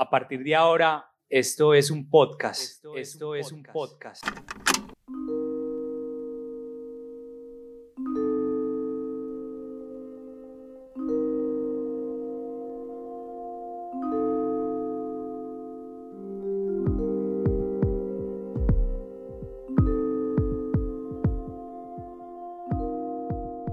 A 0.00 0.08
partir 0.08 0.42
de 0.42 0.54
ahora, 0.56 1.12
esto 1.28 1.74
es 1.74 1.90
un 1.90 2.08
podcast. 2.08 2.82
Esto, 2.96 3.34
es, 3.36 3.52
un, 3.52 3.62
podcast. 3.64 4.24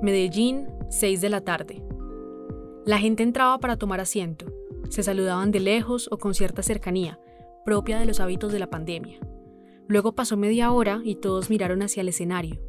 Medellín, 0.01 0.67
6 0.89 1.21
de 1.21 1.29
la 1.29 1.39
tarde. 1.39 1.81
La 2.83 2.99
gente 2.99 3.23
entraba 3.23 3.59
para 3.59 3.77
tomar 3.77 4.01
asiento. 4.01 4.56
Se 4.89 5.03
saludaban 5.03 5.51
de 5.51 5.59
lejos 5.59 6.07
o 6.11 6.17
con 6.17 6.33
cierta 6.33 6.63
cercanía, 6.63 7.19
propia 7.65 7.99
de 7.99 8.05
los 8.05 8.19
hábitos 8.19 8.51
de 8.51 8.59
la 8.59 8.69
pandemia. 8.69 9.19
Luego 9.87 10.15
pasó 10.15 10.37
media 10.37 10.71
hora 10.71 11.01
y 11.03 11.15
todos 11.15 11.49
miraron 11.49 11.81
hacia 11.81 12.01
el 12.01 12.09
escenario. 12.09 12.59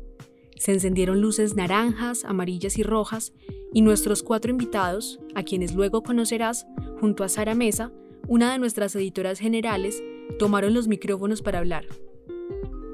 Se 0.56 0.72
encendieron 0.72 1.20
luces 1.20 1.54
naranjas, 1.54 2.24
amarillas 2.24 2.78
y 2.78 2.82
rojas, 2.82 3.32
y 3.72 3.82
nuestros 3.82 4.22
cuatro 4.22 4.50
invitados, 4.50 5.20
a 5.34 5.42
quienes 5.42 5.74
luego 5.74 6.02
conocerás, 6.02 6.66
junto 7.00 7.22
a 7.22 7.28
Sara 7.28 7.54
Mesa, 7.54 7.92
una 8.26 8.52
de 8.52 8.58
nuestras 8.58 8.94
editoras 8.96 9.38
generales, 9.38 10.02
tomaron 10.38 10.74
los 10.74 10.88
micrófonos 10.88 11.42
para 11.42 11.58
hablar. 11.58 11.86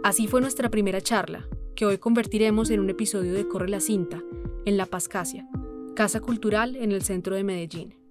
Así 0.02 0.26
fue 0.26 0.40
nuestra 0.40 0.70
primera 0.70 1.00
charla, 1.00 1.48
que 1.74 1.86
hoy 1.86 1.98
convertiremos 1.98 2.70
en 2.70 2.80
un 2.80 2.90
episodio 2.90 3.32
de 3.32 3.48
Corre 3.48 3.68
la 3.68 3.80
Cinta, 3.80 4.22
en 4.66 4.76
La 4.76 4.86
Pascasia, 4.86 5.48
Casa 5.94 6.20
Cultural 6.20 6.76
en 6.76 6.92
el 6.92 7.02
centro 7.02 7.34
de 7.34 7.44
Medellín. 7.44 8.03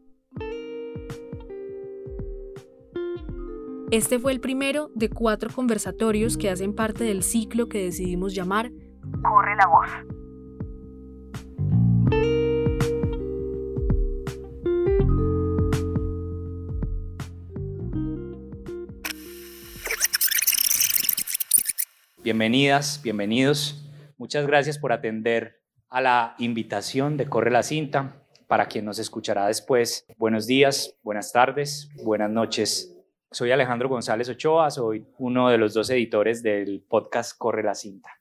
Este 3.93 4.17
fue 4.17 4.31
el 4.31 4.39
primero 4.39 4.89
de 4.95 5.11
cuatro 5.11 5.52
conversatorios 5.53 6.35
que 6.35 6.49
hacen 6.49 6.73
parte 6.73 7.04
del 7.04 7.21
ciclo 7.21 7.70
que 7.70 7.84
decidimos 7.84 8.34
llamar 8.34 8.71
Corre 9.21 9.55
la 9.55 9.68
voz. 9.68 9.87
Bienvenidas, 22.23 22.99
bienvenidos. 23.03 23.87
Muchas 24.18 24.48
gracias 24.48 24.79
por 24.79 24.91
atender 24.91 25.62
a 25.91 26.01
la 26.01 26.34
invitación 26.40 27.15
de 27.15 27.29
Corre 27.29 27.51
la 27.51 27.62
Cinta. 27.62 28.23
Para 28.48 28.65
quien 28.65 28.85
nos 28.85 28.98
escuchará 28.98 29.46
después, 29.46 30.07
buenos 30.18 30.48
días, 30.48 30.96
buenas 31.03 31.31
tardes, 31.31 31.90
buenas 32.03 32.31
noches. 32.31 32.93
Soy 33.34 33.49
Alejandro 33.49 33.89
González 33.89 34.29
Ochoa, 34.29 34.70
soy 34.70 35.07
uno 35.17 35.49
de 35.49 35.57
los 35.57 35.73
dos 35.73 35.89
editores 35.89 36.43
del 36.43 36.85
podcast 36.87 37.35
Corre 37.35 37.63
la 37.63 37.73
Cinta. 37.73 38.12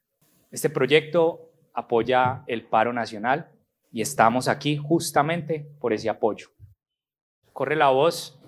Este 0.49 0.71
proyecto 0.71 1.51
apoya 1.75 2.43
el 2.47 2.65
paro 2.65 2.91
nacional 2.91 3.51
y 3.91 4.01
estamos 4.01 4.47
aquí 4.47 4.75
justamente 4.75 5.67
por 5.79 5.93
ese 5.93 6.09
apoyo. 6.09 6.47
Corre 7.51 7.75
la 7.75 7.89
voz, 7.89 8.41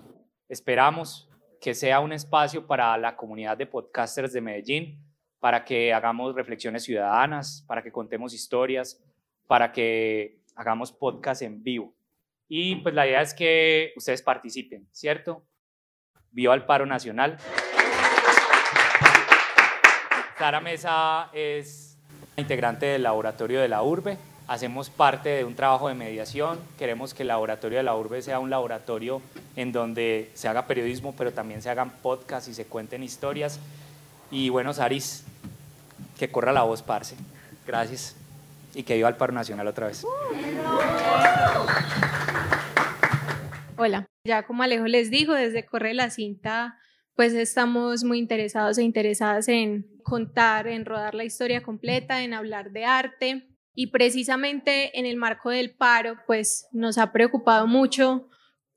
esperamos 0.48 1.30
que 1.60 1.72
sea 1.72 2.00
un 2.00 2.12
espacio 2.12 2.66
para 2.66 2.98
la 2.98 3.16
comunidad 3.16 3.56
de 3.56 3.66
podcasters 3.68 4.32
de 4.32 4.40
Medellín, 4.40 5.00
para 5.38 5.64
que 5.64 5.92
hagamos 5.92 6.34
reflexiones 6.34 6.82
ciudadanas, 6.82 7.64
para 7.68 7.80
que 7.80 7.92
contemos 7.92 8.34
historias, 8.34 9.00
para 9.46 9.70
que 9.70 10.40
hagamos 10.56 10.90
podcast 10.90 11.42
en 11.42 11.62
vivo. 11.62 11.94
Y 12.48 12.74
pues 12.82 12.92
la 12.92 13.06
idea 13.06 13.22
es 13.22 13.34
que 13.34 13.92
ustedes 13.96 14.20
participen, 14.20 14.88
¿cierto? 14.90 15.46
Vio 16.36 16.52
al 16.52 16.66
paro 16.66 16.84
nacional. 16.84 17.38
Sara 20.38 20.60
Mesa 20.60 21.30
es 21.32 21.96
integrante 22.36 22.84
del 22.84 23.04
laboratorio 23.04 23.58
de 23.58 23.68
la 23.68 23.82
URBE. 23.82 24.18
Hacemos 24.46 24.90
parte 24.90 25.30
de 25.30 25.44
un 25.44 25.56
trabajo 25.56 25.88
de 25.88 25.94
mediación. 25.94 26.60
Queremos 26.78 27.14
que 27.14 27.22
el 27.22 27.28
laboratorio 27.28 27.78
de 27.78 27.84
la 27.84 27.96
URBE 27.96 28.20
sea 28.20 28.38
un 28.38 28.50
laboratorio 28.50 29.22
en 29.56 29.72
donde 29.72 30.30
se 30.34 30.46
haga 30.46 30.66
periodismo, 30.66 31.14
pero 31.16 31.32
también 31.32 31.62
se 31.62 31.70
hagan 31.70 31.88
podcasts 31.88 32.50
y 32.50 32.54
se 32.54 32.66
cuenten 32.66 33.02
historias. 33.02 33.58
Y 34.30 34.50
bueno, 34.50 34.74
Saris, 34.74 35.24
que 36.18 36.30
corra 36.30 36.52
la 36.52 36.64
voz, 36.64 36.82
parce. 36.82 37.16
Gracias. 37.66 38.14
Y 38.74 38.82
que 38.82 38.94
viva 38.94 39.08
el 39.08 39.16
paro 39.16 39.32
nacional 39.32 39.66
otra 39.68 39.86
vez. 39.86 40.04
Hola, 43.78 44.06
ya 44.26 44.44
como 44.44 44.62
Alejo 44.62 44.86
les 44.86 45.10
dijo, 45.10 45.32
desde 45.32 45.64
Corre 45.64 45.94
la 45.94 46.10
Cinta, 46.10 46.78
pues 47.14 47.32
estamos 47.32 48.04
muy 48.04 48.18
interesados 48.18 48.76
e 48.78 48.82
interesadas 48.82 49.48
en 49.48 49.86
contar, 50.02 50.66
en 50.66 50.84
rodar 50.84 51.14
la 51.14 51.24
historia 51.24 51.62
completa, 51.62 52.22
en 52.22 52.34
hablar 52.34 52.72
de 52.72 52.84
arte. 52.84 53.48
Y 53.74 53.88
precisamente 53.88 54.98
en 54.98 55.06
el 55.06 55.16
marco 55.16 55.50
del 55.50 55.74
paro, 55.74 56.16
pues 56.26 56.68
nos 56.72 56.98
ha 56.98 57.12
preocupado 57.12 57.66
mucho 57.66 58.28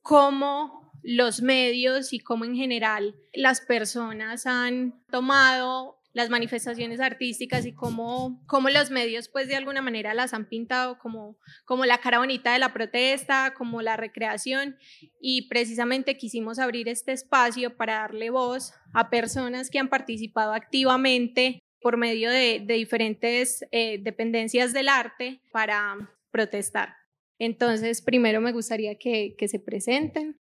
cómo 0.02 0.92
los 1.04 1.42
medios 1.42 2.14
y 2.14 2.20
cómo 2.20 2.46
en 2.46 2.56
general 2.56 3.16
las 3.34 3.62
personas 3.62 4.46
han 4.46 5.04
tomado 5.10 5.99
las 6.14 6.30
manifestaciones 6.30 7.00
artísticas 7.00 7.66
y 7.66 7.74
cómo, 7.74 8.44
cómo 8.48 8.70
los 8.70 8.90
medios 8.90 9.30
pues 9.30 9.48
de 9.48 9.56
alguna 9.56 9.82
manera 9.82 10.14
las 10.14 10.34
han 10.34 10.48
pintado 10.48 10.98
como, 10.98 11.38
como 11.66 11.86
la 11.86 12.00
cara 12.00 12.20
bonita 12.20 12.54
de 12.54 12.60
la 12.60 12.74
protesta, 12.74 13.54
como 13.56 13.82
la 13.82 13.96
recreación 13.96 14.78
y 15.22 15.48
precisamente 15.50 16.18
quisimos 16.18 16.60
abrir 16.60 16.90
este 16.90 17.12
espacio 17.12 17.78
para 17.78 18.00
darle 18.00 18.30
voz 18.30 18.74
a 18.94 19.10
personas 19.10 19.70
que 19.70 19.80
han 19.80 19.90
participado 19.90 20.54
activamente 20.54 21.60
por 21.82 21.98
medio 21.98 22.30
de, 22.30 22.64
diferentes 22.68 23.66
eh, 23.72 24.00
dependencias 24.02 24.74
del 24.74 24.90
arte 24.90 25.42
para 25.52 25.96
protestar. 26.32 26.96
Entonces, 27.40 28.02
primero 28.02 28.42
me 28.42 28.52
gustaría 28.52 28.98
que, 28.98 29.36
que 29.38 29.48
se 29.48 29.60
presenten. 29.60 30.38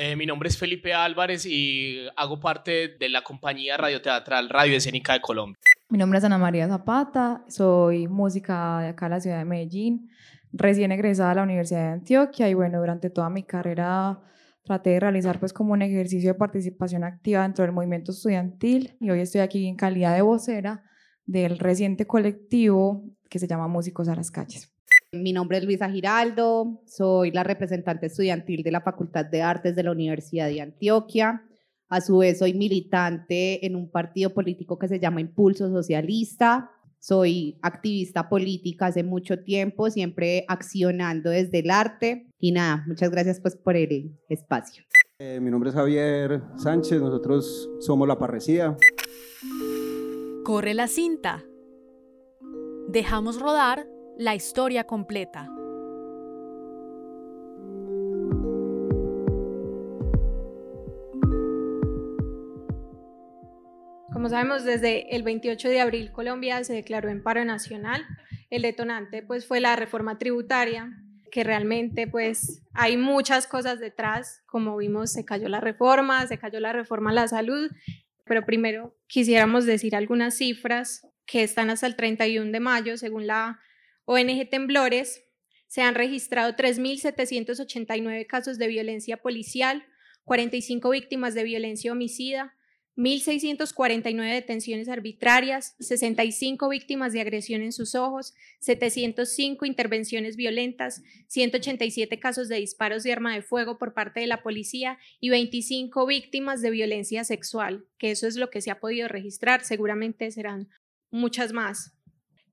Eh, 0.00 0.14
mi 0.14 0.26
nombre 0.26 0.48
es 0.48 0.56
Felipe 0.56 0.94
Álvarez 0.94 1.44
y 1.44 2.06
hago 2.14 2.38
parte 2.38 2.96
de 3.00 3.08
la 3.08 3.22
compañía 3.22 3.76
radioteatral 3.76 4.48
Radio 4.48 4.76
Escénica 4.76 5.14
de 5.14 5.20
Colombia. 5.20 5.58
Mi 5.88 5.98
nombre 5.98 6.20
es 6.20 6.24
Ana 6.24 6.38
María 6.38 6.68
Zapata, 6.68 7.42
soy 7.48 8.06
música 8.06 8.78
de 8.78 8.88
acá 8.90 9.06
en 9.06 9.10
la 9.10 9.20
ciudad 9.20 9.38
de 9.38 9.44
Medellín, 9.44 10.08
recién 10.52 10.92
egresada 10.92 11.32
a 11.32 11.34
la 11.34 11.42
Universidad 11.42 11.80
de 11.80 11.92
Antioquia 11.94 12.48
y 12.48 12.54
bueno, 12.54 12.78
durante 12.78 13.10
toda 13.10 13.28
mi 13.28 13.42
carrera 13.42 14.20
traté 14.62 14.90
de 14.90 15.00
realizar 15.00 15.40
pues 15.40 15.52
como 15.52 15.72
un 15.72 15.82
ejercicio 15.82 16.32
de 16.32 16.38
participación 16.38 17.02
activa 17.02 17.42
dentro 17.42 17.64
del 17.64 17.72
movimiento 17.72 18.12
estudiantil 18.12 18.96
y 19.00 19.10
hoy 19.10 19.18
estoy 19.18 19.40
aquí 19.40 19.66
en 19.66 19.74
calidad 19.74 20.14
de 20.14 20.22
vocera 20.22 20.84
del 21.26 21.58
reciente 21.58 22.06
colectivo 22.06 23.02
que 23.28 23.40
se 23.40 23.48
llama 23.48 23.66
Músicos 23.66 24.06
a 24.06 24.14
las 24.14 24.30
Calles. 24.30 24.77
Mi 25.12 25.32
nombre 25.32 25.56
es 25.56 25.64
Luisa 25.64 25.88
Giraldo, 25.88 26.82
soy 26.84 27.30
la 27.30 27.42
representante 27.42 28.06
estudiantil 28.06 28.62
de 28.62 28.70
la 28.70 28.82
Facultad 28.82 29.24
de 29.24 29.40
Artes 29.40 29.74
de 29.74 29.82
la 29.82 29.92
Universidad 29.92 30.48
de 30.48 30.60
Antioquia. 30.60 31.44
A 31.88 32.02
su 32.02 32.18
vez, 32.18 32.40
soy 32.40 32.52
militante 32.52 33.64
en 33.64 33.74
un 33.74 33.90
partido 33.90 34.34
político 34.34 34.78
que 34.78 34.86
se 34.86 35.00
llama 35.00 35.22
Impulso 35.22 35.70
Socialista. 35.70 36.70
Soy 36.98 37.58
activista 37.62 38.28
política 38.28 38.86
hace 38.86 39.02
mucho 39.02 39.38
tiempo, 39.38 39.88
siempre 39.88 40.44
accionando 40.46 41.30
desde 41.30 41.60
el 41.60 41.70
arte. 41.70 42.26
Y 42.38 42.52
nada, 42.52 42.84
muchas 42.86 43.10
gracias 43.10 43.40
pues 43.40 43.56
por 43.56 43.76
el 43.76 44.14
espacio. 44.28 44.84
Eh, 45.20 45.40
mi 45.40 45.50
nombre 45.50 45.70
es 45.70 45.74
Javier 45.74 46.42
Sánchez, 46.56 47.00
nosotros 47.00 47.70
somos 47.80 48.06
La 48.06 48.18
Parresía. 48.18 48.76
Corre 50.44 50.74
la 50.74 50.86
cinta. 50.86 51.42
Dejamos 52.88 53.40
rodar 53.40 53.86
la 54.18 54.34
historia 54.34 54.82
completa. 54.82 55.46
Como 64.12 64.28
sabemos, 64.28 64.64
desde 64.64 65.14
el 65.14 65.22
28 65.22 65.68
de 65.68 65.80
abril 65.80 66.10
Colombia 66.10 66.64
se 66.64 66.74
declaró 66.74 67.08
en 67.10 67.22
paro 67.22 67.44
nacional. 67.44 68.04
El 68.50 68.62
detonante 68.62 69.22
pues 69.22 69.46
fue 69.46 69.60
la 69.60 69.76
reforma 69.76 70.18
tributaria, 70.18 70.90
que 71.30 71.44
realmente 71.44 72.08
pues 72.08 72.64
hay 72.72 72.96
muchas 72.96 73.46
cosas 73.46 73.78
detrás, 73.78 74.42
como 74.46 74.76
vimos 74.76 75.12
se 75.12 75.24
cayó 75.24 75.48
la 75.48 75.60
reforma, 75.60 76.26
se 76.26 76.38
cayó 76.38 76.58
la 76.58 76.72
reforma 76.72 77.10
a 77.10 77.14
la 77.14 77.28
salud, 77.28 77.70
pero 78.24 78.44
primero 78.44 78.96
quisiéramos 79.06 79.64
decir 79.64 79.94
algunas 79.94 80.38
cifras 80.38 81.06
que 81.24 81.44
están 81.44 81.70
hasta 81.70 81.86
el 81.86 81.94
31 81.94 82.50
de 82.50 82.58
mayo 82.58 82.96
según 82.96 83.28
la 83.28 83.60
ONG 84.10 84.48
Temblores, 84.48 85.22
se 85.66 85.82
han 85.82 85.94
registrado 85.94 86.56
3.789 86.56 88.26
casos 88.26 88.56
de 88.56 88.66
violencia 88.66 89.18
policial, 89.18 89.84
45 90.24 90.88
víctimas 90.88 91.34
de 91.34 91.44
violencia 91.44 91.92
homicida, 91.92 92.54
1.649 92.96 94.32
detenciones 94.32 94.88
arbitrarias, 94.88 95.76
65 95.80 96.70
víctimas 96.70 97.12
de 97.12 97.20
agresión 97.20 97.60
en 97.60 97.70
sus 97.70 97.94
ojos, 97.94 98.32
705 98.60 99.66
intervenciones 99.66 100.36
violentas, 100.36 101.02
187 101.26 102.18
casos 102.18 102.48
de 102.48 102.56
disparos 102.56 103.02
de 103.02 103.12
arma 103.12 103.34
de 103.34 103.42
fuego 103.42 103.76
por 103.76 103.92
parte 103.92 104.20
de 104.20 104.26
la 104.26 104.42
policía 104.42 104.98
y 105.20 105.28
25 105.28 106.06
víctimas 106.06 106.62
de 106.62 106.70
violencia 106.70 107.24
sexual, 107.24 107.84
que 107.98 108.10
eso 108.12 108.26
es 108.26 108.36
lo 108.36 108.48
que 108.48 108.62
se 108.62 108.70
ha 108.70 108.80
podido 108.80 109.06
registrar, 109.06 109.64
seguramente 109.64 110.30
serán 110.30 110.70
muchas 111.10 111.52
más. 111.52 111.97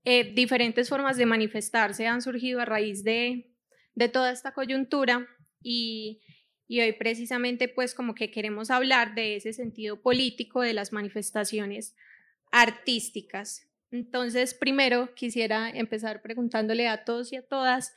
Eh, 0.06 0.34
diferentes 0.34 0.88
formas 0.88 1.18
de 1.18 1.26
manifestarse 1.26 2.08
han 2.08 2.22
surgido 2.22 2.62
a 2.62 2.66
raíz 2.66 3.04
de, 3.04 3.52
toda 4.14 4.32
esta 4.32 4.54
coyuntura 4.54 5.28
y 5.62 6.22
y 6.68 6.82
hoy 6.82 6.94
precisamente 6.94 7.68
pues 7.68 7.94
como 7.94 8.16
que 8.16 8.32
queremos 8.32 8.72
hablar 8.72 9.16
de 9.16 9.36
ese 9.36 9.54
sentido 9.54 10.02
político 10.02 10.62
de 10.62 10.74
las 10.74 10.92
manifestaciones 10.92 11.96
artísticas. 12.52 13.68
Entonces, 13.92 14.54
primero 14.54 15.14
quisiera 15.14 15.70
empezar 15.70 16.22
preguntándole 16.22 16.88
a 16.88 17.06
todos 17.06 17.32
y 17.32 17.38
a 17.38 17.46
todas 17.46 17.94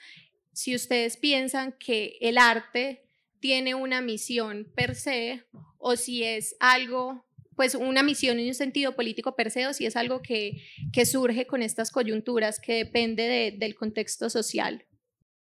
si 0.53 0.75
ustedes 0.75 1.17
piensan 1.17 1.73
que 1.79 2.19
el 2.21 2.39
arte 2.39 3.05
tiene 3.41 3.75
una 3.75 4.01
misión 4.01 4.71
per 4.75 4.95
se 4.95 5.45
o 5.79 5.97
si 5.97 6.25
es 6.25 6.57
algo, 6.61 7.25
pues 7.59 7.75
una 7.75 8.05
misión 8.05 8.39
en 8.39 8.47
un 8.47 8.55
sentido 8.55 8.95
político 8.95 9.35
per 9.35 9.51
se 9.51 9.67
o 9.67 9.75
si 9.75 9.85
es 9.85 9.97
algo 9.97 10.23
que, 10.23 10.63
que 10.93 11.05
surge 11.05 11.47
con 11.47 11.61
estas 11.61 11.91
coyunturas 11.91 12.61
que 12.61 12.75
depende 12.75 13.55
del 13.59 13.75
contexto 13.75 14.31
social 14.31 14.87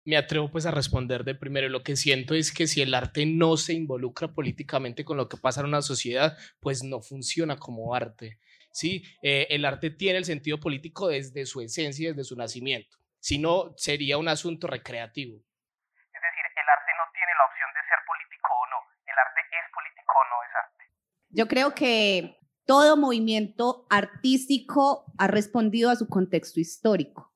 me 0.03 0.15
atrevo 0.15 0.49
pues 0.49 0.65
a 0.65 0.71
responder 0.71 1.25
de 1.25 1.35
primero. 1.35 1.67
Lo 1.67 1.83
que 1.83 1.97
siento 1.97 2.33
es 2.33 2.53
que 2.53 2.65
si 2.65 2.81
el 2.81 2.93
arte 2.93 3.25
no 3.25 3.57
se 3.57 3.73
involucra 3.73 4.29
políticamente 4.29 5.03
con 5.03 5.17
lo 5.17 5.27
que 5.27 5.35
pasa 5.35 5.59
en 5.59 5.67
una 5.67 5.81
sociedad, 5.81 6.37
pues 6.61 6.81
no 6.81 7.01
funciona 7.01 7.57
como 7.57 7.93
arte. 7.93 8.39
¿sí? 8.71 9.03
Eh, 9.21 9.47
el 9.49 9.65
arte 9.65 9.89
tiene 9.89 10.19
el 10.19 10.23
sentido 10.23 10.61
político 10.61 11.09
desde 11.09 11.45
su 11.45 11.59
esencia, 11.59 12.09
desde 12.09 12.23
su 12.23 12.37
nacimiento. 12.37 12.97
Si 13.19 13.37
no, 13.37 13.73
sería 13.75 14.17
un 14.17 14.29
asunto 14.29 14.67
recreativo. 14.67 15.35
Es 15.35 16.21
decir, 16.23 16.45
el 16.55 16.69
arte 16.69 16.91
no 16.95 17.03
tiene 17.11 17.33
la 17.35 17.45
opción 17.51 17.69
de 17.75 17.81
ser 17.83 17.99
político 18.07 18.49
o 18.53 18.65
no. 18.71 18.79
El 19.03 19.17
arte 19.19 19.41
es 19.43 19.67
político 19.75 20.13
o 20.15 20.25
no 20.31 20.37
es 20.47 20.55
arte. 20.55 20.83
Yo 21.37 21.47
creo 21.47 21.75
que 21.75 22.35
todo 22.65 22.97
movimiento 22.97 23.85
artístico 23.91 25.05
ha 25.19 25.27
respondido 25.27 25.91
a 25.91 25.95
su 25.95 26.07
contexto 26.07 26.59
histórico 26.59 27.31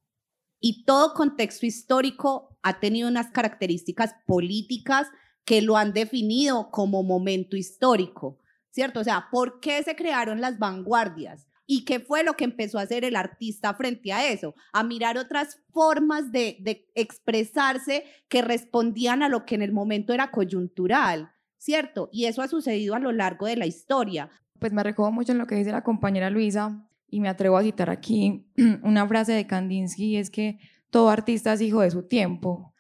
y 0.60 0.86
todo 0.86 1.14
contexto 1.14 1.68
histórico 1.68 2.58
ha 2.64 2.80
tenido 2.80 3.08
unas 3.08 3.30
características 3.30 4.16
políticas 4.26 5.08
que 5.46 5.62
lo 5.62 5.78
han 5.78 5.94
definido 5.94 6.72
como 6.72 7.04
momento 7.04 7.56
histórico, 7.56 8.40
¿cierto? 8.72 9.02
O 9.02 9.04
sea, 9.04 9.28
¿por 9.32 9.60
qué 9.60 9.84
se 9.84 9.96
crearon 9.96 10.42
las 10.42 10.58
vanguardias? 10.58 11.48
¿Y 11.68 11.86
qué 11.86 12.00
fue 12.00 12.24
lo 12.24 12.34
que 12.34 12.46
empezó 12.46 12.80
a 12.80 12.84
hacer 12.84 13.06
el 13.06 13.16
artista 13.16 13.76
frente 13.76 14.14
a 14.14 14.32
eso? 14.32 14.56
A 14.74 14.84
mirar 14.84 15.20
otras 15.20 15.60
formas 15.72 16.32
de, 16.32 16.58
de 16.62 16.90
expresarse 16.96 18.04
que 18.30 18.42
respondían 18.42 19.22
a 19.22 19.30
lo 19.30 19.46
que 19.46 19.54
en 19.54 19.62
el 19.62 19.72
momento 19.72 20.12
era 20.12 20.32
coyuntural, 20.32 21.32
¿cierto? 21.62 22.10
Y 22.12 22.26
eso 22.26 22.42
ha 22.42 22.48
sucedido 22.48 22.96
a 22.96 23.00
lo 23.00 23.12
largo 23.12 23.46
de 23.46 23.56
la 23.56 23.68
historia. 23.68 24.30
Pues 24.58 24.74
me 24.74 24.82
recojo 24.82 25.12
mucho 25.12 25.32
en 25.32 25.38
lo 25.38 25.46
que 25.46 25.56
dice 25.56 25.72
la 25.72 25.84
compañera 25.84 26.32
Luisa, 26.32 26.88
y 27.08 27.20
me 27.20 27.30
atrevo 27.30 27.58
a 27.58 27.64
citar 27.64 27.90
aquí 27.90 28.48
una 28.84 29.08
frase 29.08 29.34
de 29.34 29.46
Kandinsky, 29.46 30.18
es 30.18 30.32
que 30.32 30.58
todo 30.90 31.10
artista 31.10 31.54
es 31.54 31.62
hijo 31.62 31.82
de 31.82 31.92
su 31.92 32.04
tiempo. 32.04 32.74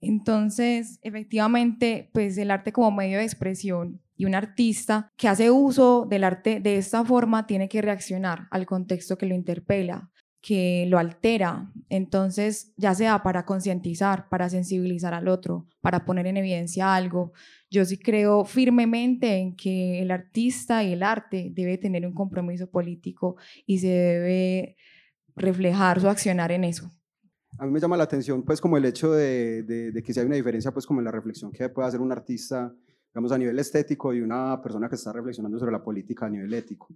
Entonces, 0.00 0.98
efectivamente, 1.02 2.10
pues 2.12 2.36
el 2.36 2.50
arte 2.50 2.72
como 2.72 2.90
medio 2.90 3.18
de 3.18 3.24
expresión 3.24 4.02
y 4.16 4.26
un 4.26 4.34
artista 4.34 5.08
que 5.16 5.28
hace 5.28 5.50
uso 5.50 6.04
del 6.08 6.24
arte 6.24 6.60
de 6.60 6.76
esta 6.76 7.04
forma 7.04 7.46
tiene 7.46 7.68
que 7.68 7.80
reaccionar 7.80 8.48
al 8.50 8.66
contexto 8.66 9.16
que 9.16 9.26
lo 9.26 9.34
interpela, 9.34 10.10
que 10.42 10.84
lo 10.88 10.98
altera. 10.98 11.72
Entonces, 11.88 12.74
ya 12.76 12.94
sea 12.94 13.22
para 13.22 13.46
concientizar, 13.46 14.28
para 14.28 14.50
sensibilizar 14.50 15.14
al 15.14 15.28
otro, 15.28 15.66
para 15.80 16.04
poner 16.04 16.26
en 16.26 16.36
evidencia 16.36 16.94
algo. 16.94 17.32
Yo 17.70 17.84
sí 17.84 17.98
creo 17.98 18.44
firmemente 18.44 19.36
en 19.36 19.56
que 19.56 20.00
el 20.00 20.10
artista 20.10 20.84
y 20.84 20.92
el 20.92 21.02
arte 21.02 21.50
debe 21.52 21.78
tener 21.78 22.06
un 22.06 22.14
compromiso 22.14 22.70
político 22.70 23.36
y 23.66 23.78
se 23.78 23.88
debe 23.88 24.76
reflejar 25.34 26.00
su 26.00 26.08
accionar 26.08 26.52
en 26.52 26.64
eso. 26.64 26.90
A 27.58 27.66
mí 27.66 27.72
me 27.72 27.80
llama 27.80 27.96
la 27.96 28.04
atención 28.04 28.42
pues 28.42 28.60
como 28.60 28.76
el 28.76 28.84
hecho 28.84 29.12
de, 29.12 29.62
de, 29.62 30.02
que 30.02 30.12
si 30.12 30.20
hay 30.20 30.26
una 30.26 30.36
diferencia 30.36 30.72
pues 30.72 30.86
como 30.86 31.00
en 31.00 31.06
la 31.06 31.10
reflexión 31.10 31.50
que 31.50 31.68
puede 31.68 31.88
hacer 31.88 32.00
un 32.00 32.12
artista, 32.12 32.72
digamos 33.12 33.32
a 33.32 33.38
nivel 33.38 33.58
estético 33.58 34.12
y 34.12 34.20
una 34.20 34.60
persona 34.62 34.88
que 34.88 34.94
está 34.94 35.12
reflexionando 35.12 35.58
sobre 35.58 35.72
la 35.72 35.82
política 35.82 36.26
a 36.26 36.30
nivel 36.30 36.52
ético. 36.54 36.88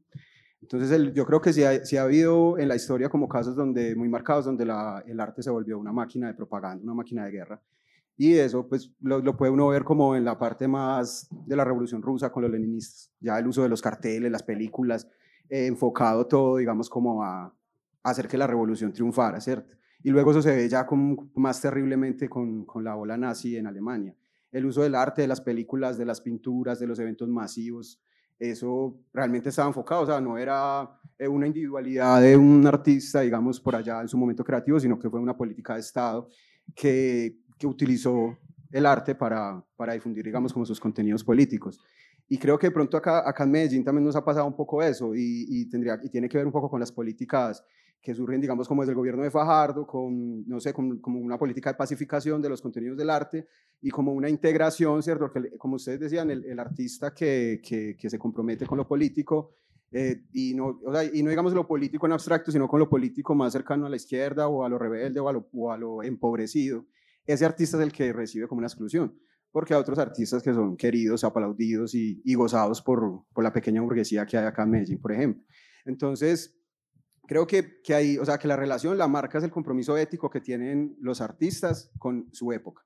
Entonces, 0.61 1.15
yo 1.15 1.25
creo 1.25 1.41
que 1.41 1.55
sí 1.55 1.63
ha, 1.65 1.71
ha, 1.71 2.03
habido 2.03 2.59
en 2.59 2.69
la 2.69 2.77
historia 2.77 3.09
como 3.09 3.27
casos 3.27 3.57
donde, 3.57 3.97
muy 3.97 4.09
marcados 4.09 4.45
donde 4.45 4.67
la, 4.67 5.03
el 5.07 5.19
arte 5.19 5.43
se 5.43 5.49
volvió 5.49 5.79
una 5.79 5.93
máquina 5.93 6.27
de 6.27 6.35
propaganda, 6.35 6.85
una 6.85 6.95
máquina 6.95 7.25
de 7.25 7.31
guerra. 7.31 7.63
Y 8.21 8.35
eso 8.35 8.69
pues 8.69 8.93
lo, 9.01 9.21
lo, 9.21 9.35
puede 9.35 9.51
uno 9.51 9.69
ver 9.69 9.83
como 9.83 10.15
en 10.15 10.27
la 10.27 10.39
parte 10.39 10.69
más 10.69 11.27
de 11.31 11.57
la 11.57 11.65
revolución 11.65 12.03
rusa 12.03 12.31
con 12.31 12.43
los 12.43 12.53
leninistas, 12.53 13.11
ya 13.19 13.39
el 13.39 13.47
uso 13.47 13.63
de 13.63 13.71
los 13.71 13.81
carteles, 13.81 14.31
las 14.31 14.43
películas, 14.43 15.09
eh, 15.49 15.65
enfocado 15.65 16.27
todo, 16.27 16.59
digamos, 16.59 16.91
como 16.91 17.25
a, 17.25 17.47
a, 17.47 17.55
hacer 18.03 18.29
que 18.29 18.37
la 18.37 18.47
revolución 18.47 18.93
triunfara, 18.93 19.41
¿cierto? 19.41 19.75
Y 20.03 20.11
luego 20.11 20.33
eso 20.33 20.43
se 20.43 20.55
ve 20.55 20.69
ya 20.69 20.85
como 20.85 21.31
más 21.35 21.63
terriblemente 21.63 22.29
con, 22.29 22.67
con 22.67 22.85
la 22.85 22.95
ola 22.95 23.17
nazi 23.17 23.57
en 23.57 23.67
Alemania. 23.67 24.15
El 24.53 24.67
uso 24.67 24.83
del 24.83 24.97
arte, 24.97 25.23
de 25.23 25.29
las 25.29 25.41
películas, 25.41 25.97
de 25.97 26.05
las 26.05 26.21
pinturas, 26.21 26.79
de 26.79 26.89
los 26.89 26.99
eventos 26.99 27.27
masivos, 27.31 28.03
eso 28.39 29.01
realmente 29.15 29.49
estaba 29.49 29.69
enfocado, 29.69 30.03
o 30.03 30.07
sea, 30.07 30.21
no 30.21 30.37
era 30.37 30.91
eh, 31.19 31.27
una 31.27 31.47
individualidad 31.47 32.21
de 32.21 32.37
un 32.37 32.67
artista, 32.67 33.23
digamos, 33.23 33.59
por 33.63 33.77
allá 33.77 34.03
en 34.03 34.09
su 34.09 34.19
momento 34.19 34.45
creativo, 34.45 34.79
sino 34.79 34.99
que 34.99 35.09
fue 35.09 35.21
una 35.21 35.39
política 35.39 35.73
de 35.73 35.81
Estado 35.81 36.29
que, 36.75 37.41
que 37.61 37.67
utilizó 37.67 38.39
el 38.73 38.87
arte 38.87 39.15
para, 39.15 39.63
para 39.77 39.93
difundir, 39.93 40.25
digamos, 40.25 40.53
como 40.53 40.65
sus 40.65 40.81
contenidos 40.81 41.23
políticos. 41.23 41.79
Y 42.27 42.39
creo 42.39 42.59
que 42.59 42.69
de 42.69 42.71
pronto 42.71 42.97
acá, 42.97 43.29
acá 43.29 43.45
en 43.45 43.51
Medellín 43.51 43.85
también 43.85 44.05
nos 44.05 44.17
ha 44.17 44.25
pasado 44.25 44.47
un 44.47 44.57
poco 44.57 44.83
eso 44.83 45.15
y, 45.15 45.45
y, 45.49 45.69
tendría, 45.69 46.01
y 46.03 46.09
tiene 46.09 46.29
que 46.29 46.39
ver 46.39 46.47
un 46.47 46.53
poco 46.53 46.71
con 46.71 46.81
las 46.81 46.91
políticas 46.91 47.63
que 48.01 48.15
surgen, 48.15 48.41
digamos, 48.41 48.67
como 48.67 48.81
desde 48.81 48.93
el 48.93 48.97
gobierno 48.97 49.23
de 49.23 49.31
Fajardo, 49.31 49.87
con, 49.87 50.49
no 50.49 50.59
sé, 50.59 50.73
como 50.73 51.21
una 51.21 51.37
política 51.37 51.71
de 51.71 51.77
pacificación 51.77 52.41
de 52.41 52.49
los 52.49 52.63
contenidos 52.63 52.97
del 52.97 53.11
arte 53.11 53.47
y 53.83 53.91
como 53.91 54.15
una 54.15 54.31
integración, 54.31 55.03
¿cierto? 55.03 55.31
Porque, 55.31 55.59
como 55.59 55.77
ustedes 55.77 56.01
decían, 56.01 56.31
el, 56.31 56.45
el 56.47 56.59
artista 56.59 57.13
que, 57.13 57.61
que, 57.63 57.95
que, 57.99 58.09
se 58.09 58.19
compromete 58.19 58.65
con 58.65 58.79
lo 58.79 58.89
político 58.89 59.53
eh, 59.93 60.23
y, 60.33 60.55
no, 60.55 60.81
o 60.85 60.93
sea, 60.93 61.05
y 61.05 61.23
no 61.23 61.31
digamos 61.31 61.53
lo 61.53 61.67
político 61.67 62.07
en 62.07 62.13
abstracto, 62.13 62.53
sino 62.53 62.69
con 62.69 62.79
lo 62.79 62.89
político 62.89 63.35
más 63.35 63.53
cercano 63.53 63.87
a 63.87 63.91
la 63.91 63.97
izquierda 63.97 64.49
o 64.49 64.65
a 64.65 64.69
lo 64.69 64.79
rebelde 64.79 65.21
o 65.21 65.29
a 65.29 65.33
lo, 65.33 65.49
o 65.53 65.73
a 65.73 65.77
lo 65.77 66.03
empobrecido, 66.03 66.87
ese 67.27 67.45
artista 67.45 67.77
es 67.77 67.83
el 67.83 67.93
que 67.93 68.13
recibe 68.13 68.49
como 68.49 68.59
una 68.59 68.69
exclusión 68.69 69.15
porque 69.53 69.75
hay 69.75 69.81
otros 69.81 69.99
artistas 69.99 70.43
que 70.43 70.55
son 70.55 70.77
queridos, 70.77 71.25
aplaudidos 71.25 71.95
y, 71.95 72.21
y 72.25 72.35
gozados 72.35 72.83
por, 72.83 73.25
por, 73.33 73.45
la 73.45 73.53
pequeña 73.53 73.81
burguesía 73.81 74.27
que 74.27 74.39
hay 74.39 74.47
acá 74.47 74.63
en 74.63 74.71
Medellín, 74.71 75.01
por 75.01 75.13
ejemplo. 75.13 75.43
Entonces, 75.85 76.57
creo 77.27 77.47
que, 77.47 77.81
que 77.83 77.95
hay, 77.95 78.19
o 78.19 78.25
sea, 78.25 78.39
que 78.39 78.49
la 78.49 78.57
relación, 78.57 78.97
la 78.97 79.09
marca 79.09 79.39
es 79.39 79.45
el 79.45 79.51
compromiso 79.51 79.97
ético 79.97 80.31
que 80.31 80.41
tienen 80.41 80.97
los 81.01 81.21
artistas 81.21 81.91
con 81.99 82.29
su 82.33 82.53
época, 82.53 82.85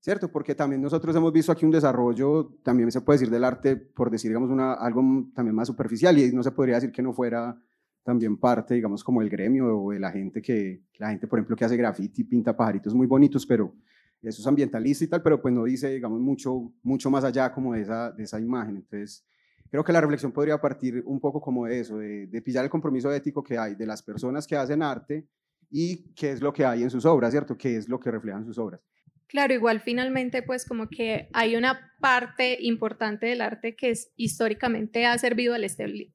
¿cierto? 0.00 0.30
Porque 0.30 0.54
también 0.54 0.82
nosotros 0.82 1.14
hemos 1.16 1.32
visto 1.32 1.50
aquí 1.50 1.64
un 1.64 1.72
desarrollo, 1.72 2.58
también 2.62 2.92
se 2.92 3.00
puede 3.00 3.18
decir 3.18 3.32
del 3.32 3.44
arte, 3.44 3.76
por 3.76 4.10
decir, 4.10 4.30
digamos, 4.30 4.50
una, 4.50 4.74
algo 4.74 5.02
también 5.34 5.54
más 5.54 5.68
superficial, 5.68 6.16
y 6.18 6.32
no 6.32 6.42
se 6.42 6.52
podría 6.52 6.76
decir 6.76 6.92
que 6.92 7.02
no 7.02 7.12
fuera 7.12 7.60
también 8.04 8.36
parte, 8.36 8.74
digamos, 8.74 9.02
como 9.02 9.22
el 9.22 9.30
gremio 9.30 9.76
o 9.76 9.90
de 9.90 9.98
la 9.98 10.12
gente 10.12 10.40
que, 10.42 10.82
la 10.98 11.08
gente, 11.08 11.26
por 11.26 11.38
ejemplo, 11.38 11.56
que 11.56 11.64
hace 11.64 11.76
graffiti, 11.76 12.22
pinta 12.22 12.56
pajaritos 12.56 12.94
muy 12.94 13.06
bonitos, 13.06 13.46
pero 13.46 13.74
eso 14.22 14.40
es 14.40 14.46
ambientalista 14.46 15.04
y 15.04 15.08
tal, 15.08 15.22
pero 15.22 15.40
pues 15.40 15.52
no 15.52 15.64
dice, 15.64 15.88
digamos, 15.88 16.20
mucho, 16.20 16.72
mucho 16.82 17.10
más 17.10 17.24
allá 17.24 17.50
como 17.50 17.72
de 17.72 17.80
esa, 17.80 18.12
de 18.12 18.24
esa 18.24 18.38
imagen. 18.38 18.76
Entonces, 18.76 19.26
creo 19.70 19.82
que 19.82 19.92
la 19.92 20.02
reflexión 20.02 20.32
podría 20.32 20.60
partir 20.60 21.02
un 21.06 21.18
poco 21.18 21.40
como 21.40 21.66
de 21.66 21.80
eso, 21.80 21.98
de, 21.98 22.26
de, 22.26 22.42
pillar 22.42 22.64
el 22.64 22.70
compromiso 22.70 23.12
ético 23.12 23.42
que 23.42 23.58
hay 23.58 23.74
de 23.74 23.86
las 23.86 24.02
personas 24.02 24.46
que 24.46 24.56
hacen 24.56 24.82
arte 24.82 25.26
y 25.70 26.12
qué 26.12 26.30
es 26.30 26.42
lo 26.42 26.52
que 26.52 26.64
hay 26.64 26.82
en 26.82 26.90
sus 26.90 27.06
obras, 27.06 27.32
¿cierto? 27.32 27.56
¿Qué 27.56 27.76
es 27.76 27.88
lo 27.88 27.98
que 27.98 28.10
reflejan 28.10 28.44
sus 28.44 28.58
obras? 28.58 28.80
Claro, 29.26 29.54
igual 29.54 29.80
finalmente 29.80 30.42
pues 30.42 30.66
como 30.66 30.88
que 30.88 31.28
hay 31.32 31.56
una 31.56 31.92
parte 32.00 32.58
importante 32.60 33.26
del 33.26 33.40
arte 33.40 33.74
que 33.74 33.90
es, 33.90 34.12
históricamente 34.16 35.06
ha 35.06 35.16
servido 35.18 35.54
al, 35.54 35.66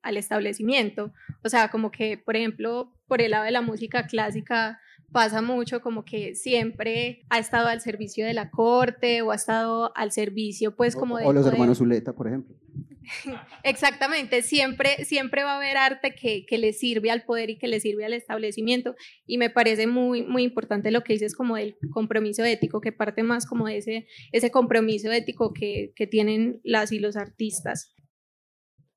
al 0.02 0.18
establecimiento, 0.18 1.14
o 1.44 1.50
sea, 1.50 1.70
como 1.70 1.92
que 1.92 2.18
por 2.18 2.36
ejemplo 2.36 2.94
por 3.10 3.22
el 3.22 3.32
lado 3.32 3.44
de 3.44 3.52
la 3.52 3.62
música 3.62 4.08
clásica 4.08 4.80
pasa 5.12 5.42
mucho 5.42 5.82
como 5.82 6.06
que 6.06 6.36
siempre 6.36 7.26
ha 7.30 7.40
estado 7.40 7.68
al 7.68 7.82
servicio 7.82 8.26
de 8.26 8.34
la 8.34 8.50
corte 8.50 9.22
o 9.22 9.32
ha 9.32 9.36
estado 9.36 9.92
al 9.96 10.12
servicio 10.12 10.76
pues 10.76 10.96
como 10.96 11.18
de... 11.18 11.26
O 11.26 11.34
los 11.34 11.48
hermanos 11.48 11.80
Zuleta, 11.80 12.14
por 12.14 12.28
ejemplo. 12.28 12.56
Exactamente, 13.64 14.44
siempre, 14.44 15.04
siempre 15.04 15.44
va 15.44 15.54
a 15.54 15.58
haber 15.58 15.78
arte 15.78 16.14
que, 16.14 16.46
que, 16.46 16.60
le 16.60 16.74
sirve 16.74 17.10
al 17.10 17.24
poder 17.24 17.50
y 17.50 17.58
que 17.58 17.68
le 17.68 17.80
sirve 17.80 18.06
al 18.06 18.14
establecimiento 18.14 18.96
y 19.26 19.40
me 19.40 19.50
parece 19.50 19.88
muy, 19.88 20.22
muy 20.22 20.44
importante 20.44 20.92
lo 20.92 21.02
que 21.02 21.14
dices 21.14 21.36
como 21.36 21.56
del 21.56 21.76
compromiso 21.92 22.44
ético, 22.46 22.82
que 22.82 22.92
parte 22.92 23.24
más 23.24 23.48
como 23.48 23.66
de 23.66 23.78
ese, 23.78 24.08
ese 24.32 24.52
compromiso 24.52 25.12
ético 25.12 25.54
que, 25.54 25.92
que 25.96 26.06
tienen 26.06 26.62
las 26.64 26.92
y 26.92 27.00
los 27.00 27.18
artistas. 27.18 27.96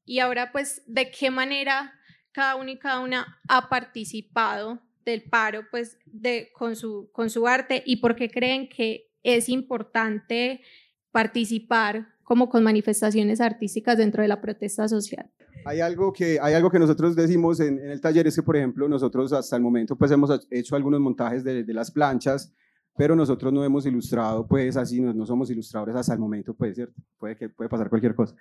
y 0.04 0.18
ahora 0.18 0.52
pues 0.52 0.82
de 0.86 1.10
qué 1.10 1.30
manera 1.30 1.94
cada 2.32 2.56
uno 2.56 2.70
y 2.70 2.78
cada 2.78 3.00
una 3.00 3.38
ha 3.48 3.68
participado 3.68 4.80
del 5.04 5.22
paro 5.22 5.62
pues 5.70 5.98
de, 6.06 6.50
con, 6.52 6.76
su, 6.76 7.10
con 7.12 7.30
su 7.30 7.46
arte 7.46 7.82
y 7.84 7.96
por 7.96 8.16
qué 8.16 8.30
creen 8.30 8.68
que 8.68 9.10
es 9.22 9.48
importante 9.48 10.60
participar 11.10 12.08
como 12.22 12.48
con 12.48 12.62
manifestaciones 12.62 13.40
artísticas 13.40 13.98
dentro 13.98 14.22
de 14.22 14.28
la 14.28 14.40
protesta 14.40 14.88
social. 14.88 15.30
Hay 15.64 15.80
algo 15.80 16.12
que, 16.12 16.38
hay 16.40 16.54
algo 16.54 16.70
que 16.70 16.78
nosotros 16.78 17.14
decimos 17.14 17.60
en, 17.60 17.78
el 17.78 18.00
taller, 18.00 18.26
es 18.26 18.34
que, 18.34 18.42
por 18.42 18.56
ejemplo, 18.56 18.88
nosotros 18.88 19.32
hasta 19.32 19.54
el 19.56 19.62
momento 19.62 19.96
pues 19.96 20.10
hemos 20.10 20.46
hecho 20.50 20.74
algunos 20.74 21.00
montajes 21.00 21.44
de, 21.44 21.62
de 21.62 21.74
las 21.74 21.90
planchas, 21.90 22.52
pero 22.96 23.16
nosotros 23.16 23.52
no 23.52 23.64
hemos 23.64 23.86
ilustrado, 23.86 24.46
pues 24.46 24.76
así, 24.76 25.00
no, 25.00 25.12
no, 25.14 25.24
somos 25.24 25.50
ilustradores 25.50 25.94
hasta 25.94 26.14
el 26.14 26.18
momento, 26.18 26.54
puede 26.54 26.74
ser, 26.74 26.92
puede, 27.18 27.36
que, 27.36 27.48
puede 27.48 27.70
pasar 27.70 27.88
cualquier 27.88 28.14
cosa. 28.14 28.34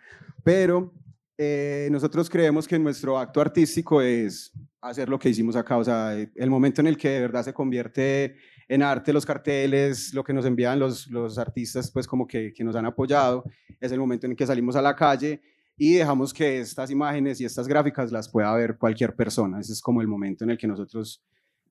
Pero 0.43 0.93
eh, 1.38 1.88
nosotros 1.91 2.29
creemos 2.29 2.67
que 2.67 2.77
nuestro 2.77 3.17
acto 3.17 3.41
artístico 3.41 4.01
es 4.01 4.51
hacer 4.81 5.09
lo 5.09 5.19
que 5.19 5.29
hicimos 5.29 5.55
acá, 5.55 5.77
o 5.77 5.83
sea, 5.83 6.13
el 6.13 6.50
momento 6.50 6.81
en 6.81 6.88
el 6.88 6.97
que 6.97 7.09
de 7.09 7.21
verdad 7.21 7.43
se 7.43 7.53
convierte 7.53 8.35
en 8.67 8.83
arte 8.83 9.11
los 9.11 9.25
carteles, 9.25 10.13
lo 10.13 10.23
que 10.23 10.33
nos 10.33 10.45
envían 10.45 10.79
los, 10.79 11.07
los 11.07 11.38
artistas, 11.38 11.91
pues 11.91 12.07
como 12.07 12.25
que, 12.27 12.53
que 12.53 12.63
nos 12.63 12.75
han 12.75 12.85
apoyado, 12.85 13.43
es 13.79 13.91
el 13.91 14.00
momento 14.00 14.25
en 14.25 14.31
el 14.31 14.38
que 14.38 14.47
salimos 14.47 14.75
a 14.75 14.81
la 14.81 14.95
calle 14.95 15.41
y 15.77 15.93
dejamos 15.93 16.33
que 16.33 16.59
estas 16.59 16.91
imágenes 16.91 17.41
y 17.41 17.45
estas 17.45 17.67
gráficas 17.67 18.11
las 18.11 18.29
pueda 18.29 18.53
ver 18.53 18.77
cualquier 18.77 19.15
persona. 19.15 19.59
Ese 19.59 19.73
es 19.73 19.81
como 19.81 20.00
el 20.01 20.07
momento 20.07 20.43
en 20.43 20.51
el 20.51 20.57
que 20.57 20.67
nosotros, 20.67 21.23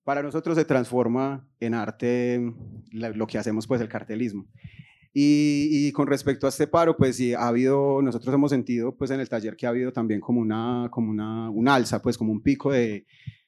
para 0.05 0.23
nosotros 0.23 0.57
se 0.57 0.65
transforma 0.65 1.47
en 1.61 1.75
arte 1.75 2.53
lo 2.91 3.27
que 3.27 3.39
hacemos, 3.39 3.67
pues 3.67 3.81
el 3.81 3.89
cartelismo. 3.89 4.47
Y, 5.13 5.91
con 5.93 6.07
respecto 6.07 6.47
a 6.47 6.51
este 6.51 6.69
paro, 6.69 6.97
pues 6.97 7.17
sí, 7.17 7.35
ha 7.35 7.49
habido, 7.49 8.01
nosotros 8.01 8.33
hemos 8.33 8.51
sentido 8.51 8.95
pues 8.97 9.11
en 9.11 9.19
el 9.19 9.29
taller 9.29 9.57
que 9.57 9.67
ha 9.67 9.71
habido 9.71 9.93
también 9.93 10.21
como 10.21 10.41
una, 10.41 10.89
como 10.91 11.11
una, 11.11 11.51
un 11.51 11.69
alza, 11.69 12.01
pues 12.01 12.17
como 12.17 12.31
un 12.31 12.41
pico 12.41 12.71
de, 12.71 13.07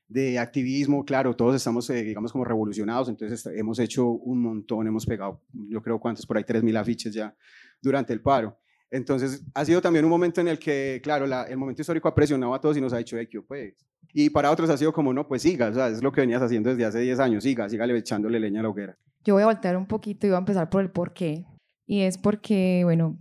de 0.09 0.38
activismo, 0.38 1.04
claro, 1.04 1.35
todos 1.35 1.54
estamos, 1.54 1.88
eh, 1.90 2.02
digamos, 2.02 2.33
como 2.33 2.45
revolucionados, 2.45 3.09
entonces 3.09 3.47
hemos 3.47 3.78
hecho 3.78 4.09
un 4.09 4.42
montón, 4.42 4.87
hemos 4.87 5.07
pegado, 5.07 5.40
yo 5.52 5.81
creo, 5.83 6.00
¿cuántos? 6.00 6.26
Por 6.26 6.37
ahí 6.37 6.45
3.000 6.45 6.76
afiches 6.76 7.14
ya 7.14 7.35
durante 7.81 8.12
el 8.12 8.21
paro. 8.21 8.59
Entonces, 8.90 9.42
ha 9.54 9.64
sido 9.64 9.81
también 9.81 10.04
un 10.04 10.11
momento 10.11 10.42
en 10.42 10.49
el 10.49 10.59
que, 10.59 11.00
claro, 11.02 11.25
el 11.25 11.57
momento 11.57 11.81
histórico 11.81 12.09
ha 12.09 12.14
presionado 12.14 12.52
a 12.52 12.61
todos 12.61 12.76
y 12.76 12.81
nos 12.81 12.92
ha 12.92 12.99
dicho, 12.99 13.16
hey, 13.19 13.28
pues. 13.49 13.75
Y 14.12 14.28
para 14.28 14.50
otros 14.50 14.69
ha 14.69 14.76
sido 14.76 14.92
como, 14.92 15.14
no, 15.14 15.26
pues 15.26 15.40
siga, 15.40 15.69
o 15.69 15.73
sea, 15.73 15.88
es 15.88 16.02
lo 16.02 16.12
que 16.12 16.21
venías 16.21 16.42
haciendo 16.42 16.69
desde 16.69 16.85
hace 16.85 17.00
10 17.00 17.19
años, 17.21 17.45
siga, 17.45 17.69
sígale 17.71 17.97
echándole 17.97 18.38
leña 18.38 18.61
a 18.61 18.64
la 18.64 18.69
hoguera. 18.69 18.99
Yo 19.25 19.35
voy 19.35 19.45
a 19.45 19.47
voltear 19.47 19.78
un 19.78 19.87
poquito 19.87 20.26
y 20.26 20.31
voy 20.31 20.37
a 20.37 20.40
empezar 20.40 20.69
por 20.69 20.83
el 20.83 20.90
por 20.90 21.14
qué. 21.14 21.47
Y 21.92 22.04
es 22.04 22.16
porque, 22.16 22.80
bueno, 22.84 23.18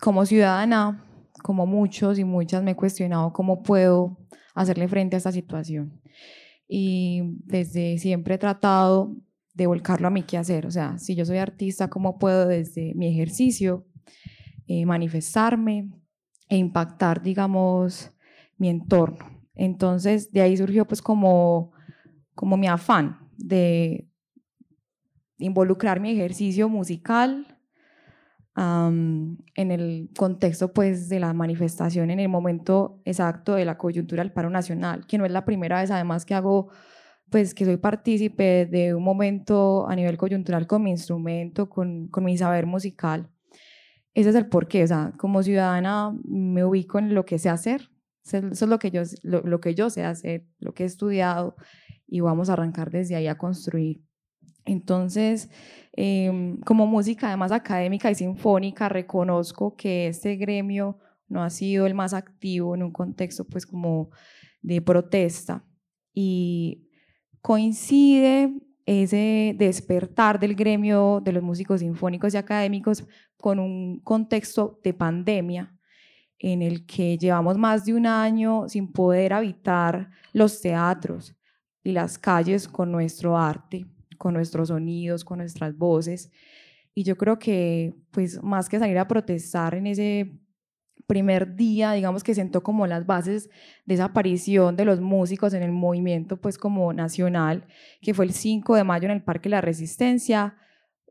como 0.00 0.24
ciudadana, 0.24 1.04
como 1.42 1.66
muchos 1.66 2.18
y 2.18 2.24
muchas 2.24 2.62
me 2.62 2.70
he 2.70 2.74
cuestionado 2.74 3.34
cómo 3.34 3.62
puedo 3.62 4.16
hacerle 4.54 4.88
frente 4.88 5.16
a 5.16 5.18
esta 5.18 5.32
situación. 5.32 6.00
Y 6.66 7.20
desde 7.44 7.98
siempre 7.98 8.36
he 8.36 8.38
tratado 8.38 9.14
de 9.52 9.66
volcarlo 9.66 10.08
a 10.08 10.10
mi 10.10 10.22
quehacer, 10.22 10.64
o 10.64 10.70
sea, 10.70 10.96
si 10.96 11.14
yo 11.14 11.26
soy 11.26 11.36
artista, 11.36 11.90
¿cómo 11.90 12.18
puedo 12.18 12.48
desde 12.48 12.94
mi 12.94 13.06
ejercicio 13.06 13.84
eh, 14.66 14.86
manifestarme 14.86 15.90
e 16.48 16.56
impactar, 16.56 17.20
digamos, 17.20 18.12
mi 18.56 18.70
entorno. 18.70 19.44
Entonces, 19.54 20.32
de 20.32 20.40
ahí 20.40 20.56
surgió 20.56 20.86
pues 20.86 21.02
como, 21.02 21.72
como 22.34 22.56
mi 22.56 22.66
afán 22.66 23.28
de 23.36 24.08
involucrar 25.36 26.00
mi 26.00 26.12
ejercicio 26.12 26.66
musical 26.70 27.58
en 28.60 29.70
el 29.70 30.10
contexto 30.16 30.72
pues 30.72 31.08
de 31.08 31.18
la 31.18 31.32
manifestación 31.32 32.10
en 32.10 32.20
el 32.20 32.28
momento 32.28 33.00
exacto 33.04 33.54
de 33.54 33.64
la 33.64 33.78
coyuntura 33.78 34.22
del 34.22 34.32
paro 34.32 34.50
nacional, 34.50 35.06
que 35.06 35.18
no 35.18 35.24
es 35.24 35.32
la 35.32 35.44
primera 35.44 35.80
vez 35.80 35.90
además 35.90 36.26
que 36.26 36.34
hago 36.34 36.68
pues 37.30 37.54
que 37.54 37.64
soy 37.64 37.76
partícipe 37.76 38.66
de 38.66 38.94
un 38.94 39.04
momento 39.04 39.88
a 39.88 39.96
nivel 39.96 40.16
coyuntural 40.16 40.66
con 40.66 40.82
mi 40.82 40.90
instrumento, 40.90 41.68
con, 41.70 42.08
con 42.08 42.24
mi 42.24 42.36
saber 42.36 42.66
musical 42.66 43.30
ese 44.14 44.30
es 44.30 44.36
el 44.36 44.48
porqué, 44.48 44.82
o 44.84 44.86
sea, 44.86 45.12
como 45.16 45.42
ciudadana 45.42 46.12
me 46.24 46.64
ubico 46.64 46.98
en 46.98 47.14
lo 47.14 47.24
que 47.24 47.38
sé 47.38 47.48
hacer, 47.48 47.90
eso 48.24 48.48
es 48.50 48.62
lo 48.62 48.78
que 48.78 48.90
yo, 48.90 49.02
lo, 49.22 49.60
que 49.60 49.74
yo 49.74 49.88
sé 49.88 50.04
hacer, 50.04 50.46
lo 50.58 50.74
que 50.74 50.82
he 50.82 50.86
estudiado 50.86 51.56
y 52.06 52.20
vamos 52.20 52.50
a 52.50 52.54
arrancar 52.54 52.90
desde 52.90 53.14
ahí 53.16 53.28
a 53.28 53.38
construir. 53.38 54.02
Entonces, 54.70 55.50
em, 55.92 56.60
como 56.60 56.86
música 56.86 57.26
además 57.26 57.50
académica 57.50 58.08
y 58.10 58.14
sinfónica, 58.14 58.88
reconozco 58.88 59.74
que 59.76 60.06
este 60.06 60.36
gremio 60.36 60.98
no 61.28 61.42
ha 61.42 61.50
sido 61.50 61.86
el 61.86 61.94
más 61.94 62.14
activo 62.14 62.74
en 62.76 62.84
un 62.84 62.92
contexto 62.92 63.44
pues 63.44 63.66
como 63.66 64.10
de 64.62 64.80
protesta. 64.80 65.64
Y 66.14 66.88
coincide 67.40 68.52
ese 68.86 69.54
despertar 69.58 70.38
del 70.38 70.54
gremio 70.54 71.20
de 71.24 71.32
los 71.32 71.42
músicos 71.42 71.80
sinfónicos 71.80 72.34
y 72.34 72.36
académicos 72.36 73.04
con 73.36 73.58
un 73.58 74.00
contexto 74.00 74.80
de 74.84 74.94
pandemia 74.94 75.74
en 76.38 76.62
el 76.62 76.86
que 76.86 77.18
llevamos 77.18 77.58
más 77.58 77.84
de 77.84 77.94
un 77.94 78.06
año 78.06 78.68
sin 78.68 78.92
poder 78.92 79.32
habitar 79.32 80.10
los 80.32 80.60
teatros 80.60 81.34
y 81.82 81.90
las 81.92 82.18
calles 82.18 82.68
con 82.68 82.92
nuestro 82.92 83.36
arte, 83.36 83.86
con 84.20 84.34
nuestros 84.34 84.68
sonidos, 84.68 85.24
con 85.24 85.38
nuestras 85.38 85.78
voces. 85.78 86.30
Y 86.94 87.04
yo 87.04 87.16
creo 87.16 87.38
que, 87.38 87.94
pues, 88.10 88.42
más 88.42 88.68
que 88.68 88.78
salir 88.78 88.98
a 88.98 89.08
protestar 89.08 89.74
en 89.74 89.86
ese 89.86 90.38
primer 91.06 91.56
día, 91.56 91.92
digamos 91.92 92.22
que 92.22 92.34
sentó 92.34 92.62
como 92.62 92.86
las 92.86 93.06
bases 93.06 93.48
de 93.86 93.94
esa 93.94 94.04
aparición 94.04 94.76
de 94.76 94.84
los 94.84 95.00
músicos 95.00 95.54
en 95.54 95.62
el 95.62 95.72
movimiento, 95.72 96.36
pues, 96.36 96.58
como 96.58 96.92
nacional, 96.92 97.66
que 98.02 98.12
fue 98.12 98.26
el 98.26 98.32
5 98.32 98.76
de 98.76 98.84
mayo 98.84 99.06
en 99.06 99.12
el 99.12 99.24
Parque 99.24 99.48
La 99.48 99.62
Resistencia, 99.62 100.54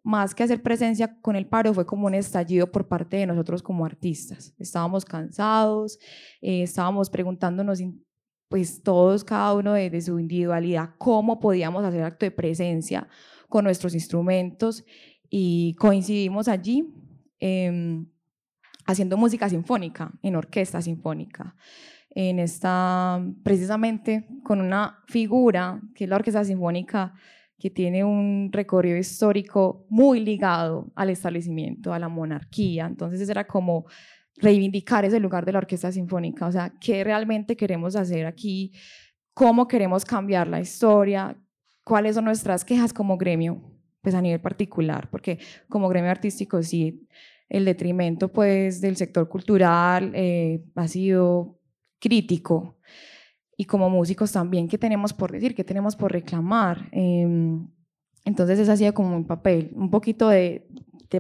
más 0.04 0.36
que 0.36 0.44
hacer 0.44 0.62
presencia 0.62 1.20
con 1.20 1.36
el 1.36 1.48
paro, 1.48 1.74
fue 1.74 1.88
como 1.88 2.06
un 2.06 2.14
estallido 2.14 2.72
por 2.72 2.88
parte 2.88 3.18
de 3.18 3.26
nosotros 3.26 3.64
como 3.64 3.86
artistas. 3.86 4.54
Estábamos 4.60 5.04
cansados, 5.04 5.98
eh, 6.42 6.62
estábamos 6.62 7.10
preguntándonos, 7.10 7.82
pues 8.50 8.84
todos, 8.84 9.24
cada 9.24 9.54
uno 9.54 9.74
de, 9.74 10.02
su 10.02 10.20
individualidad, 10.20 10.92
cómo 10.98 11.40
podíamos 11.40 11.84
hacer 11.86 12.04
acto 12.04 12.26
de 12.26 12.32
presencia 12.32 13.08
con 13.48 13.64
nuestros 13.64 13.94
instrumentos 13.94 14.84
y 15.30 15.76
coincidimos 15.76 16.48
allí 16.48 16.94
em, 17.40 18.08
haciendo 18.86 19.16
música 19.18 19.48
sinfónica, 19.48 20.12
en 20.22 20.36
orquesta 20.36 20.82
sinfónica 20.82 21.56
en 22.12 22.40
esta, 22.40 23.24
precisamente 23.44 24.28
con 24.44 24.62
una 24.62 25.04
figura 25.08 25.82
que 25.96 26.06
es 26.06 26.10
la 26.10 26.16
Orquesta 26.16 26.44
Sinfónica 26.44 27.14
que 27.58 27.70
tiene 27.70 28.04
un 28.04 28.50
recorrido 28.52 28.98
histórico 28.98 29.86
muy 29.90 30.22
ligado 30.22 30.92
al 30.96 31.10
establecimiento, 31.10 31.94
a 31.94 32.00
la 32.00 32.08
monarquía. 32.08 32.86
Entonces 32.86 33.28
era 33.30 33.46
como 33.46 33.86
reivindicar 34.40 35.06
ese 35.06 35.20
lugar 35.20 35.46
de 35.46 35.54
la 35.54 35.60
orquesta 35.60 35.92
sinfónica, 35.92 36.48
o 36.48 36.52
sea, 36.52 36.74
qué 36.80 37.04
realmente 37.04 37.56
queremos 37.56 37.96
hacer 37.96 38.26
aquí, 38.26 38.74
cómo 39.34 39.68
queremos 39.68 40.06
cambiar 40.06 40.48
la 40.48 40.60
historia, 40.60 41.38
cuáles 41.84 42.16
son 42.16 42.26
nuestras 42.26 42.66
quejas 42.66 42.94
como 42.94 43.18
gremio, 43.18 43.62
pues 44.02 44.16
a 44.16 44.22
nivel 44.22 44.42
particular, 44.42 45.10
porque 45.10 45.40
como 45.68 45.90
gremio 45.90 46.12
artístico 46.12 46.62
sí, 46.64 47.08
el 47.50 47.66
detrimento 47.66 48.32
pues 48.32 48.80
del 48.80 48.96
sector 48.96 49.28
cultural 49.28 50.12
eh, 50.14 50.64
ha 50.76 50.88
sido 50.88 51.60
crítico. 52.00 52.78
Y 53.58 53.66
como 53.66 53.90
músicos 53.90 54.32
también, 54.32 54.70
¿qué 54.70 54.78
tenemos 54.78 55.12
por 55.14 55.32
decir? 55.32 55.54
¿Qué 55.54 55.66
tenemos 55.66 55.96
por 55.96 56.14
reclamar? 56.14 56.88
Em, 56.92 57.68
entonces 58.24 58.60
es 58.60 58.70
así 58.70 58.90
como 58.94 59.16
un 59.16 59.26
papel, 59.26 59.72
un 59.76 59.90
poquito 59.90 60.30
de, 60.30 60.66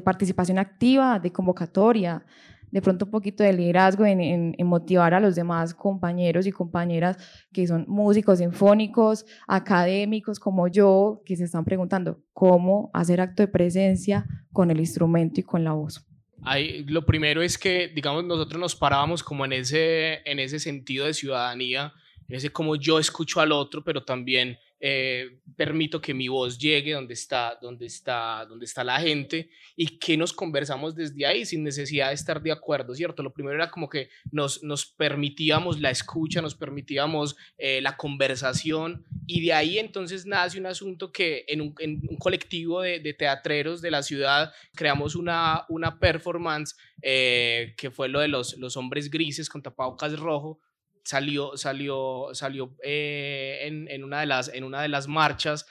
participación 0.03 0.59
activa, 0.59 1.19
de 1.19 1.31
convocatoria, 1.31 2.23
de 2.71 2.81
pronto 2.81 3.05
un 3.05 3.11
poquito 3.11 3.43
de 3.43 3.53
liderazgo 3.53 4.05
en, 4.05 4.55
motivar 4.65 5.13
a 5.13 5.19
los 5.19 5.35
demás 5.35 5.73
compañeros 5.73 6.45
y 6.47 6.51
compañeras 6.51 7.17
que 7.51 7.65
son 7.67 7.85
músicos 7.88 8.39
sinfónicos, 8.39 9.25
académicos 9.47 10.39
como 10.39 10.67
yo, 10.67 11.21
que 11.25 11.35
se 11.35 11.45
están 11.45 11.65
preguntando 11.65 12.21
cómo 12.33 12.89
hacer 12.93 13.21
acto 13.21 13.43
de 13.43 13.47
presencia 13.47 14.25
con 14.51 14.71
el 14.71 14.79
instrumento 14.79 15.39
y 15.39 15.43
con 15.43 15.63
la 15.63 15.73
voz. 15.73 16.05
Ahí, 16.43 16.85
lo 16.85 17.05
primero 17.05 17.41
es 17.41 17.57
que, 17.57 17.89
digamos, 17.89 18.23
nosotros 18.23 18.59
nos 18.59 18.75
parábamos 18.75 19.23
como 19.23 19.43
en 19.45 19.53
ese, 19.53 20.21
en 20.29 20.39
ese 20.39 20.59
sentido 20.59 21.05
de 21.05 21.13
ciudadanía 21.13 21.93
ese 22.29 22.51
como 22.51 22.75
yo 22.75 22.99
escucho 22.99 23.41
al 23.41 23.51
otro, 23.51 23.83
pero 23.83 24.03
también 24.03 24.57
eh, 24.79 25.39
permito 25.57 26.00
que 26.00 26.13
mi 26.13 26.27
voz 26.27 26.57
llegue 26.57 26.93
donde 26.93 27.13
está, 27.13 27.57
donde, 27.62 27.86
está, 27.86 28.45
donde 28.48 28.65
está 28.65 28.83
la 28.83 29.00
gente 29.00 29.50
y 29.75 29.98
que 30.00 30.15
nos 30.15 30.31
conversamos 30.31 30.95
desde 30.95 31.25
ahí 31.25 31.45
sin 31.45 31.63
necesidad 31.63 32.09
de 32.09 32.13
estar 32.13 32.41
de 32.41 32.51
acuerdo, 32.51 32.95
¿cierto? 32.95 33.21
Lo 33.21 33.33
primero 33.33 33.55
era 33.55 33.69
como 33.69 33.89
que 33.89 34.09
nos, 34.31 34.63
nos 34.63 34.86
permitíamos 34.86 35.79
la 35.79 35.89
escucha, 35.89 36.41
nos 36.41 36.55
permitíamos 36.55 37.36
eh, 37.57 37.81
la 37.81 37.98
conversación 37.98 39.05
y 39.27 39.41
de 39.41 39.53
ahí 39.53 39.79
entonces 39.79 40.25
nace 40.25 40.59
un 40.59 40.65
asunto 40.65 41.12
que 41.12 41.43
en 41.48 41.62
un, 41.62 41.75
en 41.79 42.01
un 42.09 42.17
colectivo 42.17 42.81
de, 42.81 43.00
de, 43.00 43.13
teatreros 43.13 43.81
de 43.81 43.91
la 43.91 44.01
ciudad 44.01 44.53
creamos 44.75 45.15
una, 45.15 45.65
una 45.67 46.00
performance 46.00 46.75
eh, 47.01 47.74
que 47.77 47.91
fue 47.91 48.09
lo 48.09 48.19
de 48.19 48.27
los, 48.27 48.57
los 48.57 48.77
hombres 48.77 49.09
grises 49.09 49.50
con 49.50 49.62
tapabocas 49.62 50.17
rojo, 50.17 50.59
salió, 51.03 51.58
salió, 51.58 52.29
salió 52.34 52.75
eh, 52.84 53.60
en, 53.89 54.03
una 54.03 54.22
de 54.22 54.25
las, 54.25 54.50
en 54.53 54.63
una 54.63 54.82
de 54.82 54.89
las 54.89 55.08
marchas. 55.08 55.65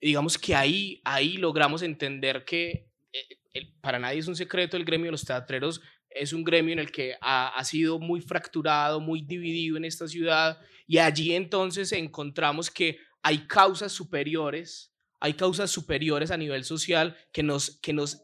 digamos 0.00 0.38
que 0.38 0.54
ahí, 0.54 1.00
ahí 1.04 1.36
logramos 1.36 1.82
entender 1.82 2.44
que 2.44 2.88
eh, 3.12 3.72
para 3.80 3.98
nadie 3.98 4.18
es 4.18 4.28
un 4.28 4.36
secreto 4.36 4.76
el 4.76 4.84
gremio 4.84 5.06
de 5.06 5.12
los 5.12 5.24
teatreros 5.24 5.80
es 6.10 6.32
un 6.32 6.42
gremio 6.42 6.72
en 6.72 6.80
el 6.80 6.90
que 6.90 7.14
ha, 7.20 7.48
ha, 7.48 7.64
sido 7.64 8.00
muy 8.00 8.20
fracturado, 8.20 9.00
muy 9.00 9.22
dividido 9.22 9.76
en 9.76 9.84
esta 9.84 10.08
ciudad 10.08 10.58
y 10.86 10.98
allí 10.98 11.34
entonces 11.34 11.92
encontramos 11.92 12.68
que 12.70 12.98
hay 13.22 13.46
causas 13.46 13.92
superiores, 13.92 14.92
hay 15.20 15.34
causas 15.34 15.70
superiores 15.70 16.30
a 16.30 16.36
nivel 16.36 16.64
social 16.64 17.16
que 17.32 17.42
nos, 17.42 17.78
que 17.80 17.92
nos 17.92 18.22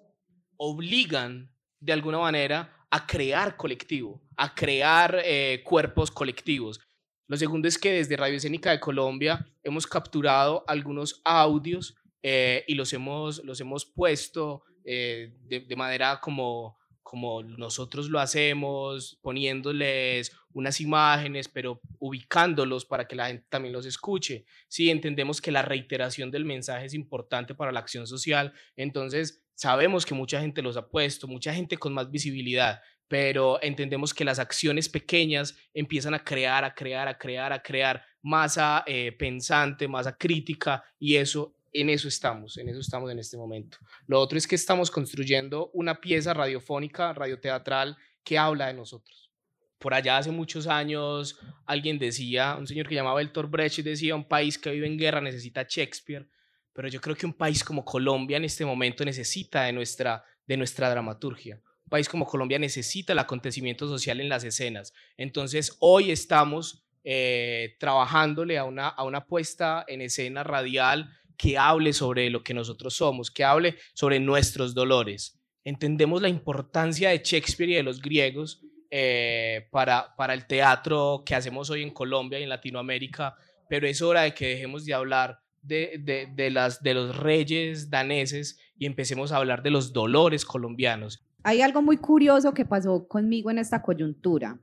obligan 0.57 1.53
de 1.81 1.93
alguna 1.93 2.19
manera 2.19 2.76
a 2.97 3.07
crear 3.07 3.59
colectivo, 3.59 4.23
a 4.39 4.55
crear 4.55 5.21
eh, 5.23 5.63
cuerpos 5.63 6.11
colectivos. 6.11 6.81
Lo 7.29 7.37
segundo 7.37 7.69
es 7.69 7.77
que 7.77 7.93
desde 7.93 8.17
Radio 8.17 8.37
Escénica 8.37 8.71
de 8.71 8.81
Colombia 8.81 9.47
hemos 9.63 9.87
capturado 9.87 10.65
algunos 10.67 11.21
audios 11.23 11.95
eh, 12.23 12.65
y 12.67 12.75
los 12.75 12.95
hemos, 12.95 13.45
los 13.45 13.61
hemos 13.61 13.85
puesto 13.85 14.63
eh, 14.83 15.35
de, 15.43 15.61
de, 15.61 15.77
manera 15.77 16.21
como, 16.23 16.79
como 17.09 17.45
nosotros 17.45 18.11
lo 18.11 18.19
hacemos, 18.19 19.17
poniéndoles 19.23 20.33
unas 20.53 20.81
imágenes, 20.81 21.47
pero 21.47 21.81
ubicándolos 22.01 22.85
para 22.85 23.07
que 23.07 23.15
la 23.15 23.29
gente 23.29 23.47
también 23.49 23.73
los 23.73 23.87
escuche. 23.87 24.45
Sí, 24.67 24.91
entendemos 24.91 25.41
que 25.41 25.53
la 25.53 25.63
reiteración 25.63 26.33
del 26.33 26.45
mensaje 26.45 26.87
es 26.87 26.95
importante 26.95 27.55
para 27.55 27.71
la 27.71 27.79
acción 27.79 28.09
social, 28.09 28.53
entonces 28.75 29.47
Sabemos 29.59 30.05
que 30.05 30.13
mucha 30.13 30.39
gente 30.39 30.61
los 30.61 30.77
ha 30.77 30.87
puesto, 30.87 31.27
mucha 31.27 31.55
gente 31.55 31.79
con 31.79 31.95
más 31.95 32.11
visibilidad, 32.11 32.83
pero 33.09 33.59
entendemos 33.63 34.13
que 34.13 34.23
las 34.23 34.39
acciones 34.39 34.91
pequeñas 34.91 35.57
empiezan 35.73 36.13
a 36.13 36.23
crear, 36.23 36.63
a 36.63 36.75
crear, 36.75 37.09
a 37.09 37.17
crear, 37.17 37.55
a 37.55 37.63
crear 37.63 38.05
masa 38.21 38.85
eh, 38.87 39.13
pensante, 39.13 39.89
masa 39.89 40.15
crítica 40.19 40.85
y 40.99 41.17
eso, 41.17 41.56
en 41.81 41.91
eso 41.91 42.09
estamos, 42.09 42.57
en 42.59 42.69
eso 42.69 42.81
estamos 42.81 43.11
en 43.11 43.19
este 43.19 43.37
momento. 43.37 43.79
Lo 44.07 44.21
otro 44.21 44.39
es 44.39 44.47
que 44.47 44.55
estamos 44.55 44.91
construyendo 44.91 45.71
una 45.75 46.01
pieza 46.01 46.35
radiofónica, 46.35 47.13
radioteatral 47.13 47.97
que 48.25 48.39
habla 48.39 48.69
de 48.69 48.75
nosotros. 48.75 49.31
Por 49.79 49.95
allá 49.95 50.19
hace 50.19 50.31
muchos 50.31 50.67
años 50.67 51.39
alguien 51.67 51.99
decía, 51.99 52.57
un 52.59 52.67
señor 52.67 52.89
que 52.89 52.95
llamaba 52.95 53.21
Eltor 53.21 53.49
Brecht 53.49 53.81
decía, 53.81 54.15
un 54.15 54.27
país 54.27 54.59
que 54.59 54.71
vive 54.71 54.87
en 54.87 54.97
guerra 54.97 55.21
necesita 55.21 55.67
Shakespeare 55.69 56.29
pero 56.77 56.89
yo 56.89 57.01
creo 57.01 57.17
que 57.17 57.25
un 57.25 57.33
país 57.33 57.65
como 57.65 57.87
Colombia 57.87 58.37
en 58.37 58.45
este 58.45 58.67
momento 58.67 59.03
necesita 59.03 59.63
de 59.63 59.73
nuestra, 59.73 60.23
de 60.47 60.59
nuestra 60.59 60.91
dramaturgia. 60.91 61.59
Un 61.85 61.89
país 61.89 62.07
como 62.07 62.27
Colombia 62.27 62.59
necesita 62.59 63.15
el 63.15 63.19
acontecimiento 63.19 63.89
social 63.89 64.21
en 64.21 64.29
las 64.29 64.45
escenas. 64.45 64.93
Entonces, 65.17 65.75
hoy 65.81 66.11
estamos 66.11 66.85
eh, 67.03 67.77
trabajándole 67.81 68.59
a 68.59 68.65
una, 68.65 68.89
a 68.89 69.05
una 69.05 69.25
puesta 69.25 69.87
en 69.89 70.03
escena 70.03 70.45
radial 70.45 71.11
que 71.37 71.59
hable 71.59 71.93
sobre 71.93 72.31
lo 72.31 72.43
que 72.43 72.55
nosotros 72.55 72.95
somos, 72.95 73.31
que 73.31 73.45
hable 73.45 73.77
sobre 73.95 74.21
nuestros 74.21 74.75
dolores. 74.75 75.39
Entendemos 75.65 76.23
la 76.23 76.29
importancia 76.29 77.11
de 77.11 77.23
Shakespeare 77.25 77.71
y 77.71 77.75
de 77.75 77.83
los 77.83 78.01
griegos 78.01 78.63
eh, 78.91 79.67
para, 79.71 80.15
para 80.17 80.33
el 80.33 80.47
teatro 80.47 81.23
que 81.27 81.35
hacemos 81.35 81.71
hoy 81.71 81.83
en 81.83 81.91
Colombia 81.91 82.39
y 82.39 82.45
en 82.45 82.49
Latinoamérica, 82.49 83.35
pero 83.69 83.87
es 83.87 84.01
hora 84.01 84.23
de 84.23 84.35
que 84.35 84.49
dejemos 84.49 84.85
de 84.85 84.95
hablar 84.95 85.41
de, 85.63 86.31
de, 86.35 86.51
las, 86.51 86.83
de 86.83 86.95
los 86.95 87.17
reyes 87.17 87.91
daneses 87.91 88.59
y 88.79 88.87
empecemos 88.87 89.33
a 89.33 89.39
hablar 89.39 89.63
de 89.63 89.71
los 89.71 89.93
dolores 89.93 90.45
colombianos. 90.45 91.25
Hay 91.43 91.61
algo 91.61 91.83
muy 91.83 91.97
curioso 91.97 92.55
que 92.55 92.65
pasó 92.65 93.07
conmigo 93.09 93.51
en 93.51 93.59
esta 93.59 93.83
coyuntura. 93.83 94.59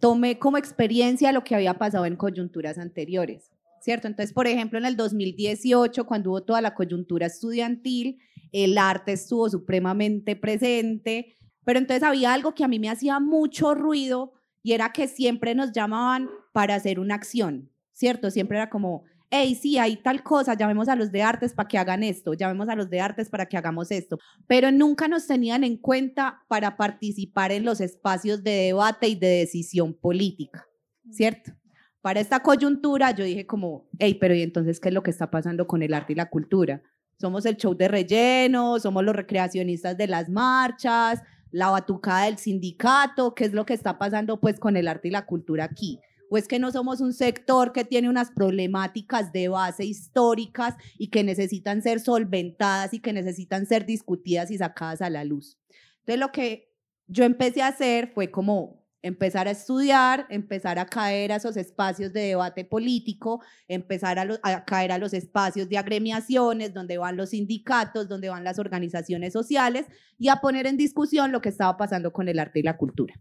Tomé 0.00 0.38
como 0.38 0.58
experiencia 0.58 1.32
lo 1.32 1.44
que 1.44 1.54
había 1.54 1.74
pasado 1.74 2.06
en 2.06 2.16
coyunturas 2.16 2.78
anteriores, 2.78 3.52
Entonces, 3.92 4.32
por 4.32 4.46
ejemplo, 4.46 4.78
en 4.78 4.84
el 4.84 4.96
2018, 4.96 6.06
cuando 6.06 6.30
hubo 6.30 6.42
toda 6.42 6.60
la 6.60 6.74
coyuntura 6.74 7.26
estudiantil, 7.26 8.18
el 8.52 8.76
arte 8.78 9.12
estuvo 9.12 9.48
supremamente 9.48 10.36
presente, 10.36 11.34
pero 11.64 11.78
entonces 11.78 12.02
había 12.02 12.32
algo 12.32 12.54
que 12.54 12.64
a 12.64 12.68
mí 12.68 12.78
me 12.78 12.90
hacía 12.90 13.18
mucho 13.20 13.74
ruido 13.74 14.34
y 14.62 14.72
era 14.72 14.92
que 14.92 15.08
siempre 15.08 15.54
nos 15.54 15.72
llamaban 15.72 16.28
para 16.52 16.74
hacer 16.74 17.00
una 17.00 17.14
acción, 17.14 17.70
¿cierto? 17.92 18.30
Siempre 18.30 18.58
era 18.58 18.70
como, 18.70 19.04
hey, 19.30 19.54
sí, 19.54 19.78
hay 19.78 19.96
tal 19.96 20.22
cosa, 20.22 20.54
llamemos 20.54 20.88
a 20.88 20.96
los 20.96 21.12
de 21.12 21.22
artes 21.22 21.52
para 21.52 21.68
que 21.68 21.78
hagan 21.78 22.02
esto, 22.02 22.34
llamemos 22.34 22.68
a 22.68 22.74
los 22.74 22.90
de 22.90 23.00
artes 23.00 23.28
para 23.28 23.46
que 23.46 23.56
hagamos 23.56 23.90
esto, 23.90 24.18
pero 24.46 24.70
nunca 24.72 25.08
nos 25.08 25.26
tenían 25.26 25.64
en 25.64 25.76
cuenta 25.76 26.42
para 26.48 26.76
participar 26.76 27.52
en 27.52 27.64
los 27.64 27.80
espacios 27.80 28.42
de 28.42 28.50
debate 28.50 29.08
y 29.08 29.14
de 29.14 29.28
decisión 29.28 29.94
política, 29.94 30.66
¿cierto? 31.10 31.52
Para 32.00 32.20
esta 32.20 32.40
coyuntura 32.40 33.10
yo 33.10 33.24
dije 33.24 33.46
como, 33.46 33.88
hey, 33.98 34.16
pero 34.20 34.34
¿y 34.34 34.42
entonces 34.42 34.80
qué 34.80 34.88
es 34.88 34.94
lo 34.94 35.02
que 35.02 35.10
está 35.10 35.30
pasando 35.30 35.66
con 35.66 35.82
el 35.82 35.94
arte 35.94 36.12
y 36.12 36.16
la 36.16 36.30
cultura? 36.30 36.82
Somos 37.20 37.44
el 37.46 37.56
show 37.56 37.74
de 37.74 37.88
relleno, 37.88 38.78
somos 38.78 39.04
los 39.04 39.16
recreacionistas 39.16 39.96
de 39.96 40.06
las 40.06 40.28
marchas, 40.28 41.22
la 41.50 41.70
batucada 41.70 42.26
del 42.26 42.38
sindicato, 42.38 43.34
¿qué 43.34 43.44
es 43.44 43.52
lo 43.52 43.66
que 43.66 43.74
está 43.74 43.98
pasando 43.98 44.38
pues 44.38 44.60
con 44.60 44.76
el 44.76 44.86
arte 44.86 45.08
y 45.08 45.10
la 45.10 45.26
cultura 45.26 45.64
aquí? 45.64 46.00
o 46.30 46.36
es 46.36 46.46
que 46.46 46.58
no 46.58 46.70
somos 46.70 47.00
un 47.00 47.12
sector 47.12 47.72
que 47.72 47.84
tiene 47.84 48.08
unas 48.08 48.30
problemáticas 48.30 49.32
de 49.32 49.48
base 49.48 49.84
históricas 49.84 50.74
y 50.98 51.08
que 51.08 51.24
necesitan 51.24 51.82
ser 51.82 52.00
solventadas 52.00 52.92
y 52.92 53.00
que 53.00 53.12
necesitan 53.12 53.66
ser 53.66 53.86
discutidas 53.86 54.50
y 54.50 54.58
sacadas 54.58 55.02
a 55.02 55.10
la 55.10 55.24
luz. 55.24 55.58
Entonces 56.00 56.20
lo 56.20 56.32
que 56.32 56.74
yo 57.06 57.24
empecé 57.24 57.62
a 57.62 57.68
hacer 57.68 58.08
fue 58.08 58.30
como 58.30 58.84
empezar 59.08 59.48
a 59.48 59.50
estudiar, 59.50 60.26
empezar 60.30 60.78
a 60.78 60.86
caer 60.86 61.32
a 61.32 61.36
esos 61.36 61.56
espacios 61.56 62.12
de 62.12 62.20
debate 62.20 62.64
político, 62.64 63.42
empezar 63.66 64.18
a, 64.18 64.64
caer 64.64 64.92
a 64.92 64.98
los 64.98 65.12
espacios 65.14 65.68
de 65.68 65.78
agremiaciones, 65.78 66.72
donde 66.72 66.98
van 66.98 67.16
los 67.16 67.30
sindicatos, 67.30 68.08
donde 68.08 68.28
van 68.28 68.44
las 68.44 68.58
organizaciones 68.58 69.32
sociales, 69.32 69.86
y 70.18 70.28
a 70.28 70.36
poner 70.36 70.66
en 70.66 70.76
discusión 70.76 71.32
lo 71.32 71.40
que 71.40 71.48
estaba 71.48 71.76
pasando 71.76 72.12
con 72.12 72.28
el 72.28 72.38
arte 72.38 72.60
y 72.60 72.62
la 72.62 72.76
cultura 72.76 73.14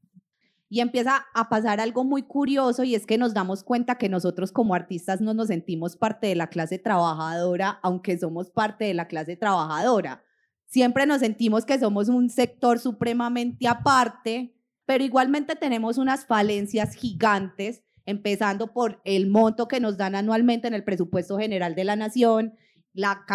y 0.69 0.81
empieza 0.81 1.25
a 1.33 1.49
pasar 1.49 1.79
algo 1.79 2.03
muy 2.03 2.23
curioso 2.23 2.83
y 2.83 2.93
es 2.93 3.05
que 3.05 3.17
nos 3.17 3.33
damos 3.33 3.63
cuenta 3.63 3.97
que 3.97 4.09
nosotros 4.09 4.51
como 4.51 4.75
artistas 4.75 5.21
no 5.21 5.33
nos 5.33 5.47
sentimos 5.47 5.95
parte 5.95 6.27
de 6.27 6.35
la 6.35 6.47
clase 6.47 6.77
trabajadora, 6.77 7.79
aunque 7.83 8.17
somos 8.17 8.49
parte 8.49 8.85
de 8.85 8.93
la 8.93 9.07
clase 9.07 9.37
trabajadora. 9.37 10.23
Siempre 10.65 11.05
nos 11.05 11.21
sentimos 11.21 11.65
que 11.65 11.79
somos 11.79 12.09
un 12.09 12.29
sector 12.29 12.79
supremamente 12.79 13.67
aparte, 13.67 14.56
pero 14.87 15.03
igualmente 15.03 15.55
tenemos 15.55 15.97
unas 15.97 16.25
falencias 16.25 16.95
gigantes, 16.95 17.83
empezando 18.05 18.71
por 18.73 19.01
el 19.03 19.27
monto 19.29 19.67
que 19.67 19.81
nos 19.81 19.97
dan 19.97 20.15
anualmente 20.15 20.69
en 20.69 20.73
el 20.73 20.85
presupuesto 20.85 21.37
general 21.37 21.75
de 21.75 21.83
la 21.83 21.97
nación, 21.97 22.53
la, 22.93 23.25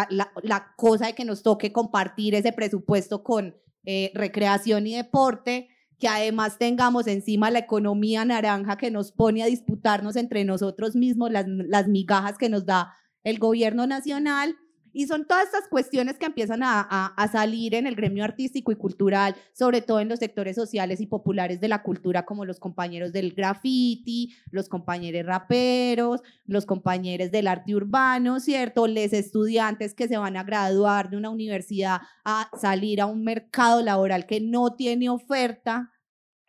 cosa 0.77 1.07
de 1.07 1.12
que 1.15 1.27
nos 1.27 1.43
toque 1.43 1.71
compartir 1.71 2.35
ese 2.35 2.53
presupuesto 2.53 3.23
con 3.23 3.55
eh, 3.85 4.11
recreación 4.15 4.87
y 4.87 4.97
deporte, 4.97 5.69
que 5.99 6.09
además 6.09 6.57
tengamos 6.59 7.07
encima 7.07 7.51
la 7.51 7.59
economía 7.59 8.25
naranja 8.25 8.79
que 8.79 8.91
nos 8.91 9.12
pone 9.12 9.43
a 9.43 9.47
disputarnos 9.47 10.17
entre 10.17 10.45
nosotros 10.47 10.97
mismos 10.97 11.31
las 11.31 11.87
migajas 11.87 12.38
que 12.38 12.49
nos 12.49 12.65
da 12.65 12.95
el 13.25 13.38
gobierno 13.38 13.87
nacional. 13.87 14.57
Y 14.92 15.07
son 15.07 15.26
todas 15.26 15.44
estas 15.44 15.68
cuestiones 15.68 16.18
que 16.18 16.26
empiezan 16.26 16.62
a, 16.62 16.81
a, 17.16 17.28
salir 17.28 17.74
en 17.74 17.87
el 17.87 17.94
gremio 17.94 18.24
artístico 18.24 18.72
y 18.72 18.76
cultural, 18.76 19.35
sobre 19.52 19.83
todo 19.83 20.00
en 20.00 20.09
los 20.09 20.18
sectores 20.18 20.57
sociales 20.57 21.00
y 21.00 21.07
populares 21.07 21.61
de 21.61 21.68
la 21.68 21.83
cultura, 21.83 22.24
como 22.24 22.44
los 22.44 22.61
compañeros 22.61 23.12
del 23.12 23.33
graffiti, 23.33 24.37
los 24.50 24.68
compañeros 24.68 25.26
raperos, 25.26 26.22
los 26.46 26.66
compañeros 26.66 27.31
del 27.31 27.48
arte 27.48 27.74
urbano, 27.74 28.40
¿cierto? 28.40 28.87
Los 28.87 29.12
estudiantes 29.12 29.94
que 29.94 30.09
se 30.09 30.18
van 30.18 30.37
a 30.37 30.44
graduar 30.44 31.11
de 31.11 31.16
una 31.16 31.31
universidad 31.31 32.00
a 32.24 32.50
salir 32.61 33.00
a 33.00 33.07
un 33.07 33.24
mercado 33.24 33.83
laboral 33.83 34.26
que 34.26 34.40
no 34.40 34.74
tiene 34.74 35.09
oferta 35.09 35.92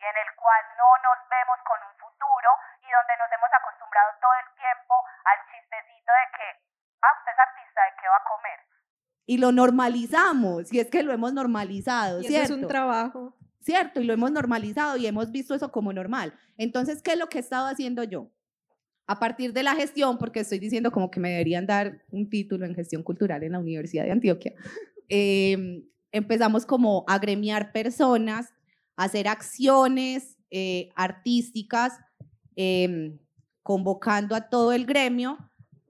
en 0.04 0.16
el 0.20 0.30
cual 0.36 0.62
no 0.76 0.88
nos 1.00 1.18
vemos 1.32 1.58
con 1.64 1.78
un 1.80 1.94
futuro 1.96 2.50
y 2.84 2.88
donde 2.92 3.14
nos 3.16 3.30
hemos 3.32 3.52
acostumbrado 3.56 4.10
todo 4.20 4.34
el 4.36 4.48
tiempo 4.52 4.94
al 5.24 5.38
chistecito 5.48 6.10
de 6.12 6.26
que, 6.36 6.48
ah, 7.04 7.18
usted 7.18 7.32
es 7.32 7.40
artista, 7.40 7.80
¿de 7.84 7.92
qué 8.00 8.08
va 8.08 8.16
a 8.16 8.28
comer? 8.28 8.58
Y 9.26 9.38
lo 9.38 9.52
normalizamos, 9.52 10.72
y 10.72 10.80
es 10.80 10.90
que 10.90 11.02
lo 11.02 11.12
hemos 11.12 11.32
normalizado, 11.32 12.20
y 12.20 12.24
¿cierto? 12.24 12.44
Eso 12.44 12.54
es 12.54 12.62
un 12.62 12.68
trabajo. 12.68 13.36
Cierto, 13.64 14.02
y 14.02 14.04
lo 14.04 14.12
hemos 14.12 14.30
normalizado 14.30 14.98
y 14.98 15.06
hemos 15.06 15.32
visto 15.32 15.54
eso 15.54 15.72
como 15.72 15.90
normal. 15.90 16.34
Entonces, 16.58 17.00
¿qué 17.00 17.12
es 17.12 17.18
lo 17.18 17.28
que 17.30 17.38
he 17.38 17.40
estado 17.40 17.66
haciendo 17.66 18.04
yo? 18.04 18.30
A 19.06 19.18
partir 19.18 19.54
de 19.54 19.62
la 19.62 19.74
gestión, 19.74 20.18
porque 20.18 20.40
estoy 20.40 20.58
diciendo 20.58 20.92
como 20.92 21.10
que 21.10 21.18
me 21.18 21.30
deberían 21.30 21.66
dar 21.66 22.02
un 22.10 22.28
título 22.28 22.66
en 22.66 22.74
gestión 22.74 23.02
cultural 23.02 23.42
en 23.42 23.52
la 23.52 23.58
Universidad 23.58 24.04
de 24.04 24.12
Antioquia, 24.12 24.52
em, 25.08 25.82
empezamos 26.12 26.66
como 26.66 27.06
a 27.08 27.18
gremiar 27.18 27.72
personas, 27.72 28.52
a 28.96 29.04
hacer 29.04 29.28
acciones 29.28 30.36
eh, 30.50 30.90
artísticas, 30.94 31.98
em, 32.56 33.18
convocando 33.62 34.36
a 34.36 34.50
todo 34.50 34.72
el 34.74 34.84
gremio 34.84 35.38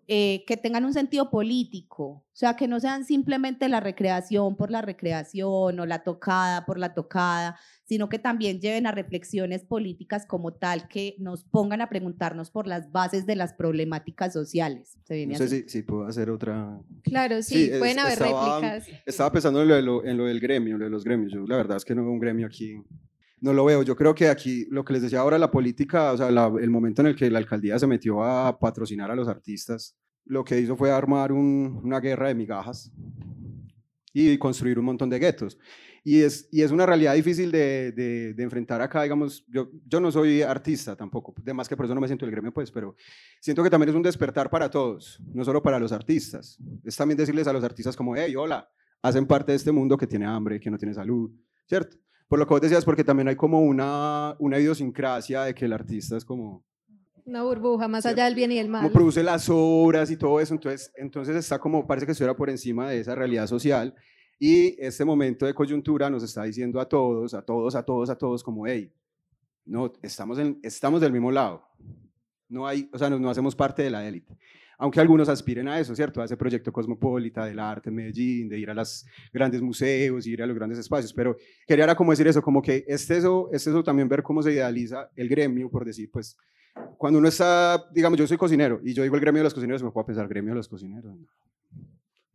eh, 0.06 0.44
que 0.46 0.56
tengan 0.56 0.84
un 0.84 0.92
sentido 0.92 1.30
político, 1.30 2.04
o 2.04 2.36
sea, 2.36 2.56
que 2.56 2.68
no 2.68 2.78
sean 2.80 3.04
simplemente 3.04 3.68
la 3.68 3.80
recreación 3.80 4.56
por 4.56 4.70
la 4.70 4.82
recreación 4.82 5.80
o 5.80 5.86
la 5.86 6.02
tocada 6.02 6.66
por 6.66 6.78
la 6.78 6.92
tocada, 6.92 7.58
sino 7.84 8.08
que 8.08 8.18
también 8.18 8.60
lleven 8.60 8.86
a 8.86 8.92
reflexiones 8.92 9.64
políticas 9.64 10.26
como 10.26 10.52
tal, 10.52 10.88
que 10.88 11.16
nos 11.18 11.44
pongan 11.44 11.80
a 11.80 11.88
preguntarnos 11.88 12.50
por 12.50 12.66
las 12.66 12.92
bases 12.92 13.24
de 13.24 13.36
las 13.36 13.54
problemáticas 13.54 14.32
sociales. 14.32 14.98
no 15.08 15.36
sé 15.36 15.68
si, 15.68 15.82
puedo 15.82 16.06
hacer 16.06 16.28
otra... 16.28 16.78
Claro, 17.02 17.42
sí, 17.42 17.70
pueden 17.78 17.98
haber 17.98 18.18
réplicas. 18.18 18.88
Estaba 19.06 19.32
pensando 19.32 19.62
en 19.62 19.68
lo, 19.86 20.04
en 20.04 20.16
lo, 20.16 20.24
del 20.26 20.40
gremio, 20.40 20.76
lo 20.76 20.84
de 20.84 20.90
los 20.90 21.04
gremios. 21.04 21.32
Yo 21.32 21.46
la 21.46 21.56
verdad 21.56 21.76
es 21.76 21.84
que 21.84 21.94
no 21.94 22.02
veo 22.02 22.12
un 22.12 22.20
gremio 22.20 22.46
aquí 22.46 22.76
no 23.44 23.52
lo 23.52 23.66
veo. 23.66 23.83
Yo 23.83 23.94
creo 23.94 24.14
que 24.14 24.28
aquí, 24.28 24.66
lo 24.70 24.85
que 24.87 24.94
les 24.94 25.02
decía 25.02 25.20
ahora, 25.20 25.38
la 25.38 25.50
política, 25.50 26.12
o 26.12 26.16
sea, 26.16 26.28
el 26.28 26.70
momento 26.70 27.02
en 27.02 27.09
el 27.09 27.14
que 27.14 27.30
la 27.30 27.38
alcaldía 27.38 27.78
se 27.78 27.87
metió 27.87 28.24
a 28.24 28.59
patrocinar 28.59 29.11
a 29.11 29.14
los 29.14 29.28
artistas, 29.28 29.94
lo 30.24 30.42
que 30.42 30.59
hizo 30.59 30.76
fue 30.76 30.90
armar 30.90 31.30
una 31.30 32.00
guerra 32.00 32.28
de 32.28 32.35
migajas 32.35 32.90
y 34.14 34.38
construir 34.38 34.78
un 34.78 34.87
montón 34.87 35.11
de 35.11 35.18
guetos. 35.18 35.59
Y 36.02 36.22
es, 36.22 36.48
y 36.52 36.62
es 36.62 36.70
una 36.70 36.87
realidad 36.87 37.14
difícil 37.14 37.50
de, 37.50 37.92
de, 37.92 38.42
enfrentar 38.42 38.80
acá, 38.80 39.02
digamos, 39.02 39.44
yo, 39.46 39.70
yo 39.87 40.00
no 40.00 40.11
soy 40.11 40.40
artista 40.40 40.96
tampoco, 40.96 41.35
de 41.42 41.52
más 41.52 41.68
que 41.68 41.76
por 41.76 41.85
eso 41.85 41.94
no 41.94 42.00
me 42.00 42.07
siento 42.07 42.24
el 42.24 42.30
gremio, 42.30 42.52
pues, 42.52 42.70
pero 42.70 42.94
siento 43.40 43.62
que 43.62 43.70
también 43.70 43.90
es 43.90 43.94
un 43.94 44.02
despertar 44.02 44.48
para 44.48 44.70
todos, 44.70 45.20
no 45.35 45.44
solo 45.44 45.62
para 45.62 45.78
los 45.78 45.92
artistas. 45.92 46.59
Es 46.83 46.96
también 46.96 47.18
decirles 47.18 47.46
a 47.46 47.52
los 47.52 47.64
artistas 47.64 47.94
como, 47.94 48.16
hey, 48.16 48.35
hola, 48.37 48.70
hacen 49.02 49.26
parte 49.26 49.52
de 49.52 49.57
este 49.57 49.72
mundo 49.72 49.98
que 49.98 50.07
tiene 50.07 50.24
hambre, 50.24 50.61
que 50.61 50.70
no 50.70 50.78
tiene 50.78 50.94
salud, 50.94 51.30
¿cierto? 51.66 51.98
Por 52.28 52.38
lo 52.38 52.46
que 52.46 52.54
vos 52.54 52.60
decías, 52.60 52.84
porque 52.84 53.04
también 53.04 53.28
hay 53.28 53.37
como 53.37 53.60
una, 53.60 54.34
una 54.38 54.58
idiosincrasia 54.58 55.42
de 55.42 55.54
que 55.54 55.66
el 55.66 55.72
artista 55.72 56.16
es 56.16 56.24
como... 56.24 56.64
Una 57.26 57.42
burbuja, 57.42 57.88
más 57.88 58.04
allá 58.04 58.26
del 58.26 58.34
bien 58.34 58.52
y 58.52 58.58
el 58.58 58.68
mal. 58.68 58.82
Como 58.82 58.92
produce 58.92 59.22
las 59.22 59.48
obras 59.50 60.10
y 60.10 60.16
todo 60.16 60.40
eso, 60.40 60.52
entonces, 60.52 60.92
entonces 60.96 61.37
está 61.37 61.58
como, 61.58 61.87
parece 61.87 62.06
que 62.06 62.12
estuviera 62.12 62.37
por 62.37 62.50
encima 62.50 62.90
de 62.90 63.00
esa 63.00 63.14
realidad 63.14 63.46
social. 63.46 63.94
Y 64.38 64.76
este 64.78 65.04
momento 65.04 65.46
de 65.46 65.54
coyuntura 65.54 66.10
nos 66.10 66.22
está 66.22 66.42
diciendo 66.42 66.80
a 66.80 66.88
todos, 66.88 67.32
a 67.32 67.42
todos, 67.42 67.74
a 67.74 67.82
todos, 67.82 68.10
a 68.10 68.18
todos, 68.18 68.42
como, 68.42 68.66
hey, 68.66 68.92
no, 69.64 69.92
estamos, 70.02 70.38
en, 70.38 70.58
estamos 70.62 71.00
del 71.00 71.12
mismo 71.12 71.30
lado. 71.30 71.66
No 72.48 72.66
hay, 72.66 72.90
o 72.92 72.98
sea, 72.98 73.08
no, 73.08 73.18
no 73.18 73.30
hacemos 73.30 73.56
parte 73.56 73.82
de 73.82 73.90
la 73.90 74.06
élite 74.06 74.37
aunque 74.78 75.00
algunos 75.00 75.28
aspiren 75.28 75.68
a 75.68 75.78
eso, 75.78 75.94
¿cierto? 75.94 76.20
A 76.20 76.24
ese 76.24 76.37
proyecto 76.37 76.72
cosmopolita 76.72 77.44
del 77.44 77.58
arte 77.58 77.90
en 77.90 77.96
Medellín, 77.96 78.48
de 78.48 78.58
ir 78.58 78.70
a 78.70 78.74
los 78.74 79.06
grandes 79.32 79.62
museos, 79.62 80.26
ir 80.26 80.42
a 80.42 80.46
los 80.46 80.56
grandes 80.56 80.78
espacios, 80.78 81.12
pero 81.12 81.37
quería 81.66 81.84
ahora 81.84 81.94
como 81.94 82.12
decir 82.12 82.26
eso, 82.26 82.42
como 82.42 82.62
que 82.62 82.84
es 82.87 83.10
eso, 83.10 83.48
es 83.52 83.66
eso 83.66 83.82
también 83.82 84.08
ver 84.08 84.22
cómo 84.22 84.42
se 84.42 84.52
idealiza 84.52 85.10
el 85.16 85.28
gremio, 85.28 85.70
por 85.70 85.84
decir, 85.84 86.10
pues, 86.10 86.37
cuando 86.98 87.18
uno 87.18 87.28
está, 87.28 87.84
digamos, 87.92 88.18
yo 88.18 88.26
soy 88.26 88.37
cocinero, 88.37 88.80
y 88.82 88.94
yo 88.94 89.02
digo 89.02 89.14
el 89.14 89.20
gremio 89.20 89.40
de 89.40 89.44
los 89.44 89.54
cocineros, 89.54 89.82
me 89.82 89.90
puedo 89.90 90.06
pensar, 90.06 90.26
gremio 90.28 90.50
de 90.52 90.56
los 90.56 90.68
cocineros, 90.68 91.14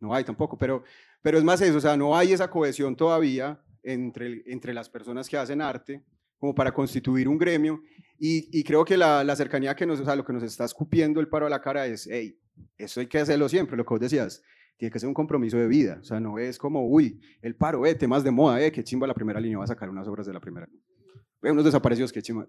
no, 0.00 0.14
hay 0.14 0.24
tampoco, 0.24 0.56
pero, 0.56 0.82
pero 1.20 1.36
es 1.36 1.44
más 1.44 1.60
eso, 1.60 1.76
o 1.76 1.80
sea, 1.80 1.96
no 1.96 2.16
hay 2.16 2.32
esa 2.32 2.48
cohesión 2.48 2.96
todavía 2.96 3.60
entre, 3.82 4.42
entre 4.46 4.72
las 4.72 4.88
personas 4.88 5.28
que 5.28 5.36
hacen 5.36 5.60
arte, 5.60 6.02
como 6.40 6.54
para 6.54 6.72
constituir 6.72 7.28
un 7.28 7.38
gremio. 7.38 7.82
Y, 8.22 8.62
creo 8.64 8.84
que 8.84 8.98
la, 8.98 9.24
la, 9.24 9.34
cercanía 9.34 9.74
que 9.74 9.86
nos, 9.86 9.98
o 9.98 10.04
sea, 10.04 10.14
lo 10.14 10.26
que 10.26 10.34
nos 10.34 10.42
está 10.42 10.66
escupiendo 10.66 11.20
el 11.20 11.28
paro 11.28 11.46
a 11.46 11.48
la 11.48 11.62
cara 11.62 11.86
es, 11.86 12.06
hey, 12.10 12.38
eso 12.76 13.00
hay 13.00 13.06
que 13.06 13.18
hacerlo 13.18 13.48
siempre, 13.48 13.78
lo 13.78 13.84
que 13.84 13.94
vos 13.94 14.00
decías, 14.00 14.42
tiene 14.76 14.92
que 14.92 14.98
ser 14.98 15.08
un 15.08 15.14
compromiso 15.14 15.56
de 15.56 15.66
vida, 15.66 15.98
o 16.02 16.04
sea, 16.04 16.20
no 16.20 16.38
es 16.38 16.58
como, 16.58 16.86
uy, 16.86 17.18
el 17.40 17.56
paro, 17.56 17.86
eh, 17.86 17.94
temas 17.94 18.22
de 18.22 18.30
moda, 18.30 18.62
eh, 18.62 18.70
que 18.70 18.84
chimba 18.84 19.06
la 19.06 19.14
primera 19.14 19.40
línea, 19.40 19.56
va 19.56 19.64
a 19.64 19.68
sacar 19.68 19.88
unas 19.88 20.06
obras 20.06 20.26
de 20.26 20.34
la 20.34 20.40
primera 20.40 20.66
línea. 20.66 20.84
unos 21.52 21.64
desaparecidos, 21.64 22.12
que 22.12 22.20
chimba. 22.20 22.42
O 22.42 22.48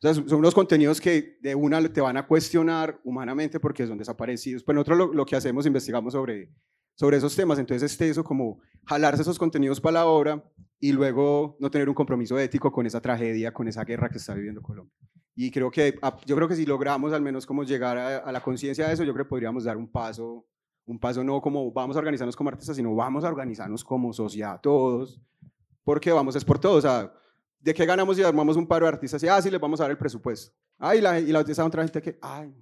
sea, 0.00 0.14
son 0.14 0.40
unos 0.40 0.54
contenidos 0.54 1.00
que 1.00 1.38
de 1.40 1.54
una 1.54 1.80
te 1.92 2.00
van 2.00 2.16
a 2.16 2.26
cuestionar 2.26 3.00
humanamente 3.04 3.60
porque 3.60 3.86
son 3.86 3.98
desaparecidos. 3.98 4.64
Pues 4.64 4.74
nosotros 4.74 4.98
lo, 4.98 5.14
lo 5.14 5.24
que 5.24 5.36
hacemos, 5.36 5.64
investigamos 5.66 6.14
sobre, 6.14 6.50
sobre 6.94 7.16
esos 7.16 7.34
temas, 7.34 7.58
entonces 7.58 7.90
este 7.90 8.08
eso 8.08 8.22
como 8.22 8.60
jalarse 8.84 9.22
esos 9.22 9.38
contenidos 9.38 9.80
para 9.80 9.94
la 9.94 10.06
obra 10.06 10.44
y 10.78 10.92
luego 10.92 11.56
no 11.60 11.70
tener 11.70 11.88
un 11.88 11.94
compromiso 11.94 12.38
ético 12.38 12.72
con 12.72 12.86
esa 12.86 13.00
tragedia, 13.00 13.52
con 13.52 13.68
esa 13.68 13.84
guerra 13.84 14.08
que 14.08 14.18
está 14.18 14.34
viviendo 14.34 14.60
Colombia. 14.60 14.92
Y 15.34 15.50
creo 15.50 15.70
que, 15.70 15.98
ah, 16.02 16.16
yo 16.26 16.36
creo 16.36 16.48
que 16.48 16.56
si 16.56 16.66
logramos 16.66 17.12
al 17.12 17.22
menos 17.22 17.46
como 17.46 17.64
llegar 17.64 17.96
a, 17.96 18.30
la 18.32 18.40
conciencia 18.40 18.86
de 18.86 18.94
eso, 18.94 19.04
yo 19.04 19.12
creo 19.14 19.24
que 19.24 19.30
podríamos 19.30 19.64
dar 19.64 19.76
un 19.76 19.90
paso, 19.90 20.44
un 20.84 20.98
paso 20.98 21.24
no 21.24 21.40
como 21.40 21.72
vamos 21.72 21.96
a 21.96 22.00
organizarnos 22.00 22.36
como 22.36 22.50
artistas, 22.50 22.76
sino 22.76 22.94
vamos 22.94 23.24
a 23.24 23.28
organizarnos 23.28 23.82
como 23.82 24.12
sociedad 24.12 24.60
todos, 24.60 25.20
porque 25.84 26.12
vamos 26.12 26.36
es 26.36 26.44
por 26.44 26.58
todos, 26.58 26.78
o 26.78 26.80
sea, 26.82 27.12
¿de 27.60 27.72
qué 27.72 27.86
ganamos 27.86 28.16
si 28.16 28.22
armamos 28.22 28.56
un 28.56 28.66
paro 28.66 28.84
de 28.86 28.92
artistas? 28.92 29.22
Y, 29.22 29.28
ah, 29.28 29.40
sí, 29.40 29.50
les 29.50 29.60
vamos 29.60 29.80
a 29.80 29.84
dar 29.84 29.92
el 29.92 29.98
presupuesto. 29.98 30.54
Ay, 30.78 31.00
la, 31.00 31.18
y 31.18 31.26
la, 31.26 31.40
otra 31.40 31.82
gente 31.84 32.02
que, 32.02 32.18
ay, 32.20 32.52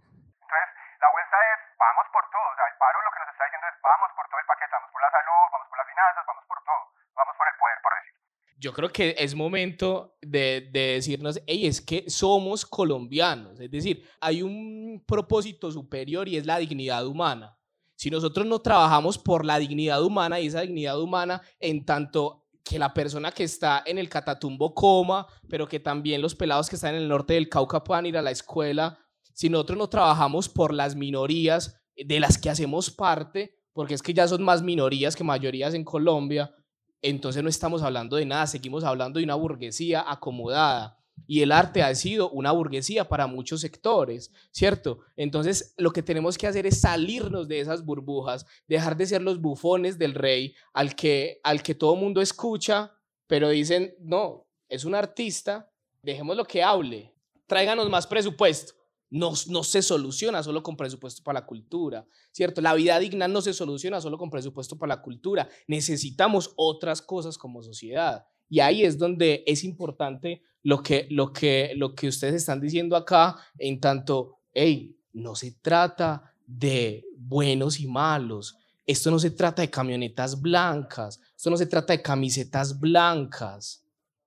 yo 8.61 8.75
creo 8.75 8.91
que 8.91 9.17
es 9.19 9.35
momento 9.35 10.19
de, 10.21 10.69
decirnos, 10.71 11.41
hey, 11.47 11.67
es 11.67 11.81
que 11.81 12.05
somos 12.09 12.67
colombianos, 12.67 13.59
es 13.59 13.71
decir, 13.71 14.05
hay 14.21 14.43
un 14.43 15.03
propósito 15.07 15.73
superior 15.73 16.29
y 16.29 16.37
es 16.37 16.45
la 16.45 16.59
dignidad 16.59 17.07
humana. 17.07 17.57
Si 17.97 18.11
nosotros 18.11 18.47
no 18.47 18.61
trabajamos 18.61 19.17
por 19.17 19.47
la 19.47 19.59
dignidad 19.59 20.03
humana 20.05 20.41
y 20.41 20.47
esa 20.47 20.61
dignidad 20.61 21.01
humana 21.01 21.41
en 21.59 21.87
tanto 21.87 22.45
que 22.63 22.79
la 22.79 22.93
persona 22.93 23.33
que 23.33 23.45
está 23.45 23.83
en 23.87 23.97
el 23.97 24.11
Catatumbo 24.11 24.75
coma, 24.75 25.27
pero 25.49 25.67
que 25.67 25.81
también 25.81 26.21
los 26.21 26.35
pelados 26.35 26.69
que 26.69 26.77
están 26.77 26.95
en 26.95 27.03
el 27.03 27.09
norte 27.09 27.35
del 27.35 27.49
Cauca 27.49 27.83
puedan 27.83 28.07
ir 28.07 28.19
a 28.19 28.23
la 28.23 28.31
escuela, 28.31 28.99
si 29.33 29.49
nosotros 29.49 29.79
no 29.79 29.89
trabajamos 29.89 30.51
por 30.51 30.75
las 30.75 30.97
minorías 30.97 31.81
de 31.97 32.21
las 32.21 32.37
que 32.37 32.51
hacemos 32.51 32.91
parte, 32.91 33.57
porque 33.73 33.95
es 33.95 34.03
que 34.03 34.13
ya 34.13 34.29
son 34.29 34.43
más 34.43 34.63
minorías 34.63 35.17
que 35.17 35.25
mayorías 35.25 35.73
en 35.73 35.85
Colombia, 35.85 36.55
entonces 37.03 37.43
no 37.43 37.49
estamos 37.49 37.83
hablando 37.83 38.17
de 38.17 38.27
nada, 38.27 38.47
seguimos 38.47 38.85
hablando 38.85 39.19
de 39.19 39.25
una 39.25 39.35
burguesía 39.35 40.05
acomodada. 40.07 40.99
Y 41.27 41.43
el 41.43 41.53
arte 41.53 41.83
ha 41.83 41.95
sido 41.95 42.31
una 42.31 42.51
burguesía 42.51 43.09
para 43.09 43.27
muchos 43.27 43.61
sectores, 43.61 44.33
¿cierto? 44.51 45.01
Entonces 45.17 45.75
lo 45.77 45.93
que 45.93 46.03
tenemos 46.03 46.39
que 46.39 46.47
hacer 46.47 46.67
es 46.67 46.81
salirnos 46.81 47.47
de 47.47 47.61
esas 47.61 47.85
burbujas, 47.85 48.47
dejar 48.67 48.97
de 48.97 49.07
ser 49.07 49.23
los 49.23 49.41
bufones 49.41 49.99
del 49.99 50.15
rey 50.15 50.55
al 50.73 50.97
que, 50.97 51.41
al 51.45 51.63
que 51.63 51.75
todo 51.75 51.95
mundo 51.95 52.21
escucha, 52.21 52.93
pero 53.27 53.51
dicen, 53.51 53.95
no, 54.01 54.49
es 54.69 54.85
un 54.85 54.95
artista, 54.95 55.71
dejemos 56.03 56.37
lo 56.37 56.45
que 56.45 56.63
hable, 56.63 57.15
tráiganos 57.47 57.91
más 57.91 58.07
presupuesto 58.07 58.80
no, 59.11 59.35
se 59.35 59.83
soluciona 59.83 60.43
solo 60.43 60.63
con 60.63 60.77
presupuesto 60.77 61.23
para 61.25 61.41
la 61.41 61.47
cultura, 61.47 62.07
¿cierto? 62.31 62.61
La 62.61 62.75
vida 62.75 62.99
digna 62.99 63.27
no 63.27 63.43
se 63.43 63.53
soluciona 63.53 64.01
solo 64.01 64.17
con 64.17 64.31
presupuesto 64.31 64.79
para 64.79 64.97
la 64.97 65.03
cultura. 65.03 65.49
Necesitamos 65.67 66.53
otras 66.57 67.03
cosas 67.03 67.37
como 67.37 67.63
sociedad. 67.63 68.25
Y 68.49 68.61
ahí 68.61 68.85
es 68.85 68.99
donde 68.99 69.43
es 69.47 69.65
importante 69.65 70.43
lo 70.63 70.83
que, 70.83 71.09
lo 71.11 71.33
que, 71.33 71.73
lo 71.77 71.95
que 71.95 72.09
ustedes 72.09 72.35
están 72.35 72.61
diciendo 72.61 72.97
acá, 72.97 73.37
en 73.59 73.81
tanto, 73.81 74.39
hey, 74.53 74.97
no 75.13 75.35
se 75.35 75.53
trata 75.53 76.35
de 76.47 77.05
buenos 77.17 77.81
y 77.81 77.87
malos. 77.87 78.57
Esto 78.87 79.11
no 79.11 79.19
se 79.19 79.31
trata 79.31 79.63
de 79.63 79.71
camionetas 79.71 80.41
blancas. 80.41 81.21
Esto 81.37 81.51
no 81.51 81.57
se 81.57 81.67
trata 81.67 81.93
de 81.93 82.03
camisetas 82.03 82.79
blancas. 82.79 83.85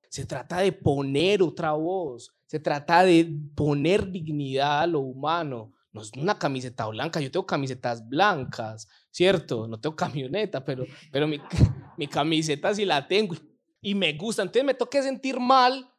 Se 0.09 0.25
trata 0.25 0.59
de 0.59 0.71
poner 0.71 1.41
otra 1.41 1.71
voz. 1.71 2.33
Se 2.53 2.59
trata 2.59 3.03
de 3.03 3.35
poner 3.55 4.11
dignidad 4.11 4.81
a 4.81 4.85
lo 4.85 4.99
humano. 4.99 5.73
No 5.91 6.03
es 6.03 6.11
una 6.15 6.37
camiseta 6.37 6.85
blanca, 6.85 7.19
yo 7.19 7.31
tengo 7.31 7.47
camisetas 7.47 8.07
blancas, 8.07 8.87
¿cierto? 9.09 9.67
No 9.67 9.79
tengo 9.79 9.95
camioneta, 9.95 10.63
pero, 10.63 10.85
pero 11.11 11.27
mi, 11.27 11.41
mi 11.97 12.05
camiseta 12.05 12.71
sí 12.75 12.85
la 12.85 13.07
tengo 13.07 13.35
y 13.81 13.95
me 13.95 14.13
gusta. 14.13 14.43
Entonces 14.43 14.63
me 14.65 14.75
toca 14.75 15.01
sentir 15.01 15.39
mal 15.39 15.91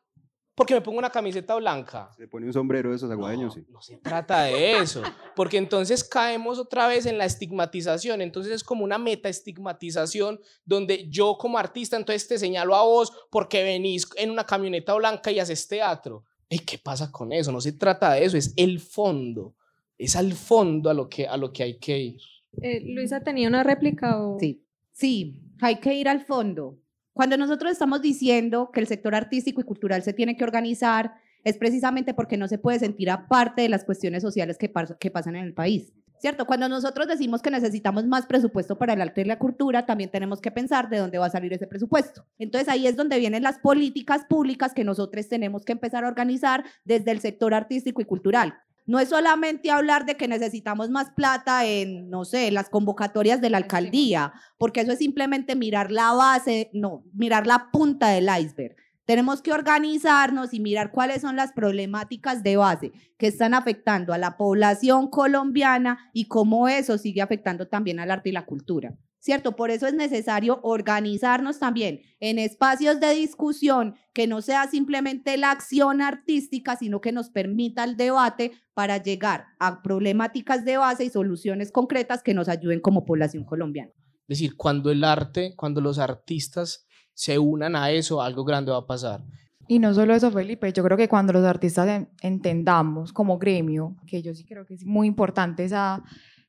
porque 0.55 0.75
me 0.75 0.81
pongo 0.81 0.99
una 0.99 1.11
camiseta 1.11 1.57
blanca. 1.57 2.09
Se 2.17 2.29
pone 2.29 2.47
un 2.47 2.53
sombrero 2.53 2.91
de 2.91 2.97
esos 2.97 3.11
aguadeños, 3.11 3.57
no, 3.57 3.61
sí. 3.61 3.67
No 3.69 3.83
se 3.83 3.97
trata 3.97 4.43
de 4.43 4.79
eso, 4.79 5.03
porque 5.35 5.57
entonces 5.57 6.05
caemos 6.05 6.61
otra 6.61 6.87
vez 6.87 7.05
en 7.07 7.19
la 7.19 7.25
estigmatización, 7.25 8.21
entonces 8.21 8.53
es 8.53 8.63
como 8.63 8.85
una 8.85 8.99
meta 8.99 9.29
estigmatización 9.29 10.41
donde 10.65 11.11
yo 11.11 11.37
como 11.37 11.59
artista 11.59 11.97
entonces 11.97 12.29
te 12.29 12.39
señalo 12.39 12.77
a 12.77 12.85
vos 12.85 13.13
porque 13.29 13.65
venís 13.65 14.09
en 14.15 14.31
una 14.31 14.47
camioneta 14.47 14.95
blanca 14.95 15.33
y 15.33 15.41
haces 15.41 15.67
teatro. 15.67 16.23
¿Y 16.49 16.59
qué 16.61 16.79
pasa 16.79 17.11
con 17.11 17.33
eso? 17.33 17.53
No 17.53 17.61
se 17.61 17.73
trata 17.73 18.13
de 18.13 18.25
eso, 18.25 18.37
es 18.37 18.53
el 18.57 18.81
fondo, 18.81 19.55
es 19.99 20.17
al 20.17 20.33
fondo 20.33 20.91
a 20.91 20.95
lo 20.95 21.09
que, 21.09 21.27
a 21.27 21.37
lo 21.37 21.53
que 21.53 21.63
hay 21.63 21.79
que 21.79 21.99
ir. 21.99 22.21
Eh, 22.63 22.83
Luisa, 22.85 23.21
¿tenía 23.21 23.49
una 23.49 23.63
réplica? 23.63 24.23
O... 24.23 24.39
Sí, 24.39 24.65
sí, 24.93 25.41
hay 25.61 25.77
que 25.77 25.95
ir 25.95 26.09
al 26.09 26.25
fondo. 26.25 26.79
Cuando 27.13 27.37
nosotros 27.37 27.73
estamos 27.73 28.03
diciendo 28.03 28.71
que 28.73 28.81
el 28.81 28.87
sector 28.87 29.15
artístico 29.15 29.61
y 29.61 29.65
cultural 29.65 30.03
se 30.03 30.13
tiene 30.13 30.37
que 30.37 30.45
organizar, 30.45 31.15
es 31.45 31.57
precisamente 31.59 32.15
porque 32.15 32.37
no 32.37 32.49
se 32.49 32.59
puede 32.59 32.79
sentir 32.79 33.11
aparte 33.11 33.63
de 33.63 33.69
las 33.69 33.85
cuestiones 33.85 34.23
sociales 34.23 34.59
que, 34.59 34.73
que 34.99 35.11
pasan 35.11 35.37
en 35.37 35.45
el 35.45 35.55
país. 35.55 35.93
¿Cierto? 36.25 36.47
Cuando 36.47 36.71
nosotros 36.71 37.07
decimos 37.07 37.43
que 37.43 37.51
necesitamos 37.51 38.07
más 38.07 38.25
presupuesto 38.25 38.79
para 38.79 38.95
el 38.95 39.03
arte 39.03 39.21
y 39.21 39.25
la 39.25 39.39
cultura, 39.39 39.85
también 39.85 40.11
tenemos 40.11 40.41
que 40.41 40.51
pensar 40.51 40.89
de 40.89 40.97
dónde 40.97 41.19
va 41.19 41.27
a 41.27 41.31
salir 41.31 41.53
ese 41.53 41.67
presupuesto. 41.67 42.25
Entonces 42.39 42.71
ahí 42.71 42.87
es 42.87 42.97
donde 42.97 43.19
vienen 43.19 43.43
las 43.43 43.59
políticas 43.59 44.25
públicas 44.25 44.73
que 44.73 44.85
nosotros 44.85 45.29
tenemos 45.29 45.67
que 45.67 45.73
empezar 45.73 46.03
a 46.03 46.09
organizar 46.09 46.65
desde 46.87 47.11
el 47.11 47.21
sector 47.21 47.53
artístico 47.53 48.01
y 48.01 48.07
cultural. 48.07 48.55
No 48.87 49.01
es 49.01 49.11
solamente 49.11 49.71
hablar 49.71 50.07
de 50.07 50.17
que 50.17 50.27
necesitamos 50.27 50.89
más 50.89 51.11
plata 51.11 51.67
en, 51.67 52.09
no 52.09 52.25
sé, 52.25 52.51
las 52.51 52.71
convocatorias 52.71 53.43
de 53.43 53.51
la 53.51 53.59
alcaldía, 53.59 54.33
porque 54.57 54.81
eso 54.81 54.93
es 54.93 55.01
simplemente 55.01 55.57
mirar 55.57 55.93
la 55.93 56.15
base, 56.15 56.71
no, 56.73 57.05
mirar 57.13 57.47
la 57.47 57.69
punta 57.71 58.09
del 58.09 58.31
iceberg. 58.41 58.77
Tenemos 59.05 59.43
que 59.43 59.53
organizarnos 59.53 60.55
y 60.55 60.61
mirar 60.61 60.91
cuáles 60.91 61.23
son 61.23 61.37
las 61.37 61.53
problemáticas 61.53 62.43
de 62.43 62.57
base 62.57 62.93
que 63.19 63.27
están 63.27 63.55
afectando 63.55 64.13
a 64.13 64.19
la 64.19 64.37
población 64.37 65.09
colombiana 65.09 66.11
y 66.13 66.27
cómo 66.27 66.69
eso 66.69 66.99
sigue 66.99 67.23
afectando 67.23 67.69
también 67.69 68.01
al 68.01 68.11
arte 68.11 68.31
y 68.31 68.33
la 68.33 68.47
cultura. 68.47 68.97
¿cierto? 69.25 69.57
Por 69.57 69.71
eso 69.71 69.87
es 69.87 69.95
necesario 69.95 70.61
organizarnos 70.63 71.59
también 71.59 72.03
en 72.21 72.39
espacios 72.39 73.01
de 73.01 73.15
discusión 73.15 73.95
que 74.13 74.27
no 74.27 74.43
sea 74.43 74.69
simplemente 74.69 75.39
la 75.39 75.51
acción 75.51 76.03
artística, 76.03 76.77
sino 76.77 77.01
que 77.01 77.11
nos 77.11 77.31
permita 77.31 77.85
el 77.85 77.97
debate 77.97 78.53
para 78.75 79.03
llegar 79.03 79.47
a 79.59 79.81
problemáticas 79.81 80.67
de 80.67 80.77
base 80.77 81.07
y 81.07 81.09
soluciones 81.09 81.73
concretas 81.73 82.23
que 82.23 82.35
nos 82.35 82.51
ayuden 82.51 82.81
como 82.81 83.07
población 83.07 83.45
colombiana. 83.45 83.93
Es 84.29 84.39
decir, 84.39 84.57
cuando 84.57 84.91
el 84.91 85.03
arte, 85.05 85.55
cuando 85.57 85.81
los 85.81 85.99
artistas 85.99 86.84
se 87.15 87.39
unan 87.39 87.77
a 87.77 87.91
eso, 87.91 88.21
algo 88.21 88.45
grande 88.45 88.73
va 88.73 88.79
a 88.79 88.87
pasar. 88.87 89.25
Y 89.67 89.79
no 89.79 89.95
solo 89.95 90.15
eso, 90.15 90.31
Felipe, 90.31 90.73
yo 90.73 90.85
creo 90.85 90.97
que 90.97 91.09
cuando 91.09 91.33
los 91.33 91.45
artistas 91.45 92.07
entendamos 92.21 93.13
como 93.13 93.39
gremio, 93.39 93.97
que 94.07 94.21
yo 94.21 94.35
sí 94.35 94.45
creo 94.45 94.67
que 94.67 94.75
es 94.75 94.85
muy 94.85 95.07
importante 95.07 95.65
esa 95.65 96.03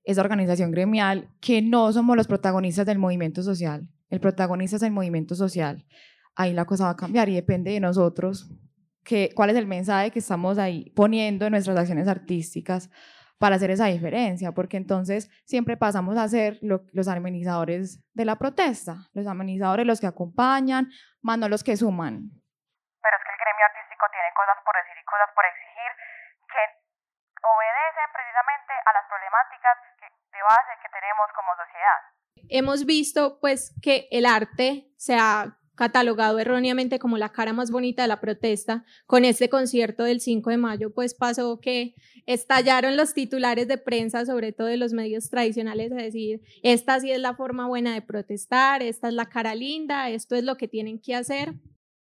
esa 0.05 0.21
organización 0.21 0.71
gremial, 0.71 1.29
que 1.41 1.61
no 1.61 1.91
somos 1.91 2.15
los 2.15 2.27
protagonistas 2.27 2.85
del 2.85 2.99
movimiento 2.99 3.41
social. 3.41 3.89
El 4.09 4.19
protagonista 4.19 4.77
es 4.77 4.83
el 4.83 4.91
movimiento 4.91 5.35
social. 5.35 5.85
Ahí 6.35 6.53
la 6.53 6.65
cosa 6.65 6.85
va 6.85 6.89
a 6.91 6.95
cambiar 6.95 7.27
y 7.27 7.33
depende 7.33 7.71
de 7.71 7.79
nosotros 7.79 8.49
que, 9.03 9.31
cuál 9.35 9.49
es 9.49 9.55
el 9.55 9.67
mensaje 9.67 10.11
que 10.11 10.19
estamos 10.19 10.57
ahí 10.57 10.91
poniendo 10.95 11.45
en 11.45 11.51
nuestras 11.51 11.77
acciones 11.77 12.07
artísticas 12.07 12.89
para 13.39 13.55
hacer 13.55 13.71
esa 13.71 13.85
diferencia, 13.85 14.51
porque 14.53 14.77
entonces 14.77 15.29
siempre 15.45 15.77
pasamos 15.77 16.17
a 16.17 16.27
ser 16.27 16.57
los 16.61 17.07
amenizadores 17.07 18.01
de 18.13 18.25
la 18.25 18.37
protesta, 18.37 19.07
los 19.13 19.27
amenizadores 19.27 19.85
los 19.85 19.99
que 19.99 20.07
acompañan, 20.07 20.87
más 21.21 21.37
no 21.37 21.49
los 21.49 21.63
que 21.63 21.75
suman. 21.75 22.31
Pero 23.01 23.17
es 23.17 23.23
que 23.23 23.31
el 23.31 23.39
gremio 23.39 23.65
artístico 23.65 24.05
tiene 24.11 24.29
cosas 24.33 24.57
por 24.63 24.73
decir 24.79 24.97
y 24.97 25.05
cosas 25.05 25.29
por 25.35 25.45
exigir 25.45 25.91
que 26.47 26.63
obedecen 27.43 28.09
precisamente 28.15 28.73
a 28.73 28.91
las 28.93 29.05
problemáticas 29.11 29.75
de 30.31 30.41
base 30.41 30.71
que 30.81 30.89
tenemos 30.89 31.27
como 31.35 31.49
sociedad. 31.59 31.99
Hemos 32.49 32.85
visto 32.85 33.39
pues 33.39 33.73
que 33.81 34.07
el 34.11 34.25
arte 34.25 34.87
se 34.97 35.17
ha 35.19 35.57
catalogado 35.75 36.39
erróneamente 36.39 36.99
como 36.99 37.17
la 37.17 37.31
cara 37.31 37.53
más 37.53 37.71
bonita 37.71 38.01
de 38.01 38.07
la 38.07 38.21
protesta. 38.21 38.85
Con 39.05 39.25
este 39.25 39.49
concierto 39.49 40.03
del 40.03 40.21
5 40.21 40.49
de 40.49 40.57
mayo, 40.57 40.93
pues 40.93 41.13
pasó 41.13 41.59
que 41.59 41.95
estallaron 42.25 42.97
los 42.97 43.13
titulares 43.13 43.67
de 43.67 43.77
prensa, 43.77 44.25
sobre 44.25 44.51
todo 44.51 44.67
de 44.67 44.77
los 44.77 44.93
medios 44.93 45.29
tradicionales, 45.29 45.91
a 45.91 45.95
decir, 45.95 46.41
esta 46.63 46.99
sí 46.99 47.11
es 47.11 47.19
la 47.19 47.35
forma 47.35 47.67
buena 47.67 47.93
de 47.93 48.01
protestar, 48.01 48.81
esta 48.81 49.09
es 49.09 49.13
la 49.13 49.25
cara 49.25 49.53
linda, 49.53 50.09
esto 50.09 50.35
es 50.35 50.43
lo 50.43 50.57
que 50.57 50.67
tienen 50.67 50.99
que 50.99 51.15
hacer. 51.15 51.53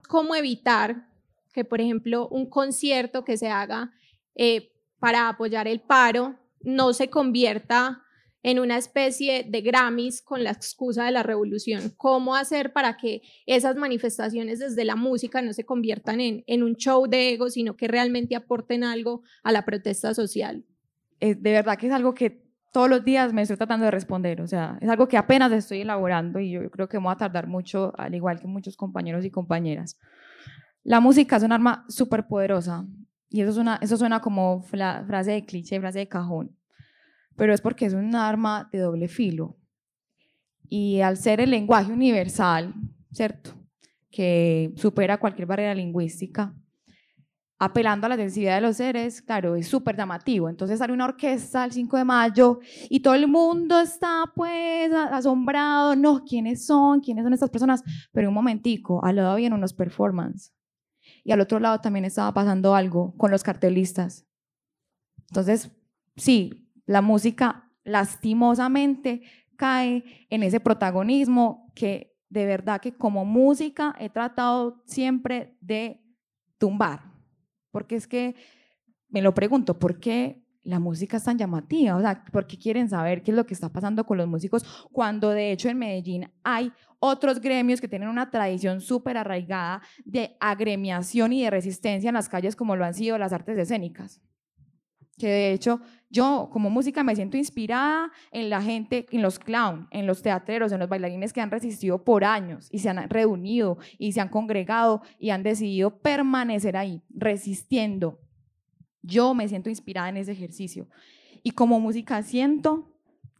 ¿Cómo 0.07 0.35
evitar 0.35 1.07
que, 1.53 1.65
por 1.65 1.81
ejemplo, 1.81 2.27
un 2.29 2.49
concierto 2.49 3.23
que 3.23 3.37
se 3.37 3.49
haga 3.49 3.91
eh, 4.35 4.71
para 4.99 5.29
apoyar 5.29 5.67
el 5.67 5.81
paro 5.81 6.35
no 6.61 6.93
se 6.93 7.09
convierta 7.09 8.03
en 8.43 8.59
una 8.59 8.77
especie 8.77 9.43
de 9.47 9.61
Grammys 9.61 10.21
con 10.21 10.43
la 10.43 10.51
excusa 10.51 11.05
de 11.05 11.11
la 11.11 11.23
revolución. 11.23 11.91
¿Cómo 11.97 12.35
hacer 12.35 12.71
para 12.73 12.97
que 12.97 13.21
esas 13.45 13.75
manifestaciones 13.75 14.59
desde 14.59 14.85
la 14.85 14.95
música 14.95 15.41
no 15.41 15.53
se 15.53 15.65
conviertan 15.65 16.21
en, 16.21 16.43
en 16.47 16.63
un 16.63 16.75
show 16.75 17.07
de 17.07 17.33
ego, 17.33 17.49
sino 17.49 17.75
que 17.75 17.87
realmente 17.87 18.35
aporten 18.35 18.83
algo 18.83 19.23
a 19.43 19.51
la 19.51 19.65
protesta 19.65 20.13
social? 20.13 20.65
de 21.19 21.51
verdad 21.51 21.77
que 21.77 21.87
es 21.87 21.91
algo 21.91 22.13
que 22.13 22.49
todos 22.71 22.89
los 22.89 23.03
días 23.03 23.33
me 23.33 23.41
estoy 23.41 23.57
tratando 23.57 23.85
de 23.85 23.91
responder, 23.91 24.41
o 24.41 24.47
sea, 24.47 24.77
es 24.81 24.89
algo 24.89 25.07
que 25.07 25.17
apenas 25.17 25.51
estoy 25.51 25.81
elaborando 25.81 26.39
y 26.39 26.51
yo 26.51 26.69
creo 26.69 26.87
que 26.87 26.97
me 26.97 27.05
voy 27.05 27.13
a 27.13 27.17
tardar 27.17 27.47
mucho, 27.47 27.93
al 27.97 28.13
igual 28.13 28.39
que 28.39 28.47
muchos 28.47 28.77
compañeros 28.77 29.25
y 29.25 29.31
compañeras. 29.31 29.97
La 30.83 30.99
música 30.99 31.37
es 31.37 31.43
un 31.43 31.51
arma 31.51 31.85
súper 31.89 32.27
poderosa 32.27 32.85
y 33.29 33.41
eso, 33.41 33.59
una, 33.59 33.79
eso 33.81 33.97
suena 33.97 34.21
como 34.21 34.61
frase 34.61 35.31
de 35.31 35.45
cliché, 35.45 35.79
frase 35.79 35.99
de 35.99 36.07
cajón, 36.07 36.55
pero 37.35 37.53
es 37.53 37.61
porque 37.61 37.85
es 37.85 37.93
un 37.93 38.15
arma 38.15 38.69
de 38.71 38.79
doble 38.79 39.07
filo. 39.07 39.57
Y 40.67 41.01
al 41.01 41.17
ser 41.17 41.41
el 41.41 41.51
lenguaje 41.51 41.91
universal, 41.91 42.73
¿cierto? 43.11 43.51
Que 44.11 44.73
supera 44.75 45.19
cualquier 45.19 45.47
barrera 45.47 45.73
lingüística, 45.73 46.53
apelando 47.59 48.05
a 48.05 48.09
la 48.09 48.17
densidad 48.17 48.55
de 48.55 48.61
los 48.61 48.77
seres, 48.77 49.21
claro, 49.21 49.55
es 49.55 49.67
súper 49.67 49.97
llamativo. 49.97 50.49
Entonces 50.49 50.79
sale 50.79 50.93
una 50.93 51.05
orquesta 51.05 51.65
el 51.65 51.73
5 51.73 51.97
de 51.97 52.05
mayo 52.05 52.59
y 52.89 53.01
todo 53.01 53.15
el 53.15 53.27
mundo 53.27 53.79
está 53.79 54.23
pues 54.33 54.91
asombrado, 54.93 55.95
no, 55.95 56.23
¿quiénes 56.23 56.65
son? 56.65 57.01
¿Quiénes 57.01 57.25
son 57.25 57.33
estas 57.33 57.49
personas? 57.49 57.83
Pero 58.13 58.29
un 58.29 58.33
momentico, 58.33 59.03
al 59.03 59.17
lado 59.17 59.31
habían 59.31 59.53
unos 59.53 59.73
performance 59.73 60.53
y 61.23 61.31
al 61.33 61.41
otro 61.41 61.59
lado 61.59 61.81
también 61.81 62.05
estaba 62.05 62.33
pasando 62.33 62.75
algo 62.75 63.13
con 63.17 63.29
los 63.29 63.43
cartelistas. 63.43 64.25
Entonces, 65.29 65.69
sí, 66.15 66.68
la 66.89 67.03
música 67.03 67.69
lastimosamente 67.83 69.21
cae 69.55 70.25
en 70.31 70.41
ese 70.41 70.59
protagonismo 70.59 71.71
que 71.75 72.17
de 72.29 72.47
verdad 72.47 72.81
que 72.81 72.93
como 72.93 73.25
música 73.25 73.95
he 73.99 74.09
tratado 74.09 74.81
siempre 74.87 75.55
de 75.61 76.01
tumbar, 76.57 77.03
porque 77.69 77.95
es 77.95 78.07
que 78.07 78.35
me 79.07 79.21
lo 79.21 79.35
pregunto, 79.35 79.77
¿por 79.77 79.99
qué 79.99 80.43
la 80.63 80.79
música 80.79 81.17
es 81.17 81.23
tan 81.25 81.37
llamativa? 81.37 81.95
O 81.95 82.01
sea, 82.01 82.23
¿por 82.31 82.47
qué 82.47 82.57
quieren 82.57 82.89
saber 82.89 83.21
qué 83.21 83.29
es 83.29 83.37
lo 83.37 83.45
que 83.45 83.53
está 83.53 83.69
pasando 83.69 84.03
con 84.03 84.17
los 84.17 84.27
músicos 84.27 84.65
cuando 84.91 85.29
de 85.29 85.51
hecho 85.51 85.69
en 85.69 85.77
Medellín 85.77 86.31
hay 86.43 86.73
otros 86.97 87.39
gremios 87.39 87.79
que 87.79 87.87
tienen 87.87 88.09
una 88.09 88.31
tradición 88.31 88.81
súper 88.81 89.15
arraigada 89.15 89.83
de 90.05 90.35
agremiación 90.39 91.33
y 91.33 91.43
de 91.43 91.51
resistencia 91.51 92.07
en 92.07 92.15
las 92.15 92.29
calles 92.29 92.55
como 92.55 92.75
lo 92.75 92.83
han 92.83 92.95
sido 92.95 93.19
las 93.19 93.31
artes 93.31 93.59
escénicas? 93.59 94.23
Que 95.19 95.27
de 95.27 95.53
hecho 95.53 95.81
yo 96.09 96.49
como 96.51 96.71
música 96.71 97.03
me 97.03 97.15
siento 97.15 97.37
inspirada 97.37 98.11
en 98.31 98.49
la 98.49 98.63
gente, 98.63 99.05
en 99.11 99.21
los 99.21 99.37
clowns, 99.37 99.87
en 99.91 100.07
los 100.07 100.23
teatreros, 100.23 100.71
en 100.71 100.79
los 100.79 100.89
bailarines 100.89 101.33
que 101.33 101.41
han 101.41 101.51
resistido 101.51 102.03
por 102.03 102.23
años 102.23 102.67
y 102.71 102.79
se 102.79 102.89
han 102.89 103.07
reunido 103.09 103.77
y 103.99 104.13
se 104.13 104.21
han 104.21 104.29
congregado 104.29 105.03
y 105.19 105.29
han 105.29 105.43
decidido 105.43 105.99
permanecer 105.99 106.77
ahí, 106.77 107.03
resistiendo. 107.09 108.19
Yo 109.03 109.35
me 109.35 109.47
siento 109.47 109.69
inspirada 109.69 110.09
en 110.09 110.17
ese 110.17 110.31
ejercicio. 110.31 110.87
Y 111.43 111.51
como 111.51 111.79
música 111.79 112.23
siento 112.23 112.91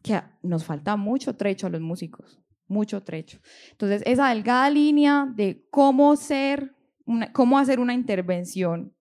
que 0.04 0.22
nos 0.44 0.64
falta 0.64 0.96
mucho 0.96 1.36
trecho 1.36 1.68
a 1.68 1.70
los 1.72 1.82
músicos, 1.82 2.40
mucho 2.68 3.02
trecho. 3.02 3.40
Entonces, 3.72 4.04
esa 4.06 4.30
delgada 4.30 4.70
línea 4.70 5.28
de 5.36 5.66
cómo 5.72 6.16
ser, 6.16 6.76
cómo 7.34 7.58
hacer 7.58 7.80
una 7.80 7.94
intervención 7.96 8.94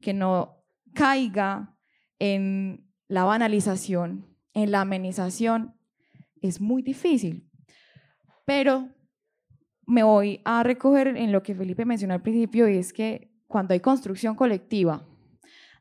que 0.00 0.12
no 0.12 0.64
caiga 0.92 1.75
en 2.18 2.90
la 3.08 3.24
banalización, 3.24 4.26
en 4.54 4.70
la 4.70 4.80
amenización, 4.82 5.74
es 6.40 6.60
muy 6.60 6.82
difícil. 6.82 7.50
Pero 8.44 8.88
me 9.86 10.02
voy 10.02 10.40
a 10.44 10.62
recoger 10.62 11.08
en 11.08 11.32
lo 11.32 11.42
que 11.42 11.54
Felipe 11.54 11.84
mencionó 11.84 12.14
al 12.14 12.22
principio, 12.22 12.68
y 12.68 12.76
es 12.76 12.92
que 12.92 13.32
cuando 13.46 13.74
hay 13.74 13.80
construcción 13.80 14.34
colectiva 14.34 15.06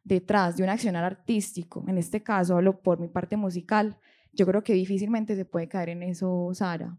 detrás 0.04 0.58
de 0.58 0.64
un 0.64 0.70
accionar 0.70 1.04
artístico, 1.04 1.84
en 1.88 1.98
este 1.98 2.22
caso 2.22 2.56
hablo 2.56 2.82
por 2.82 3.00
mi 3.00 3.08
parte 3.08 3.38
musical, 3.38 3.98
yo 4.32 4.46
creo 4.46 4.64
que 4.64 4.74
difícilmente 4.74 5.36
se 5.36 5.46
puede 5.46 5.68
caer 5.68 5.90
en 5.90 6.04
eso, 6.04 6.50
Sara. 6.54 6.98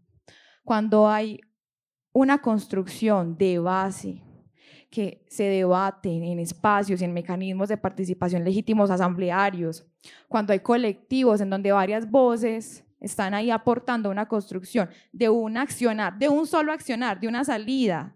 Cuando 0.63 1.07
hay 1.07 1.39
una 2.11 2.39
construcción 2.39 3.37
de 3.37 3.59
base 3.59 4.23
que 4.89 5.25
se 5.27 5.43
debaten 5.43 6.23
en 6.23 6.39
espacios 6.39 7.01
y 7.01 7.05
en 7.05 7.13
mecanismos 7.13 7.69
de 7.69 7.77
participación 7.77 8.43
legítimos 8.43 8.89
asamblearios, 8.89 9.85
cuando 10.27 10.53
hay 10.53 10.59
colectivos 10.59 11.41
en 11.41 11.49
donde 11.49 11.71
varias 11.71 12.09
voces 12.09 12.85
están 12.99 13.33
ahí 13.33 13.51
aportando 13.51 14.09
una 14.09 14.27
construcción 14.27 14.89
de 15.11 15.29
un 15.29 15.57
accionar, 15.57 16.17
de 16.17 16.29
un 16.29 16.47
solo 16.47 16.71
accionar, 16.71 17.19
de 17.19 17.27
una 17.27 17.43
salida, 17.43 18.15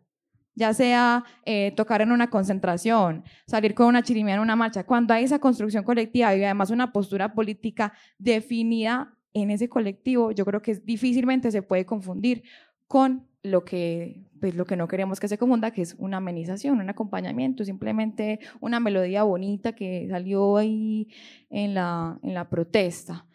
ya 0.55 0.73
sea 0.73 1.23
eh, 1.45 1.71
tocar 1.75 2.01
en 2.01 2.11
una 2.11 2.29
concentración, 2.29 3.23
salir 3.45 3.73
con 3.73 3.87
una 3.87 4.01
chirimía 4.01 4.35
en 4.35 4.41
una 4.41 4.55
marcha, 4.55 4.85
cuando 4.85 5.13
hay 5.13 5.23
esa 5.23 5.39
construcción 5.39 5.83
colectiva 5.83 6.35
y 6.35 6.43
además 6.43 6.71
una 6.71 6.91
postura 6.91 7.33
política 7.33 7.93
definida 8.17 9.17
en 9.33 9.51
ese 9.51 9.69
colectivo, 9.69 10.31
yo 10.31 10.45
creo 10.45 10.61
que 10.61 10.75
difícilmente 10.75 11.51
se 11.51 11.61
puede 11.61 11.85
confundir 11.85 12.43
con 12.87 13.27
lo 13.43 13.65
que, 13.65 14.27
pues, 14.39 14.55
lo 14.55 14.65
que 14.65 14.75
no 14.75 14.87
queremos 14.87 15.19
que 15.19 15.27
se 15.27 15.37
confunda, 15.37 15.71
que 15.71 15.81
es 15.81 15.95
una 15.97 16.17
amenización, 16.17 16.79
un 16.79 16.89
acompañamiento, 16.89 17.65
simplemente 17.65 18.39
una 18.59 18.79
melodía 18.79 19.23
bonita 19.23 19.73
que 19.73 20.07
salió 20.09 20.57
ahí 20.57 21.07
en 21.49 21.73
la, 21.73 22.19
en 22.21 22.33
la 22.33 22.49
protesta. 22.49 23.25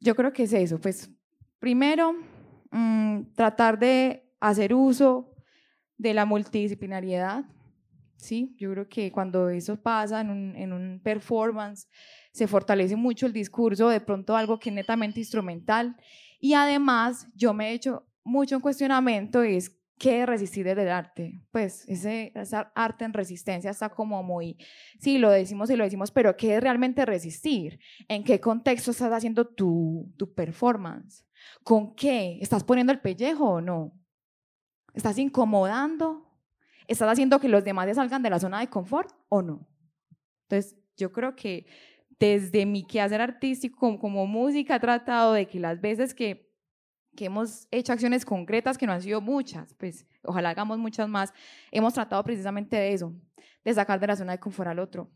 Yo 0.00 0.14
creo 0.14 0.32
que 0.32 0.44
es 0.44 0.52
eso, 0.52 0.78
pues 0.80 1.10
primero, 1.58 2.14
mm, 2.70 3.32
tratar 3.34 3.78
de 3.78 4.30
hacer 4.40 4.74
uso 4.74 5.34
de 5.98 6.14
la 6.14 6.24
multidisciplinariedad, 6.24 7.44
¿sí? 8.16 8.54
Yo 8.58 8.70
creo 8.72 8.88
que 8.88 9.10
cuando 9.10 9.48
eso 9.48 9.80
pasa 9.80 10.20
en 10.20 10.30
un, 10.30 10.56
en 10.56 10.72
un 10.72 11.00
performance, 11.02 11.88
se 12.32 12.46
fortalece 12.46 12.96
mucho 12.96 13.26
el 13.26 13.32
discurso, 13.32 13.88
de 13.88 14.00
pronto 14.00 14.36
algo 14.36 14.58
que 14.58 14.70
es 14.70 14.74
netamente 14.74 15.20
instrumental. 15.20 15.96
Y 16.38 16.52
además, 16.52 17.28
yo 17.34 17.54
me 17.54 17.70
he 17.70 17.72
hecho 17.72 18.05
mucho 18.26 18.56
un 18.56 18.62
cuestionamiento 18.62 19.42
es 19.42 19.70
qué 19.98 20.26
resistir 20.26 20.66
desde 20.66 20.82
el 20.82 20.90
arte. 20.90 21.40
Pues 21.50 21.88
ese, 21.88 22.32
esa 22.34 22.72
arte 22.74 23.04
en 23.04 23.12
resistencia 23.12 23.70
está 23.70 23.88
como 23.88 24.22
muy, 24.22 24.58
sí, 24.98 25.18
lo 25.18 25.30
decimos 25.30 25.70
y 25.70 25.76
lo 25.76 25.84
decimos, 25.84 26.10
pero 26.10 26.36
¿qué 26.36 26.56
es 26.56 26.62
realmente 26.62 27.06
resistir? 27.06 27.78
¿En 28.08 28.24
qué 28.24 28.40
contexto 28.40 28.90
estás 28.90 29.12
haciendo 29.12 29.46
tu, 29.46 30.12
tu 30.16 30.34
performance? 30.34 31.24
¿Con 31.62 31.94
qué? 31.94 32.38
¿Estás 32.40 32.64
poniendo 32.64 32.92
el 32.92 33.00
pellejo 33.00 33.44
o 33.44 33.60
no? 33.60 33.92
¿Estás 34.92 35.18
incomodando? 35.18 36.26
¿Estás 36.88 37.08
haciendo 37.08 37.40
que 37.40 37.48
los 37.48 37.64
demás 37.64 37.94
salgan 37.94 38.22
de 38.22 38.30
la 38.30 38.40
zona 38.40 38.60
de 38.60 38.68
confort 38.68 39.10
o 39.28 39.40
no? 39.40 39.68
Entonces, 40.42 40.76
yo 40.96 41.12
creo 41.12 41.36
que 41.36 41.66
desde 42.18 42.66
mi 42.66 42.86
quehacer 42.86 43.20
artístico 43.20 43.78
como, 43.78 43.98
como 43.98 44.26
música 44.26 44.76
he 44.76 44.80
tratado 44.80 45.34
de 45.34 45.46
que 45.46 45.60
las 45.60 45.80
veces 45.80 46.14
que 46.14 46.45
que 47.16 47.24
hemos 47.24 47.66
hecho 47.70 47.92
acciones 47.92 48.24
concretas, 48.24 48.78
que 48.78 48.86
no 48.86 48.92
han 48.92 49.02
sido 49.02 49.20
muchas, 49.20 49.74
pues 49.74 50.06
ojalá 50.22 50.50
hagamos 50.50 50.78
muchas 50.78 51.08
más, 51.08 51.32
hemos 51.72 51.94
tratado 51.94 52.22
precisamente 52.22 52.76
de 52.76 52.92
eso, 52.92 53.14
de 53.64 53.74
sacar 53.74 53.98
de 53.98 54.06
la 54.06 54.16
zona 54.16 54.32
de 54.32 54.38
confort 54.38 54.68
al 54.68 54.78
otro, 54.78 55.10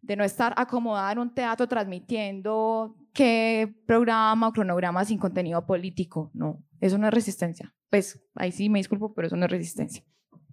de 0.00 0.14
no 0.14 0.22
estar 0.22 0.54
acomodada 0.56 1.10
en 1.12 1.18
un 1.18 1.34
teatro 1.34 1.66
transmitiendo 1.66 2.94
qué 3.12 3.74
programa 3.86 4.48
o 4.48 4.52
cronograma 4.52 5.04
sin 5.04 5.18
contenido 5.18 5.66
político, 5.66 6.30
no, 6.34 6.62
eso 6.80 6.98
no 6.98 7.08
es 7.08 7.14
resistencia, 7.14 7.74
pues 7.90 8.22
ahí 8.36 8.52
sí 8.52 8.68
me 8.68 8.78
disculpo, 8.78 9.14
pero 9.14 9.26
eso 9.26 9.36
no 9.36 9.46
es 9.46 9.50
resistencia. 9.50 10.04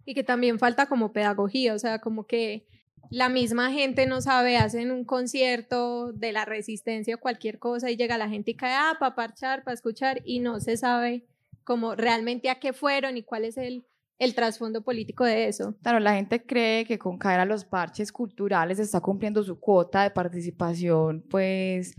Y 0.06 0.14
que 0.14 0.24
también 0.24 0.58
falta 0.58 0.86
como 0.86 1.12
pedagogía, 1.12 1.74
o 1.74 1.80
sea, 1.80 2.00
como 2.00 2.26
que 2.26 2.68
la 3.10 3.30
misma 3.30 3.72
gente 3.72 4.06
no 4.06 4.22
sabe, 4.22 4.58
hacen 4.58 4.92
un 4.92 5.06
concierto 5.06 6.12
de 6.14 6.32
la 6.32 6.46
resistencia 6.46 7.16
o 7.16 7.20
cualquier 7.20 7.60
cosa 7.60 7.90
y 7.92 7.98
llega 7.98 8.18
la 8.18 8.30
gente 8.30 8.52
y 8.52 8.56
cae, 8.56 8.74
ah, 8.74 8.98
para 9.00 9.16
parchar, 9.16 9.64
para 9.64 9.74
escuchar 9.74 10.22
y 10.26 10.40
no 10.40 10.60
se 10.60 10.78
sabe 10.78 11.26
como 11.64 11.96
realmente 11.96 12.50
a 12.50 12.60
qué 12.60 12.74
fueron 12.74 13.18
y 13.18 13.24
cuál 13.24 13.46
es 13.46 13.58
el, 13.58 13.86
el 14.20 14.36
trasfondo 14.36 14.84
político 14.84 15.26
de 15.26 15.48
eso. 15.48 15.76
Claro, 15.82 16.00
la 16.00 16.16
gente 16.16 16.46
cree 16.46 16.86
que 16.86 16.98
con 16.98 17.18
caer 17.18 17.40
a 17.40 17.46
los 17.46 17.66
parches 17.66 18.12
culturales 18.12 18.80
está 18.80 19.02
cumpliendo 19.02 19.44
su 19.44 19.60
cuota 19.60 20.04
de 20.04 20.12
participación, 20.12 21.26
pues, 21.30 21.96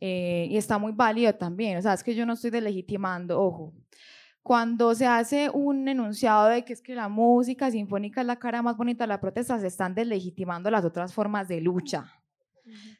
eh, 0.00 0.46
y 0.48 0.56
está 0.56 0.78
muy 0.78 0.92
válido 0.92 1.34
también. 1.34 1.76
O 1.76 1.82
sea, 1.82 1.92
es 1.92 2.02
que 2.02 2.14
yo 2.14 2.24
no 2.24 2.34
estoy 2.34 2.50
delegitimando, 2.50 3.40
ojo, 3.40 3.74
cuando 4.50 4.96
se 4.96 5.06
hace 5.06 5.48
un 5.48 5.86
enunciado 5.86 6.48
de 6.48 6.64
que 6.64 6.72
es 6.72 6.82
que 6.82 6.96
la 6.96 7.08
música 7.08 7.70
sinfónica 7.70 8.22
es 8.22 8.26
la 8.26 8.40
cara 8.40 8.62
más 8.62 8.76
bonita 8.76 9.04
de 9.04 9.06
la 9.06 9.20
protesta, 9.20 9.60
se 9.60 9.68
están 9.68 9.94
deslegitimando 9.94 10.72
las 10.72 10.84
otras 10.84 11.14
formas 11.14 11.46
de 11.46 11.60
lucha. 11.60 12.20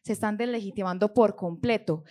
Se 0.01 0.13
están 0.13 0.37
deslegitimando 0.37 1.13
por 1.13 1.35
completo. 1.35 2.05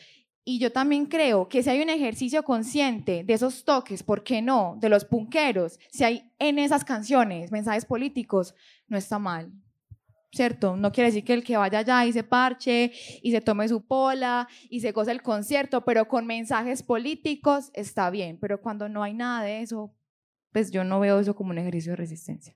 Y 0.43 0.59
yo 0.59 0.73
también 0.73 1.05
creo 1.05 1.47
que 1.47 1.63
si 1.63 1.69
hay 1.69 1.81
un 1.81 1.89
ejercicio 1.89 2.43
consciente 2.43 3.23
de 3.23 3.33
esos 3.33 3.63
toques, 3.63 4.03
¿por 4.03 4.25
qué 4.25 4.41
no? 4.41 4.75
De 4.77 4.89
los 4.89 5.05
punqueros, 5.05 5.79
si 5.89 6.03
hay 6.03 6.33
en 6.37 6.59
esas 6.59 6.83
canciones 6.83 7.49
mensajes 7.49 7.85
políticos, 7.85 8.53
no 8.89 8.97
está 8.97 9.19
mal. 9.19 9.53
¿Cierto? 10.31 10.77
No 10.77 10.91
quiere 10.91 11.09
decir 11.09 11.23
que 11.23 11.33
el 11.33 11.43
que 11.43 11.57
vaya 11.57 11.79
allá 11.79 12.05
y 12.05 12.13
se 12.13 12.23
parche 12.23 12.91
y 13.21 13.31
se 13.31 13.41
tome 13.41 13.67
su 13.67 13.85
pola 13.85 14.47
y 14.69 14.81
se 14.81 14.91
goce 14.91 15.11
el 15.11 15.21
concierto, 15.21 15.83
pero 15.85 16.07
con 16.07 16.25
mensajes 16.25 16.83
políticos 16.83 17.71
está 17.73 18.09
bien, 18.09 18.37
pero 18.39 18.61
cuando 18.61 18.89
no 18.89 19.03
hay 19.03 19.13
nada 19.13 19.43
de 19.43 19.61
eso, 19.61 19.93
pues 20.51 20.71
yo 20.71 20.83
no 20.83 20.99
veo 20.99 21.19
eso 21.19 21.35
como 21.35 21.51
un 21.51 21.57
ejercicio 21.57 21.93
de 21.93 21.97
resistencia. 21.97 22.55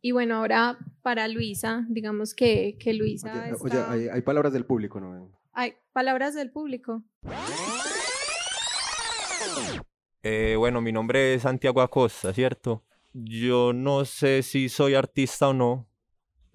Y 0.00 0.12
bueno, 0.12 0.36
ahora 0.36 0.78
para 1.02 1.26
Luisa, 1.28 1.84
digamos 1.88 2.34
que, 2.34 2.76
que 2.78 2.94
Luisa... 2.94 3.50
Oye, 3.60 3.78
hay, 3.88 4.08
hay, 4.08 4.22
palabras 4.22 4.52
del 4.52 4.64
público, 4.64 5.00
¿no? 5.00 5.32
Hay 5.52 5.74
palabras 5.92 6.34
del 6.34 6.52
público. 6.52 7.02
Eh, 10.22 10.54
bueno, 10.56 10.80
mi 10.80 10.92
nombre 10.92 11.34
es 11.34 11.42
Santiago 11.42 11.80
Acosta, 11.80 12.32
¿cierto? 12.32 12.84
Yo 13.12 13.72
no 13.72 14.04
sé 14.04 14.42
si 14.42 14.68
soy 14.68 14.94
artista 14.94 15.48
o 15.48 15.54
no, 15.54 15.87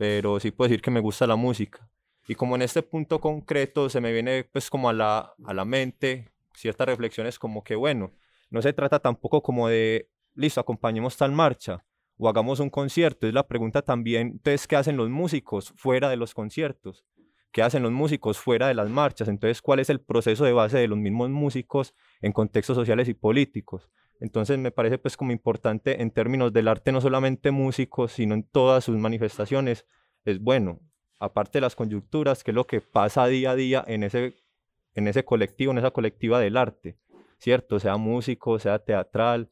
pero 0.04 0.38
sí 0.38 0.52
puedo 0.52 0.68
decir 0.68 0.82
que 0.82 0.92
me 0.92 1.00
gusta 1.00 1.26
la 1.26 1.38
música. 1.38 1.90
Y 2.28 2.36
como 2.36 2.58
en 2.58 2.62
este 2.62 2.84
punto 2.84 3.22
concreto 3.22 3.90
se 3.90 4.02
me 4.02 4.12
viene 4.12 4.44
pues 4.44 4.70
como 4.70 4.90
a 4.90 4.94
la, 4.94 5.34
a 5.46 5.54
la 5.54 5.64
mente 5.64 6.30
ciertas 6.54 6.88
reflexiones 6.88 7.40
como 7.40 7.64
que 7.64 7.76
bueno, 7.76 8.12
no 8.50 8.62
se 8.62 8.74
trata 8.74 9.00
tampoco 9.00 9.42
como 9.42 9.70
de, 9.70 10.10
listo, 10.36 10.60
acompañemos 10.60 11.16
tal 11.16 11.32
marcha 11.32 11.86
o 12.18 12.28
hagamos 12.28 12.60
un 12.60 12.70
concierto. 12.70 13.28
Es 13.28 13.34
la 13.34 13.48
pregunta 13.48 13.82
también, 13.82 14.28
entonces, 14.28 14.68
¿qué 14.68 14.76
hacen 14.76 14.98
los 14.98 15.10
músicos 15.10 15.74
fuera 15.78 16.10
de 16.10 16.18
los 16.18 16.34
conciertos? 16.34 17.06
¿Qué 17.54 17.62
hacen 17.62 17.82
los 17.82 17.94
músicos 17.94 18.38
fuera 18.38 18.68
de 18.68 18.74
las 18.74 18.90
marchas? 18.90 19.30
Entonces, 19.30 19.62
¿cuál 19.62 19.80
es 19.80 19.90
el 19.90 20.02
proceso 20.02 20.44
de 20.44 20.52
base 20.52 20.80
de 20.80 20.90
los 20.90 20.98
mismos 20.98 21.30
músicos 21.30 21.96
en 22.22 22.34
contextos 22.34 22.76
sociales 22.76 23.08
y 23.08 23.14
políticos? 23.14 23.90
Entonces 24.20 24.58
me 24.58 24.72
parece 24.72 24.98
pues 24.98 25.18
como 25.18 25.32
importante 25.32 26.02
en 26.02 26.12
términos 26.12 26.54
del 26.54 26.68
arte, 26.68 26.92
no 26.92 27.02
solamente 27.02 27.52
músicos, 27.52 28.14
sino 28.14 28.34
en 28.34 28.44
todas 28.44 28.84
sus 28.86 28.98
manifestaciones, 28.98 29.86
es 30.26 30.40
bueno, 30.40 30.80
aparte 31.20 31.58
de 31.58 31.62
las 31.62 31.76
coyunturas, 31.76 32.44
que 32.44 32.52
es 32.52 32.56
lo 32.56 32.66
que 32.66 32.82
pasa 32.82 33.28
día 33.28 33.52
a 33.52 33.56
día 33.56 33.84
en 33.88 34.04
ese, 34.04 34.36
en 34.94 35.08
ese 35.08 35.26
colectivo, 35.26 35.72
en 35.72 35.80
esa 35.80 35.92
colectiva 35.92 36.40
del 36.40 36.58
arte, 36.58 36.98
¿cierto? 37.38 37.80
Sea 37.80 37.98
músico, 37.98 38.60
sea 38.60 38.80
teatral, 38.80 39.50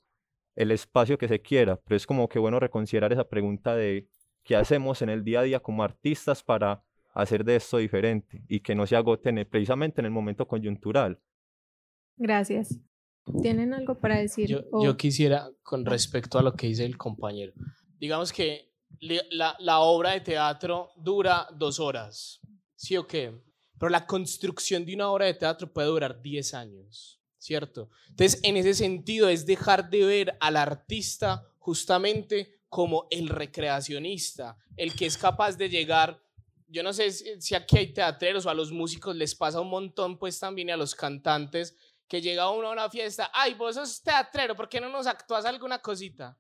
el 0.56 0.72
espacio 0.72 1.18
que 1.18 1.28
se 1.28 1.42
quiera, 1.42 1.78
pero 1.78 1.96
es 1.96 2.06
como 2.06 2.28
que 2.28 2.40
bueno 2.40 2.60
reconsiderar 2.60 3.12
esa 3.14 3.28
pregunta 3.28 3.76
de 3.76 4.08
qué 4.44 4.56
hacemos 4.56 5.02
en 5.02 5.10
el 5.10 5.24
día 5.24 5.42
a 5.42 5.44
día 5.44 5.60
como 5.60 5.84
artistas 5.84 6.44
para 6.44 6.84
hacer 7.14 7.44
de 7.44 7.58
esto 7.58 7.78
diferente 7.78 8.44
y 8.48 8.62
que 8.62 8.76
no 8.76 8.88
se 8.88 8.96
agoten 8.96 9.46
precisamente 9.50 10.02
en 10.02 10.06
el 10.06 10.12
momento 10.12 10.48
coyuntural. 10.48 11.20
Gracias. 12.18 12.80
¿Tienen 13.42 13.74
algo 13.74 14.00
para 14.00 14.18
decir? 14.18 14.64
Yo, 14.82 14.98
quisiera, 14.98 15.50
con 15.64 15.86
respecto 15.86 16.40
a 16.40 16.42
lo 16.42 16.54
que 16.54 16.68
dice 16.68 16.86
el 16.86 16.98
compañero, 16.98 17.54
digamos 18.00 18.34
que 18.34 18.74
la, 19.00 19.56
la, 19.60 19.80
obra 19.80 20.12
de 20.12 20.22
teatro 20.22 20.92
dura 20.98 21.48
dos 21.56 21.80
horas, 21.80 22.40
¿sí 22.76 22.98
o 22.98 23.08
qué? 23.08 23.34
Pero 23.80 23.90
la 23.90 24.06
construcción 24.06 24.86
de 24.86 24.96
una 24.96 25.10
obra 25.10 25.26
de 25.26 25.34
teatro 25.34 25.72
puede 25.72 25.88
durar 25.88 26.22
diez 26.22 26.54
años, 26.54 27.20
¿cierto? 27.38 27.90
Entonces, 28.10 28.40
en 28.44 28.58
ese 28.58 28.74
sentido, 28.74 29.30
es 29.30 29.46
dejar 29.46 29.90
de 29.90 30.06
ver 30.06 30.38
al 30.40 30.58
artista 30.58 31.48
justamente 31.58 32.62
como 32.70 33.08
el 33.12 33.30
recreacionista, 33.30 34.58
el 34.78 34.94
que 34.94 35.06
es 35.06 35.18
capaz 35.18 35.58
de 35.58 35.70
llegar 35.70 36.22
yo 36.72 36.84
no 36.84 36.94
sé 36.94 37.12
si, 37.12 37.54
aquí 37.54 37.78
hay 37.78 37.94
teatreros 37.94 38.46
o 38.46 38.50
a 38.50 38.54
los 38.54 38.72
músicos 38.72 39.14
les 39.16 39.36
pasa 39.36 39.60
un 39.60 39.70
montón, 39.70 40.18
pues 40.18 40.40
también 40.40 40.72
a 40.72 40.78
los 40.78 40.96
cantantes, 40.96 41.76
que 42.12 42.22
llega 42.22 42.52
uno 42.52 42.68
a 42.68 42.72
una 42.74 42.90
fiesta, 42.90 43.32
ay, 43.34 43.54
vos 43.54 43.74
sos 43.76 44.04
teatrero, 44.04 44.54
¿por 44.54 44.68
qué 44.68 44.82
no 44.82 44.90
nos 44.90 45.08
actúas 45.08 45.46
alguna 45.46 45.80
cosita? 45.80 46.38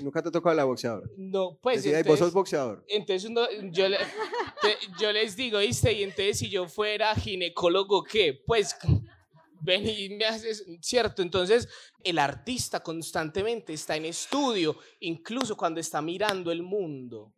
Nunca 0.00 0.22
te 0.22 0.30
tocó 0.30 0.54
la 0.54 0.62
boxeadora. 0.62 1.08
No, 1.16 1.58
pues. 1.60 1.82
Decía, 1.82 1.98
entonces, 1.98 2.20
vos 2.20 2.26
sos 2.28 2.32
boxeador. 2.32 2.84
Entonces 2.86 3.28
yo, 3.72 3.86
yo 5.00 5.12
les 5.12 5.34
digo, 5.34 5.58
¿viste? 5.58 5.92
Y 5.92 6.04
entonces 6.04 6.38
si 6.38 6.48
yo 6.48 6.68
fuera 6.68 7.12
ginecólogo, 7.16 8.04
¿qué? 8.04 8.40
Pues 8.46 8.76
ven 9.62 9.84
y 9.84 10.10
me 10.10 10.26
haces, 10.26 10.64
cierto, 10.80 11.22
entonces 11.22 11.68
el 12.04 12.20
artista 12.20 12.78
constantemente 12.78 13.72
está 13.72 13.96
en 13.96 14.04
estudio, 14.04 14.76
incluso 15.00 15.56
cuando 15.56 15.80
está 15.80 16.00
mirando 16.02 16.52
el 16.52 16.62
mundo. 16.62 17.34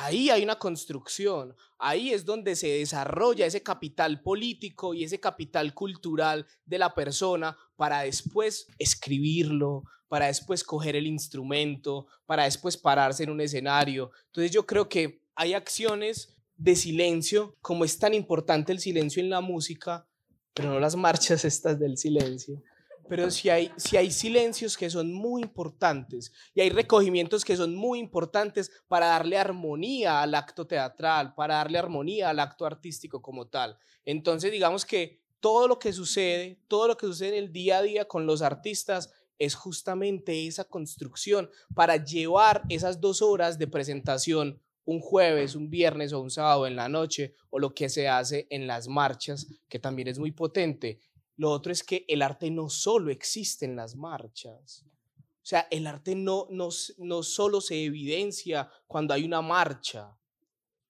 Ahí 0.00 0.30
hay 0.30 0.44
una 0.44 0.60
construcción, 0.60 1.56
ahí 1.76 2.12
es 2.12 2.24
donde 2.24 2.54
se 2.54 2.68
desarrolla 2.68 3.46
ese 3.46 3.64
capital 3.64 4.22
político 4.22 4.94
y 4.94 5.02
ese 5.02 5.18
capital 5.18 5.74
cultural 5.74 6.46
de 6.64 6.78
la 6.78 6.94
persona 6.94 7.58
para 7.74 8.02
después 8.02 8.68
escribirlo, 8.78 9.82
para 10.06 10.26
después 10.26 10.62
coger 10.62 10.94
el 10.94 11.08
instrumento, 11.08 12.06
para 12.26 12.44
después 12.44 12.76
pararse 12.76 13.24
en 13.24 13.30
un 13.30 13.40
escenario. 13.40 14.12
Entonces 14.26 14.52
yo 14.52 14.64
creo 14.66 14.88
que 14.88 15.20
hay 15.34 15.54
acciones 15.54 16.36
de 16.56 16.76
silencio, 16.76 17.56
como 17.60 17.84
es 17.84 17.98
tan 17.98 18.14
importante 18.14 18.70
el 18.70 18.78
silencio 18.78 19.20
en 19.20 19.30
la 19.30 19.40
música, 19.40 20.06
pero 20.54 20.70
no 20.70 20.78
las 20.78 20.94
marchas 20.94 21.44
estas 21.44 21.76
del 21.76 21.98
silencio 21.98 22.62
pero 23.08 23.30
si 23.30 23.48
hay, 23.50 23.72
si 23.76 23.96
hay 23.96 24.10
silencios 24.10 24.76
que 24.76 24.90
son 24.90 25.12
muy 25.12 25.42
importantes 25.42 26.32
y 26.54 26.60
hay 26.60 26.70
recogimientos 26.70 27.44
que 27.44 27.56
son 27.56 27.74
muy 27.74 27.98
importantes 27.98 28.70
para 28.88 29.06
darle 29.06 29.38
armonía 29.38 30.22
al 30.22 30.34
acto 30.34 30.66
teatral, 30.66 31.34
para 31.34 31.56
darle 31.56 31.78
armonía 31.78 32.30
al 32.30 32.40
acto 32.40 32.66
artístico 32.66 33.22
como 33.22 33.46
tal. 33.48 33.78
Entonces, 34.04 34.52
digamos 34.52 34.84
que 34.84 35.20
todo 35.40 35.68
lo 35.68 35.78
que 35.78 35.92
sucede, 35.92 36.60
todo 36.68 36.88
lo 36.88 36.96
que 36.96 37.06
sucede 37.06 37.38
en 37.38 37.44
el 37.44 37.52
día 37.52 37.78
a 37.78 37.82
día 37.82 38.04
con 38.06 38.26
los 38.26 38.42
artistas 38.42 39.12
es 39.38 39.54
justamente 39.54 40.46
esa 40.46 40.64
construcción 40.64 41.48
para 41.74 41.96
llevar 42.04 42.62
esas 42.68 43.00
dos 43.00 43.22
horas 43.22 43.58
de 43.58 43.68
presentación 43.68 44.60
un 44.88 45.00
jueves, 45.00 45.54
un 45.54 45.68
viernes 45.68 46.14
o 46.14 46.20
un 46.20 46.30
sábado 46.30 46.66
en 46.66 46.74
la 46.74 46.88
noche 46.88 47.34
o 47.50 47.58
lo 47.58 47.74
que 47.74 47.90
se 47.90 48.08
hace 48.08 48.46
en 48.48 48.66
las 48.66 48.88
marchas, 48.88 49.46
que 49.68 49.78
también 49.78 50.08
es 50.08 50.18
muy 50.18 50.32
potente. 50.32 50.98
Lo 51.38 51.52
otro 51.52 51.70
es 51.72 51.84
que 51.84 52.04
el 52.08 52.20
arte 52.20 52.50
no 52.50 52.68
solo 52.68 53.12
existe 53.12 53.64
en 53.64 53.76
las 53.76 53.94
marchas. 53.94 54.84
O 55.16 55.46
sea, 55.48 55.68
el 55.70 55.86
arte 55.86 56.14
no, 56.16 56.48
no, 56.50 56.68
no 56.98 57.22
solo 57.22 57.60
se 57.60 57.84
evidencia 57.84 58.68
cuando 58.88 59.14
hay 59.14 59.24
una 59.24 59.40
marcha. 59.40 60.14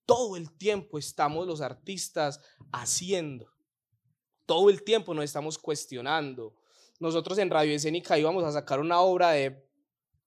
Todo 0.06 0.36
el 0.36 0.50
tiempo 0.50 0.98
estamos 0.98 1.46
los 1.46 1.60
artistas 1.60 2.40
haciendo. 2.72 3.52
Todo 4.46 4.70
el 4.70 4.82
tiempo 4.82 5.12
nos 5.12 5.26
estamos 5.26 5.58
cuestionando. 5.58 6.54
Nosotros 6.98 7.36
en 7.36 7.50
Radio 7.50 7.74
Escénica 7.74 8.18
íbamos 8.18 8.42
a 8.42 8.50
sacar 8.50 8.80
una 8.80 9.00
obra 9.00 9.32
de, 9.32 9.68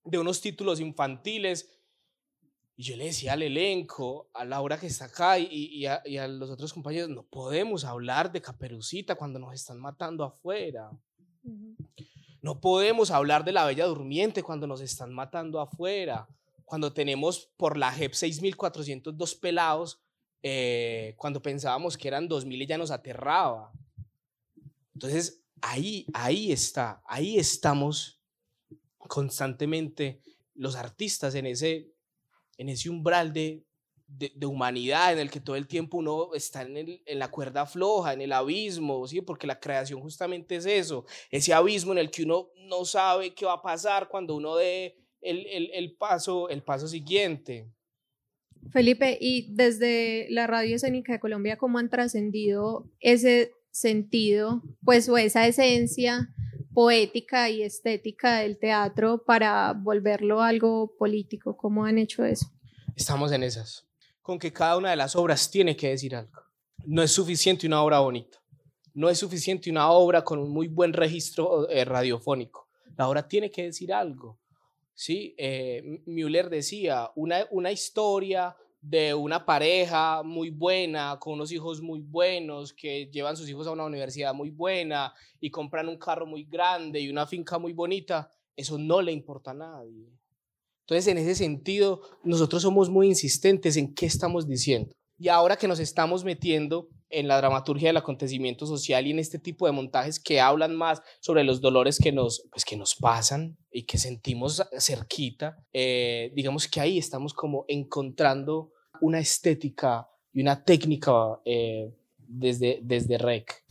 de 0.04 0.18
unos 0.18 0.40
títulos 0.40 0.78
infantiles 0.78 1.81
y 2.82 2.84
yo 2.84 2.96
le 2.96 3.04
decía 3.04 3.34
al 3.34 3.42
elenco, 3.42 4.28
a 4.34 4.44
Laura 4.44 4.76
que 4.76 4.88
está 4.88 5.04
acá 5.04 5.38
y, 5.38 5.46
y, 5.52 5.86
a, 5.86 6.02
y, 6.04 6.16
a, 6.16 6.26
los 6.26 6.50
otros 6.50 6.72
compañeros, 6.72 7.10
no 7.10 7.22
podemos 7.22 7.84
hablar 7.84 8.32
de 8.32 8.42
Caperucita 8.42 9.14
cuando 9.14 9.38
nos 9.38 9.54
están 9.54 9.78
matando 9.78 10.24
afuera. 10.24 10.90
Uh 11.44 11.48
-huh. 11.48 11.76
No 12.40 12.60
podemos 12.60 13.12
hablar 13.12 13.44
de 13.44 13.52
la 13.52 13.64
Bella 13.66 13.86
Durmiente 13.86 14.42
cuando 14.42 14.66
nos 14.66 14.80
están 14.80 15.12
matando 15.12 15.60
afuera. 15.60 16.26
Cuando 16.64 16.92
tenemos 16.92 17.52
por 17.56 17.76
la 17.76 17.92
JEP 17.92 18.14
6.402 18.14 19.38
pelados, 19.38 20.02
eh, 20.42 21.14
cuando 21.18 21.40
pensábamos 21.40 21.96
que 21.96 22.08
eran 22.08 22.28
2.000 22.28 22.62
y 22.62 22.66
ya 22.66 22.78
nos 22.78 22.90
aterraba. 22.90 23.70
Entonces, 24.92 25.44
ahí, 25.60 26.04
ahí 26.14 26.50
está, 26.50 27.00
ahí 27.06 27.38
estamos 27.38 28.20
constantemente 28.98 30.20
los 30.56 30.74
artistas 30.74 31.36
en 31.36 31.46
ese 31.46 31.91
en 32.58 32.68
ese 32.68 32.90
umbral 32.90 33.32
de, 33.32 33.64
de, 34.06 34.32
de, 34.34 34.46
humanidad 34.46 35.12
en 35.12 35.18
el 35.18 35.30
que 35.30 35.40
todo 35.40 35.56
el 35.56 35.66
tiempo 35.66 35.98
uno 35.98 36.34
está 36.34 36.62
en, 36.62 36.76
el, 36.76 37.02
en, 37.06 37.18
la 37.18 37.30
cuerda 37.30 37.66
floja, 37.66 38.12
en 38.12 38.20
el 38.20 38.32
abismo, 38.32 39.06
¿sí? 39.06 39.20
porque 39.20 39.46
la 39.46 39.58
creación 39.58 40.00
justamente 40.00 40.56
es 40.56 40.66
eso, 40.66 41.04
ese 41.30 41.54
abismo 41.54 41.92
en 41.92 41.98
el 41.98 42.10
que 42.10 42.24
uno 42.24 42.50
no 42.68 42.84
sabe 42.84 43.34
qué 43.34 43.44
va 43.46 43.54
a 43.54 43.62
pasar 43.62 44.08
cuando 44.08 44.34
uno 44.34 44.56
dé 44.56 44.96
el, 45.20 45.46
el, 45.46 45.70
el 45.72 45.96
paso, 45.96 46.48
el 46.48 46.62
paso 46.62 46.86
siguiente. 46.88 47.68
Felipe, 48.70 49.18
y 49.20 49.52
desde 49.54 50.26
la 50.30 50.46
radio 50.46 50.76
escénica 50.76 51.12
de 51.12 51.20
Colombia, 51.20 51.56
¿cómo 51.56 51.78
han 51.78 51.90
trascendido 51.90 52.88
ese 53.00 53.52
sentido, 53.72 54.62
pues, 54.84 55.08
o 55.08 55.16
esa 55.16 55.46
esencia 55.46 56.28
poética 56.74 57.50
y 57.50 57.62
estética 57.62 58.38
del 58.38 58.58
teatro 58.58 59.22
para 59.24 59.72
volverlo 59.72 60.40
algo 60.40 60.94
político. 60.96 61.56
¿Cómo 61.56 61.84
han 61.84 61.98
hecho 61.98 62.24
eso? 62.24 62.50
Estamos 62.96 63.32
en 63.32 63.42
esas. 63.42 63.86
Con 64.20 64.38
que 64.38 64.52
cada 64.52 64.76
una 64.76 64.90
de 64.90 64.96
las 64.96 65.16
obras 65.16 65.50
tiene 65.50 65.76
que 65.76 65.88
decir 65.88 66.14
algo. 66.14 66.40
No 66.84 67.02
es 67.02 67.10
suficiente 67.10 67.66
una 67.66 67.82
obra 67.82 68.00
bonita. 68.00 68.38
No 68.94 69.08
es 69.08 69.18
suficiente 69.18 69.70
una 69.70 69.90
obra 69.90 70.22
con 70.22 70.38
un 70.38 70.50
muy 70.50 70.68
buen 70.68 70.92
registro 70.92 71.68
eh, 71.68 71.84
radiofónico. 71.84 72.68
La 72.96 73.08
obra 73.08 73.26
tiene 73.26 73.50
que 73.50 73.64
decir 73.64 73.92
algo. 73.92 74.38
¿sí? 74.94 75.34
Eh, 75.38 76.02
Müller 76.06 76.50
decía, 76.50 77.10
una, 77.14 77.46
una 77.50 77.72
historia 77.72 78.56
de 78.82 79.14
una 79.14 79.46
pareja 79.46 80.22
muy 80.24 80.50
buena, 80.50 81.16
con 81.20 81.34
unos 81.34 81.52
hijos 81.52 81.80
muy 81.80 82.00
buenos, 82.00 82.72
que 82.72 83.06
llevan 83.12 83.36
sus 83.36 83.48
hijos 83.48 83.66
a 83.66 83.70
una 83.70 83.84
universidad 83.84 84.34
muy 84.34 84.50
buena 84.50 85.14
y 85.40 85.50
compran 85.50 85.88
un 85.88 85.96
carro 85.96 86.26
muy 86.26 86.44
grande 86.44 87.00
y 87.00 87.08
una 87.08 87.26
finca 87.26 87.58
muy 87.58 87.72
bonita, 87.72 88.28
eso 88.56 88.76
no 88.78 89.00
le 89.00 89.12
importa 89.12 89.52
a 89.52 89.54
nadie. 89.54 90.10
Entonces, 90.80 91.06
en 91.06 91.18
ese 91.18 91.36
sentido, 91.36 92.02
nosotros 92.24 92.60
somos 92.60 92.90
muy 92.90 93.06
insistentes 93.06 93.76
en 93.76 93.94
qué 93.94 94.06
estamos 94.06 94.48
diciendo. 94.48 94.92
Y 95.16 95.28
ahora 95.28 95.56
que 95.56 95.68
nos 95.68 95.78
estamos 95.78 96.24
metiendo 96.24 96.88
en 97.08 97.28
la 97.28 97.36
dramaturgia 97.36 97.90
del 97.90 97.98
acontecimiento 97.98 98.66
social 98.66 99.06
y 99.06 99.12
en 99.12 99.20
este 99.20 99.38
tipo 99.38 99.66
de 99.66 99.72
montajes 99.72 100.18
que 100.18 100.40
hablan 100.40 100.74
más 100.74 101.00
sobre 101.20 101.44
los 101.44 101.60
dolores 101.60 101.98
que 101.98 102.10
nos, 102.10 102.42
pues, 102.50 102.64
que 102.64 102.76
nos 102.76 102.96
pasan 102.96 103.56
y 103.72 103.84
que 103.84 103.98
sentimos 103.98 104.62
cerquita, 104.78 105.64
eh, 105.72 106.30
digamos 106.34 106.68
que 106.68 106.80
ahí 106.80 106.98
estamos 106.98 107.32
como 107.32 107.64
encontrando 107.68 108.72
una 109.00 109.18
estética 109.18 110.08
y 110.32 110.42
una 110.42 110.64
técnica 110.64 111.40
eh, 111.44 111.92
desde, 112.18 112.80
desde 112.82 113.18
REC. 113.18 113.64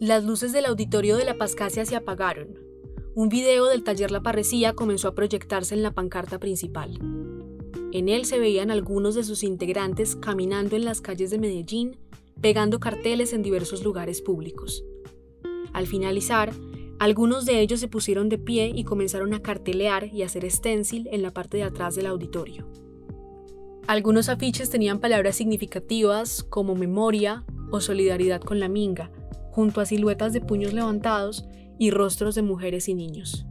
Las 0.00 0.24
luces 0.24 0.52
del 0.52 0.64
auditorio 0.64 1.18
de 1.18 1.24
la 1.26 1.34
Pascasia 1.34 1.84
se 1.84 1.94
apagaron. 1.94 2.58
Un 3.14 3.28
video 3.28 3.66
del 3.66 3.84
taller 3.84 4.10
La 4.10 4.22
Parresía 4.22 4.72
comenzó 4.72 5.08
a 5.08 5.14
proyectarse 5.14 5.74
en 5.74 5.82
la 5.82 5.92
pancarta 5.92 6.38
principal. 6.38 6.98
En 7.92 8.08
él 8.08 8.26
se 8.26 8.38
veían 8.38 8.70
algunos 8.70 9.14
de 9.14 9.24
sus 9.24 9.42
integrantes 9.42 10.14
caminando 10.14 10.76
en 10.76 10.84
las 10.84 11.00
calles 11.00 11.30
de 11.30 11.38
Medellín, 11.38 11.96
pegando 12.40 12.80
carteles 12.80 13.32
en 13.32 13.42
diversos 13.42 13.82
lugares 13.82 14.20
públicos. 14.20 14.84
Al 15.72 15.86
finalizar, 15.86 16.52
algunos 16.98 17.46
de 17.46 17.60
ellos 17.60 17.80
se 17.80 17.88
pusieron 17.88 18.28
de 18.28 18.38
pie 18.38 18.72
y 18.74 18.84
comenzaron 18.84 19.32
a 19.32 19.40
cartelear 19.40 20.12
y 20.12 20.22
hacer 20.22 20.50
stencil 20.50 21.08
en 21.12 21.22
la 21.22 21.30
parte 21.30 21.56
de 21.56 21.62
atrás 21.62 21.94
del 21.94 22.06
auditorio. 22.06 22.66
Algunos 23.86 24.28
afiches 24.28 24.68
tenían 24.68 24.98
palabras 24.98 25.36
significativas 25.36 26.42
como 26.42 26.74
memoria 26.74 27.44
o 27.70 27.80
solidaridad 27.80 28.42
con 28.42 28.60
la 28.60 28.68
minga, 28.68 29.10
junto 29.50 29.80
a 29.80 29.86
siluetas 29.86 30.32
de 30.34 30.42
puños 30.42 30.74
levantados 30.74 31.46
y 31.78 31.90
rostros 31.90 32.34
de 32.34 32.42
mujeres 32.42 32.88
y 32.88 32.94
niños. 32.94 33.46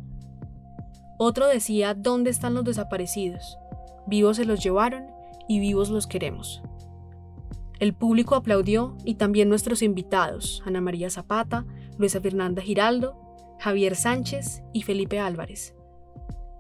Otro 1.18 1.48
decía 1.48 1.96
¿Dónde 1.96 2.30
están 2.30 2.54
los 2.54 2.66
desaparecidos? 2.66 3.58
Vivos 4.08 4.38
se 4.38 4.46
los 4.46 4.64
llevaron 4.64 5.08
y 5.48 5.60
vivos 5.60 5.90
los 5.90 6.08
queremos. 6.08 6.62
El 7.80 7.94
público 7.94 8.36
aplaudió 8.36 8.96
y 9.06 9.16
también 9.16 9.50
nuestros 9.50 9.82
invitados, 9.82 10.64
Ana 10.66 10.82
María 10.82 11.10
Zapata, 11.10 11.66
Luisa 11.98 12.20
Fernanda 12.22 12.62
Giraldo, 12.62 13.16
Javier 13.60 13.96
Sánchez 13.96 14.64
y 14.74 14.82
Felipe 14.82 15.20
Álvarez. 15.20 15.76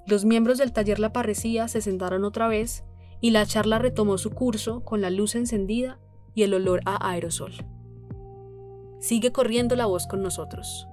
Los 0.05 0.25
miembros 0.25 0.57
del 0.57 0.73
taller 0.73 0.99
La 0.99 1.13
Parresía 1.13 1.67
se 1.67 1.81
sentaron 1.81 2.23
otra 2.23 2.47
vez 2.47 2.83
y 3.19 3.31
la 3.31 3.45
charla 3.45 3.79
retomó 3.79 4.17
su 4.17 4.31
curso 4.31 4.83
con 4.83 5.01
la 5.01 5.09
luz 5.09 5.35
encendida 5.35 5.99
y 6.35 6.43
el 6.43 6.53
olor 6.53 6.81
a 6.85 7.11
aerosol. 7.11 7.53
Sigue 8.99 9.31
corriendo 9.31 9.75
la 9.75 9.85
voz 9.85 10.05
con 10.07 10.21
nosotros. 10.21 10.87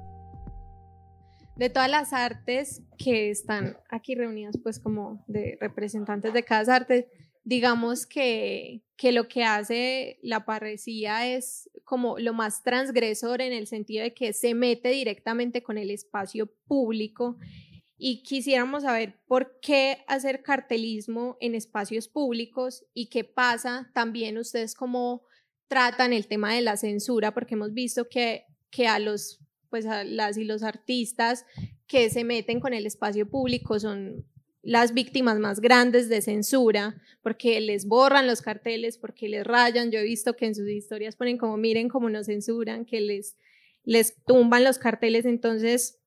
De 1.56 1.70
todas 1.70 1.88
las 1.88 2.12
artes 2.12 2.82
que 2.98 3.30
están 3.30 3.76
aquí 3.88 4.16
reunidas, 4.16 4.58
pues 4.60 4.80
como 4.80 5.24
representantes 5.60 6.32
de 6.32 6.42
cada 6.42 6.74
arte, 6.74 7.08
digamos 7.44 8.06
que, 8.06 8.82
que 8.96 9.12
lo 9.12 9.28
que 9.28 9.44
hace 9.44 10.18
la 10.22 10.44
parresía 10.46 11.32
es 11.32 11.70
como 11.84 12.18
lo 12.18 12.32
más 12.32 12.64
transgresor 12.64 13.40
en 13.40 13.52
el 13.52 13.68
sentido 13.68 14.02
de 14.02 14.14
que 14.14 14.32
se 14.32 14.54
mete 14.54 14.88
directamente 14.88 15.62
con 15.62 15.78
el 15.78 15.90
espacio 15.90 16.52
público. 16.66 17.38
Y 17.96 18.24
quisiéramos 18.24 18.82
saber 18.82 19.20
por 19.28 19.60
qué 19.60 19.98
hacer 20.08 20.42
cartelismo 20.42 21.36
en 21.40 21.54
espacios 21.54 22.08
públicos 22.08 22.84
y 22.94 23.08
qué 23.08 23.22
pasa 23.22 23.90
también 23.94 24.38
ustedes 24.38 24.74
como 24.74 25.22
tratan 25.68 26.12
el 26.12 26.26
tema 26.26 26.52
de 26.52 26.62
la 26.62 26.76
censura, 26.76 27.32
porque 27.32 27.54
hemos 27.54 27.72
visto 27.72 28.08
que, 28.08 28.44
que 28.70 28.88
a 28.88 28.98
los 28.98 29.43
pues 29.74 29.86
las 30.06 30.38
y 30.38 30.44
los 30.44 30.62
artistas 30.62 31.46
que 31.88 32.08
se 32.08 32.22
meten 32.22 32.60
con 32.60 32.74
el 32.74 32.86
espacio 32.86 33.28
público 33.28 33.80
son 33.80 34.24
las 34.62 34.94
víctimas 34.94 35.40
más 35.40 35.58
grandes 35.58 36.08
de 36.08 36.22
censura, 36.22 36.94
porque 37.24 37.60
les 37.60 37.88
borran 37.88 38.28
los 38.28 38.40
carteles, 38.40 38.98
porque 38.98 39.28
les 39.28 39.44
rayan. 39.44 39.90
Yo 39.90 39.98
he 39.98 40.04
visto 40.04 40.36
que 40.36 40.46
en 40.46 40.54
sus 40.54 40.68
historias 40.68 41.16
ponen 41.16 41.38
como, 41.38 41.56
miren 41.56 41.88
cómo 41.88 42.08
nos 42.08 42.26
censuran, 42.26 42.84
que 42.84 43.00
les, 43.00 43.36
les 43.82 44.14
tumban 44.24 44.62
los 44.62 44.78
carteles. 44.78 45.24
Entonces, 45.24 45.98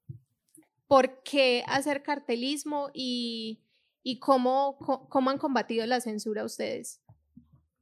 ¿por 0.87 1.21
qué 1.23 1.65
hacer 1.67 2.03
cartelismo 2.03 2.89
y, 2.93 3.65
y 4.01 4.19
cómo, 4.19 4.77
cómo 5.09 5.29
han 5.29 5.39
combatido 5.39 5.85
la 5.85 5.99
censura 5.99 6.45
ustedes? 6.45 7.01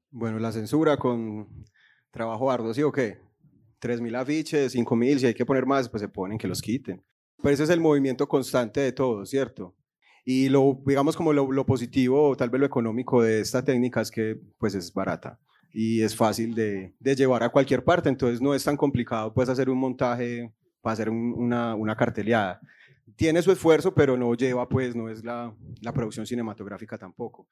Bueno, 0.09 0.39
la 0.39 0.51
censura 0.51 0.97
con 0.97 1.47
trabajo 2.09 2.49
arduo, 2.49 2.73
¿sí 2.73 2.81
o 2.81 2.91
qué? 2.91 3.19
3.000 3.85 4.15
afiches, 4.15 4.75
5.000, 4.75 5.19
si 5.19 5.25
hay 5.27 5.33
que 5.33 5.45
poner 5.45 5.65
más, 5.65 5.89
pues 5.89 6.01
se 6.01 6.07
ponen, 6.09 6.37
que 6.37 6.47
los 6.47 6.61
quiten. 6.61 7.03
Pero 7.41 7.53
ese 7.53 7.63
es 7.63 7.69
el 7.69 7.79
movimiento 7.79 8.27
constante 8.27 8.79
de 8.79 8.91
todo, 8.91 9.25
¿cierto? 9.25 9.75
Y 10.25 10.49
lo, 10.49 10.81
digamos 10.85 11.15
como 11.15 11.33
lo, 11.33 11.51
lo, 11.51 11.65
positivo, 11.65 12.29
o 12.29 12.35
tal 12.35 12.49
vez 12.49 12.59
lo 12.59 12.65
económico 12.65 13.21
de 13.21 13.41
esta 13.41 13.63
técnica 13.63 14.01
es 14.01 14.09
que 14.09 14.39
pues 14.57 14.73
es 14.73 14.91
barata 14.91 15.39
y 15.71 16.01
es 16.01 16.15
fácil 16.15 16.55
de, 16.55 16.95
de 16.99 17.15
llevar 17.15 17.43
a 17.43 17.49
cualquier 17.49 17.83
parte, 17.83 18.09
entonces 18.09 18.41
no 18.41 18.55
es 18.55 18.63
tan 18.63 18.75
complicado 18.75 19.33
pues 19.33 19.49
hacer 19.49 19.69
un 19.69 19.77
montaje 19.77 20.51
para 20.81 20.93
hacer 20.93 21.09
un, 21.09 21.33
una, 21.33 21.75
una 21.75 21.95
carteleada. 21.95 22.59
Tiene 23.15 23.41
su 23.41 23.51
esfuerzo, 23.51 23.93
pero 23.93 24.17
no 24.17 24.33
lleva 24.33 24.67
pues, 24.67 24.95
no 24.95 25.09
es 25.09 25.23
la, 25.23 25.55
la 25.81 25.93
producción 25.93 26.25
cinematográfica 26.25 26.97
tampoco. 26.97 27.47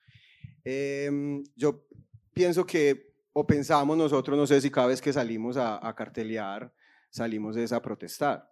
Em, 0.63 1.43
yo 1.55 1.85
pienso 2.33 2.65
que, 2.65 3.12
o 3.33 3.45
pensamos 3.45 3.97
nosotros, 3.97 4.37
no 4.37 4.47
sé 4.47 4.61
si 4.61 4.69
cada 4.69 4.87
vez 4.87 5.01
que 5.01 5.11
salimos 5.11 5.57
a, 5.57 5.85
a 5.85 5.95
cartelear, 5.95 6.71
salimos 7.09 7.55
de 7.55 7.63
esa 7.63 7.77
a 7.77 7.81
protestar. 7.81 8.49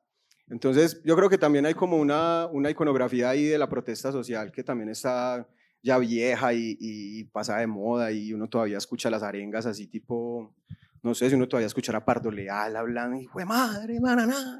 Entonces, 0.49 1.01
yo 1.05 1.15
creo 1.15 1.29
que 1.29 1.37
también 1.37 1.65
hay 1.65 1.73
como 1.73 1.97
una, 1.97 2.47
una 2.47 2.69
iconografía 2.69 3.29
ahí 3.29 3.45
de 3.45 3.57
la 3.57 3.69
protesta 3.69 4.11
social 4.11 4.51
que 4.51 4.63
también 4.63 4.89
está 4.89 5.47
ya 5.81 5.97
vieja 5.97 6.53
y, 6.53 6.77
y 6.79 7.23
pasada 7.25 7.59
de 7.59 7.67
moda 7.67 8.11
y 8.11 8.33
uno 8.33 8.49
todavía 8.49 8.77
escucha 8.77 9.09
las 9.09 9.23
arengas 9.23 9.65
así 9.65 9.87
tipo, 9.87 10.53
no 11.01 11.15
sé 11.15 11.29
si 11.29 11.35
uno 11.35 11.47
todavía 11.47 11.67
escuchará 11.67 12.03
Pardo 12.03 12.29
Leal 12.29 12.75
hablando, 12.75 13.17
hijo 13.17 13.39
de 13.39 13.45
madre, 13.45 13.99
manana, 13.99 14.59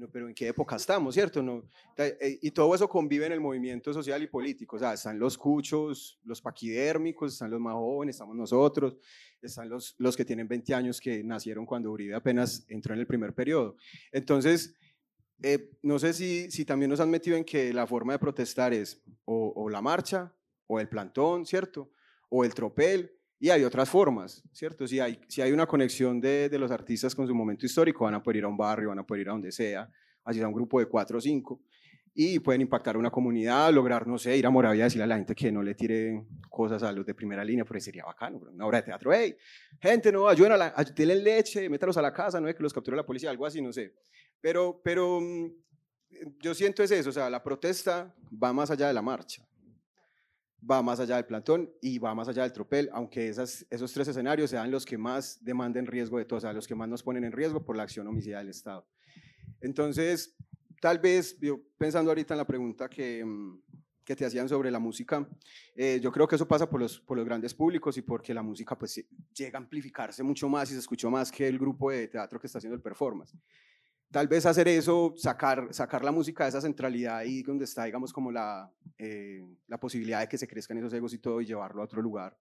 no, 0.00 0.08
pero 0.10 0.28
¿en 0.28 0.34
qué 0.34 0.48
época 0.48 0.76
estamos, 0.76 1.14
cierto? 1.14 1.42
No, 1.42 1.62
eh, 1.98 2.38
y 2.40 2.50
todo 2.52 2.74
eso 2.74 2.88
convive 2.88 3.26
en 3.26 3.32
el 3.32 3.40
movimiento 3.40 3.92
social 3.92 4.22
y 4.22 4.28
político, 4.28 4.76
o 4.76 4.78
sea, 4.78 4.94
están 4.94 5.18
los 5.18 5.36
cuchos, 5.36 6.18
los 6.24 6.40
paquidérmicos, 6.40 7.34
están 7.34 7.50
los 7.50 7.60
más 7.60 7.74
jóvenes, 7.74 8.16
estamos 8.16 8.34
nosotros, 8.34 8.96
están 9.42 9.68
los, 9.68 9.94
los 9.98 10.16
que 10.16 10.24
tienen 10.24 10.48
20 10.48 10.74
años 10.74 11.00
que 11.00 11.22
nacieron 11.22 11.66
cuando 11.66 11.90
Uribe 11.90 12.14
apenas 12.14 12.64
entró 12.68 12.94
en 12.94 13.00
el 13.00 13.06
primer 13.06 13.34
periodo. 13.34 13.76
Entonces, 14.10 14.74
eh, 15.42 15.70
no 15.82 15.98
sé 15.98 16.14
si, 16.14 16.50
si 16.50 16.64
también 16.64 16.90
nos 16.90 17.00
han 17.00 17.10
metido 17.10 17.36
en 17.36 17.44
que 17.44 17.74
la 17.74 17.86
forma 17.86 18.14
de 18.14 18.18
protestar 18.18 18.72
es 18.72 19.02
o, 19.26 19.52
o 19.54 19.68
la 19.68 19.82
marcha, 19.82 20.34
o 20.66 20.80
el 20.80 20.88
plantón, 20.88 21.44
¿cierto? 21.44 21.90
O 22.30 22.42
el 22.42 22.54
tropel, 22.54 23.19
y 23.42 23.48
hay 23.48 23.64
otras 23.64 23.88
formas, 23.88 24.44
¿cierto? 24.52 24.86
Si 24.86 25.00
hay, 25.00 25.18
si 25.26 25.40
hay 25.40 25.50
una 25.50 25.66
conexión 25.66 26.20
de, 26.20 26.50
de, 26.50 26.58
los 26.58 26.70
artistas 26.70 27.14
con 27.14 27.26
su 27.26 27.34
momento 27.34 27.64
histórico, 27.64 28.04
van 28.04 28.14
a 28.14 28.22
poder 28.22 28.36
ir 28.36 28.44
a 28.44 28.48
un 28.48 28.56
barrio, 28.56 28.90
van 28.90 28.98
a 28.98 29.06
poder 29.06 29.22
ir 29.22 29.28
a 29.30 29.32
donde 29.32 29.50
sea, 29.50 29.90
así 30.24 30.38
sea 30.38 30.46
un 30.46 30.52
grupo 30.52 30.78
de 30.78 30.86
cuatro 30.86 31.16
o 31.16 31.20
cinco, 31.22 31.62
y 32.12 32.38
pueden 32.40 32.60
impactar 32.60 32.98
una 32.98 33.10
comunidad, 33.10 33.72
lograr, 33.72 34.06
no 34.06 34.18
sé, 34.18 34.36
ir 34.36 34.46
a 34.46 34.50
Moravia 34.50 34.80
y 34.80 34.84
decirle 34.84 35.04
a 35.04 35.06
la 35.06 35.16
gente 35.16 35.34
que 35.34 35.50
no 35.50 35.62
le 35.62 35.74
tire 35.74 36.22
cosas 36.50 36.82
a 36.82 36.92
los 36.92 37.06
de 37.06 37.14
primera 37.14 37.42
línea, 37.42 37.64
porque 37.64 37.80
sería 37.80 38.04
bacano, 38.04 38.40
una 38.52 38.66
obra 38.66 38.78
de 38.78 38.84
teatro, 38.84 39.10
hey, 39.10 39.34
gente, 39.80 40.12
no, 40.12 40.28
ayuden 40.28 40.52
a 40.52 40.56
la, 40.58 40.74
denle 40.94 41.16
leche, 41.16 41.68
métalos 41.70 41.96
a 41.96 42.02
la 42.02 42.12
casa, 42.12 42.40
no 42.40 42.48
es 42.48 42.54
que 42.54 42.62
los 42.62 42.74
capture 42.74 42.96
la 42.96 43.06
policía, 43.06 43.30
algo 43.30 43.46
así, 43.46 43.62
no 43.62 43.72
sé. 43.72 43.94
Pero, 44.40 44.80
pero 44.84 45.18
mm, 45.18 45.50
yo 46.40 46.52
siento 46.52 46.82
es 46.82 46.90
eso, 46.90 47.08
o 47.08 47.12
sea, 47.12 47.30
la 47.30 47.42
protesta 47.42 48.14
va 48.30 48.52
más 48.52 48.70
allá 48.70 48.88
de 48.88 48.94
la 48.94 49.02
marcha, 49.02 49.46
va 50.68 50.82
más 50.82 51.00
allá 51.00 51.16
del 51.16 51.24
plantón 51.24 51.70
y 51.80 51.98
va 51.98 52.14
más 52.14 52.28
allá 52.28 52.42
del 52.42 52.52
tropel, 52.52 52.90
aunque 52.92 53.28
esas, 53.28 53.66
esos 53.70 53.92
tres 53.92 54.08
escenarios 54.08 54.50
sean 54.50 54.70
los 54.70 54.84
que 54.84 54.98
más 54.98 55.42
demanden 55.42 55.86
riesgo 55.86 56.18
de 56.18 56.24
todos, 56.24 56.44
o 56.44 56.52
los 56.52 56.66
que 56.66 56.74
más 56.74 56.88
nos 56.88 57.02
ponen 57.02 57.24
en 57.24 57.32
riesgo 57.32 57.64
por 57.64 57.76
la 57.76 57.82
acción 57.82 58.06
homicida 58.06 58.38
del 58.38 58.48
Estado. 58.48 58.86
Entonces, 59.60 60.36
tal 60.80 60.98
vez, 60.98 61.38
yo, 61.40 61.60
pensando 61.78 62.10
ahorita 62.10 62.34
en 62.34 62.38
la 62.38 62.46
pregunta 62.46 62.88
que, 62.88 63.24
mm, 63.24 63.62
que 64.04 64.16
te 64.16 64.24
hacían 64.24 64.48
sobre 64.48 64.70
la 64.70 64.78
música, 64.78 65.28
eh, 65.74 66.00
yo 66.02 66.10
creo 66.10 66.26
que 66.26 66.34
eso 66.34 66.48
pasa 66.48 66.68
por 66.68 66.80
los, 66.80 67.00
por 67.00 67.16
los 67.16 67.24
grandes 67.24 67.54
públicos 67.54 67.96
y 67.96 68.02
porque 68.02 68.34
la 68.34 68.42
música 68.42 68.76
pues 68.76 69.04
llega 69.34 69.58
a 69.58 69.62
amplificarse 69.62 70.22
mucho 70.22 70.48
más 70.48 70.70
y 70.70 70.74
se 70.74 70.80
escuchó 70.80 71.10
más 71.10 71.30
que 71.30 71.46
el 71.46 71.58
grupo 71.58 71.90
de 71.90 72.08
teatro 72.08 72.40
que 72.40 72.46
está 72.46 72.58
haciendo 72.58 72.74
el 72.74 72.82
performance 72.82 73.36
tal 74.10 74.28
vez 74.28 74.46
hacer 74.46 74.68
eso, 74.68 75.14
sacar, 75.16 75.68
sacar 75.72 76.04
la 76.04 76.12
música 76.12 76.44
de 76.44 76.50
esa 76.50 76.60
centralidad 76.60 77.18
ahí 77.18 77.42
donde 77.42 77.64
está, 77.64 77.84
digamos, 77.84 78.12
como 78.12 78.30
la, 78.32 78.70
eh, 78.98 79.44
la 79.66 79.78
posibilidad 79.78 80.20
de 80.20 80.28
que 80.28 80.38
se 80.38 80.48
crezcan 80.48 80.78
esos 80.78 80.92
egos 80.92 81.14
y 81.14 81.18
todo 81.18 81.40
y 81.40 81.46
llevarlo 81.46 81.82
a 81.82 81.84
otro 81.84 82.02
lugar 82.02 82.36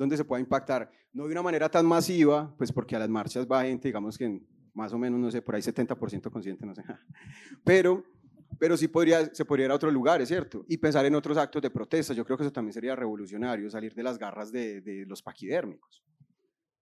donde 0.00 0.16
se 0.16 0.24
pueda 0.24 0.40
impactar, 0.40 0.90
no 1.12 1.26
de 1.26 1.32
una 1.32 1.42
manera 1.42 1.68
tan 1.68 1.84
masiva, 1.84 2.54
pues 2.56 2.72
porque 2.72 2.96
a 2.96 2.98
las 2.98 3.10
marchas 3.10 3.46
va 3.46 3.64
gente, 3.64 3.88
digamos 3.88 4.16
que 4.16 4.40
más 4.72 4.94
o 4.94 4.98
menos, 4.98 5.20
no 5.20 5.30
sé, 5.30 5.42
por 5.42 5.54
ahí 5.54 5.60
70% 5.60 6.30
consciente, 6.30 6.64
no 6.64 6.74
sé, 6.74 6.82
pero, 7.64 8.02
pero 8.58 8.78
sí 8.78 8.88
podría, 8.88 9.26
se 9.34 9.44
podría 9.44 9.66
ir 9.66 9.72
a 9.72 9.74
otros 9.74 9.92
lugares, 9.92 10.26
¿cierto? 10.26 10.64
Y 10.68 10.78
pensar 10.78 11.04
en 11.04 11.14
otros 11.14 11.36
actos 11.36 11.60
de 11.60 11.68
protesta, 11.68 12.14
yo 12.14 12.24
creo 12.24 12.38
que 12.38 12.44
eso 12.44 12.52
también 12.52 12.72
sería 12.72 12.96
revolucionario, 12.96 13.68
salir 13.68 13.94
de 13.94 14.02
las 14.02 14.18
garras 14.18 14.50
de, 14.50 14.80
de 14.80 15.04
los 15.04 15.20
paquidérmicos, 15.20 16.02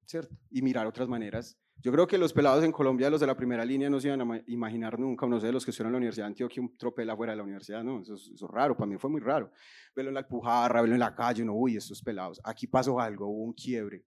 ¿cierto? 0.09 0.35
Y 0.51 0.63
mirar 0.63 0.87
otras 0.87 1.09
maneras 1.09 1.59
yo 1.81 1.93
creo 1.93 2.09
que 2.09 2.19
los 2.19 2.33
pelados 2.33 2.65
en 2.65 2.73
Colombia, 2.73 3.09
los 3.09 3.21
de 3.21 3.27
la 3.27 3.37
primera 3.37 3.65
línea, 3.65 3.89
no 3.89 4.01
se 4.01 4.09
iban 4.09 4.21
a 4.21 4.43
imaginar 4.49 4.99
nunca, 4.99 5.27
no 5.27 5.39
sé, 5.39 5.53
los 5.53 5.65
que 5.65 5.71
estuvieron 5.71 5.91
en 5.91 5.93
la 5.93 5.99
Universidad 5.99 6.25
de 6.25 6.31
Antioquia, 6.31 6.61
un 6.61 6.77
tropel 6.77 7.09
afuera 7.09 7.33
de 7.33 7.37
la 7.37 7.45
universidad, 7.45 7.85
no, 7.85 8.03
eso, 8.03 8.15
es 8.15 8.41
raro, 8.49 8.77
para 8.77 8.87
mí 8.87 8.97
fue 8.99 9.09
muy 9.09 9.21
raro. 9.21 9.53
Verlo 9.95 10.11
en 10.11 10.15
la 10.15 10.21
Alpujarra, 10.21 10.81
verlo 10.81 10.97
en 10.97 11.01
la 11.01 11.15
calle, 11.15 11.45
no, 11.45 11.55
uy, 11.55 11.77
estos 11.77 12.03
pelados, 12.03 12.41
aquí 12.43 12.67
pasó 12.67 12.99
algo, 12.99 13.29
hubo 13.29 13.45
un 13.45 13.53
quiebre. 13.53 14.05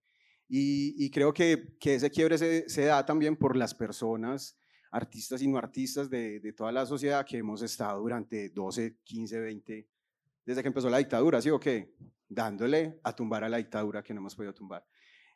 Y, 0.49 1.05
y 1.05 1.09
creo 1.09 1.33
que, 1.33 1.77
que, 1.79 1.95
ese 1.95 2.11
quiebre 2.11 2.37
se, 2.37 2.67
se, 2.67 2.85
da 2.85 3.05
también 3.05 3.37
por 3.37 3.55
las 3.55 3.73
personas, 3.73 4.59
artistas 4.91 5.41
y 5.41 5.47
no 5.47 5.57
artistas 5.57 6.09
de, 6.09 6.41
de 6.41 6.51
toda 6.51 6.73
la 6.73 6.85
sociedad 6.85 7.25
que 7.25 7.37
hemos 7.37 7.61
estado 7.61 8.01
durante 8.01 8.49
12, 8.49 8.97
15, 9.01 9.39
20, 9.39 9.87
desde 10.45 10.61
que 10.61 10.67
empezó 10.67 10.89
la 10.89 10.97
dictadura, 10.97 11.41
¿sí 11.41 11.49
o 11.49 11.59
qué? 11.59 11.95
Dándole 12.27 12.99
a 13.01 13.15
tumbar 13.15 13.45
a 13.45 13.49
la 13.49 13.57
dictadura 13.57 14.03
que 14.03 14.13
no 14.13 14.19
hemos 14.19 14.35
podido 14.35 14.53
tumbar. 14.53 14.85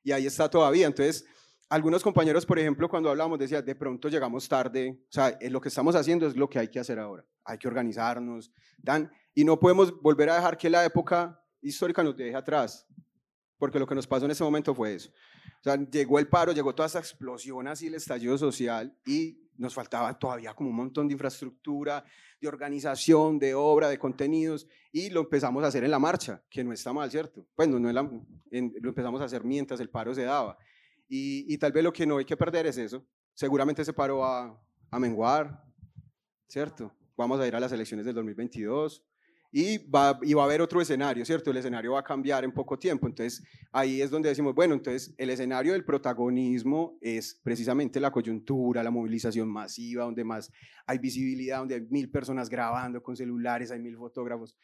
Y 0.05 0.13
ahí 0.13 0.25
está 0.27 0.47
todavía, 0.49 0.85
entonces 0.85 1.25
algunos 1.67 2.03
compañeros, 2.03 2.45
por 2.45 2.59
ejemplo, 2.59 2.87
cuando 2.87 3.09
hablamos, 3.09 3.39
decían, 3.39 3.65
de 3.65 3.73
pronto 3.73 4.07
llegamos 4.07 4.47
tarde, 4.47 5.01
o 5.01 5.11
sea, 5.11 5.37
lo 5.49 5.59
que 5.59 5.69
estamos 5.69 5.95
haciendo 5.95 6.27
es 6.27 6.35
lo 6.35 6.47
que 6.47 6.59
hay 6.59 6.67
que 6.67 6.79
hacer 6.79 6.99
ahora, 6.99 7.25
hay 7.43 7.57
que 7.57 7.67
organizarnos, 7.67 8.51
dan, 8.77 9.11
y 9.33 9.43
no 9.43 9.59
podemos 9.59 9.99
volver 10.01 10.29
a 10.29 10.35
dejar 10.35 10.57
que 10.57 10.69
la 10.69 10.85
época 10.85 11.41
histórica 11.59 12.03
nos 12.03 12.15
deje 12.15 12.35
atrás, 12.35 12.87
porque 13.57 13.79
lo 13.79 13.87
que 13.87 13.95
nos 13.95 14.05
pasó 14.05 14.25
en 14.25 14.31
ese 14.31 14.43
momento 14.43 14.75
fue 14.75 14.93
eso. 14.93 15.09
O 15.09 15.63
sea, 15.63 15.75
llegó 15.75 16.19
el 16.19 16.27
paro, 16.27 16.51
llegó 16.51 16.75
toda 16.75 16.85
esa 16.85 16.99
explosión 16.99 17.67
así, 17.67 17.87
el 17.87 17.95
estallido 17.95 18.37
social, 18.37 18.95
y 19.03 19.44
nos 19.57 19.73
faltaba 19.73 20.17
todavía 20.17 20.53
como 20.53 20.69
un 20.69 20.75
montón 20.75 21.07
de 21.07 21.13
infraestructura, 21.13 22.03
de 22.39 22.47
organización, 22.47 23.39
de 23.39 23.53
obra, 23.53 23.89
de 23.89 23.97
contenidos, 23.97 24.67
y 24.91 25.09
lo 25.09 25.21
empezamos 25.21 25.63
a 25.63 25.67
hacer 25.67 25.83
en 25.83 25.91
la 25.91 25.99
marcha, 25.99 26.43
que 26.49 26.63
no 26.63 26.73
está 26.73 26.93
mal, 26.93 27.09
¿cierto? 27.09 27.45
Pues 27.55 27.67
no, 27.67 27.79
no 27.79 27.91
lo 27.91 28.89
empezamos 28.89 29.21
a 29.21 29.25
hacer 29.25 29.43
mientras 29.43 29.79
el 29.79 29.89
paro 29.89 30.13
se 30.13 30.23
daba. 30.23 30.57
Y, 31.07 31.57
tal 31.57 31.71
vez 31.71 31.83
lo 31.83 31.93
que 31.93 32.05
no 32.05 32.17
hay 32.17 32.25
que 32.25 32.35
perder 32.35 32.65
es 32.65 32.77
eso. 32.77 33.05
Seguramente 33.33 33.85
se 33.85 33.93
paró 33.93 34.25
a, 34.25 34.59
a 34.91 34.99
menguar, 34.99 35.63
¿cierto? 36.47 36.91
Vamos 37.15 37.39
a 37.39 37.47
ir 37.47 37.55
a 37.55 37.59
las 37.59 37.71
elecciones 37.71 38.05
del 38.05 38.15
2022 38.15 39.03
y 39.57 39.77
va, 39.87 40.19
y 40.21 40.37
a 40.37 40.43
haber 40.43 40.59
otro 40.59 40.81
escenario, 40.81 41.23
¿cierto? 41.23 41.49
El 41.49 41.55
escenario 41.55 41.93
va 41.93 42.01
a 42.01 42.03
cambiar 42.03 42.43
en 42.43 42.51
poco 42.51 42.77
tiempo. 42.77 43.07
Entonces, 43.07 43.41
ahí 43.71 44.01
es 44.01 44.11
donde 44.11 44.27
decimos, 44.27 44.53
bueno, 44.53 44.73
entonces 44.73 45.15
el 45.17 45.29
escenario 45.29 45.71
del 45.71 45.85
protagonismo 45.85 46.97
es 46.99 47.39
precisamente 47.41 48.01
la 48.01 48.11
coyuntura, 48.11 48.83
la 48.83 48.91
movilización 48.91 49.47
masiva, 49.47 50.03
donde 50.03 50.25
más 50.25 50.51
hay 50.85 50.97
visibilidad, 50.97 51.59
donde 51.59 51.75
hay 51.75 51.87
mil 51.89 52.11
personas 52.11 52.49
grabando 52.49 53.01
con 53.01 53.15
celulares, 53.15 53.71
hay 53.71 53.79
mil 53.79 53.95
fotógrafos 53.95 54.57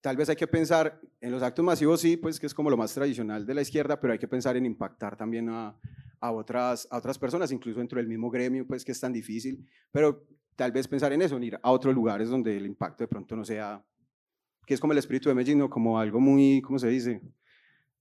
tal 0.00 0.16
vez 0.16 0.28
hay 0.28 0.36
que 0.36 0.46
pensar 0.46 1.00
en 1.20 1.32
los 1.32 1.42
actos 1.42 1.64
masivos, 1.64 2.00
sí, 2.00 2.16
pues 2.16 2.38
que 2.38 2.46
es 2.46 2.54
como 2.54 2.70
lo 2.70 2.76
más 2.76 2.94
tradicional 2.94 3.44
de 3.44 3.54
la 3.54 3.62
izquierda, 3.62 3.98
pero 3.98 4.12
hay 4.12 4.20
que 4.20 4.28
pensar 4.28 4.56
en 4.56 4.66
impactar 4.66 5.16
también 5.16 5.48
a, 5.48 5.76
a, 6.20 6.30
otras, 6.30 6.86
a 6.92 6.98
otras 6.98 7.18
personas, 7.18 7.50
incluso 7.50 7.80
dentro 7.80 7.98
del 7.98 8.06
mismo 8.06 8.30
gremio, 8.30 8.64
pues 8.64 8.84
que 8.84 8.92
es 8.92 9.00
tan 9.00 9.12
difícil, 9.12 9.66
pero 9.90 10.24
tal 10.54 10.70
vez 10.70 10.86
pensar 10.86 11.12
en 11.12 11.22
eso, 11.22 11.36
en 11.36 11.42
ir 11.42 11.58
a 11.60 11.72
otros 11.72 11.92
lugares 11.92 12.28
donde 12.28 12.56
el 12.56 12.66
impacto 12.66 13.02
de 13.02 13.08
pronto 13.08 13.34
no 13.34 13.44
sea, 13.44 13.84
que 14.68 14.74
es 14.74 14.80
como 14.80 14.92
el 14.92 14.98
espíritu 14.98 15.30
de 15.30 15.34
Medellín, 15.34 15.66
como 15.68 15.98
algo 15.98 16.20
muy, 16.20 16.60
¿cómo 16.60 16.78
se 16.78 16.88
dice? 16.88 17.22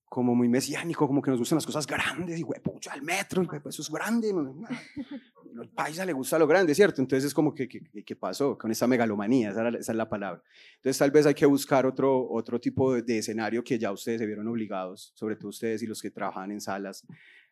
como 0.10 0.36
muy 0.36 0.50
mesiánico, 0.50 1.06
como 1.08 1.22
que 1.22 1.32
nos 1.32 1.40
gustan 1.40 1.58
las 1.58 1.66
cosas 1.66 1.88
grandes, 1.88 2.40
y 2.40 2.44
pucha, 2.44 2.94
el 2.94 3.04
metro, 3.04 3.42
y 3.44 3.70
eso 3.70 3.82
es 3.82 3.90
grande, 3.90 4.32
al 4.32 5.70
paisa 5.76 6.06
le 6.06 6.12
gusta 6.12 6.38
lo 6.40 6.48
grande, 6.48 6.74
¿cierto? 6.76 7.02
Entonces 7.02 7.28
es 7.28 7.34
como 7.34 7.54
que, 7.54 7.68
¿qué 7.68 8.16
pasó 8.16 8.58
con 8.58 8.72
esa 8.72 8.88
megalomanía? 8.88 9.52
Esa, 9.52 9.68
esa, 9.70 9.92
es 9.92 9.98
la 9.98 10.10
palabra. 10.10 10.42
Entonces 10.76 10.98
tal 10.98 11.12
vez 11.12 11.26
hay 11.26 11.34
que 11.34 11.46
buscar 11.46 11.86
otro, 11.86 12.30
otro 12.30 12.60
tipo 12.60 12.94
de, 12.94 13.02
de, 13.02 13.18
escenario 13.18 13.64
que 13.64 13.78
ya 13.80 13.92
ustedes 13.92 14.20
se 14.20 14.26
vieron 14.26 14.48
obligados, 14.48 15.12
sobre 15.16 15.36
todo 15.38 15.50
ustedes 15.50 15.84
y 15.84 15.88
los 15.88 16.02
que 16.02 16.12
trabajan 16.12 16.52
en 16.52 16.62
salas, 16.62 17.06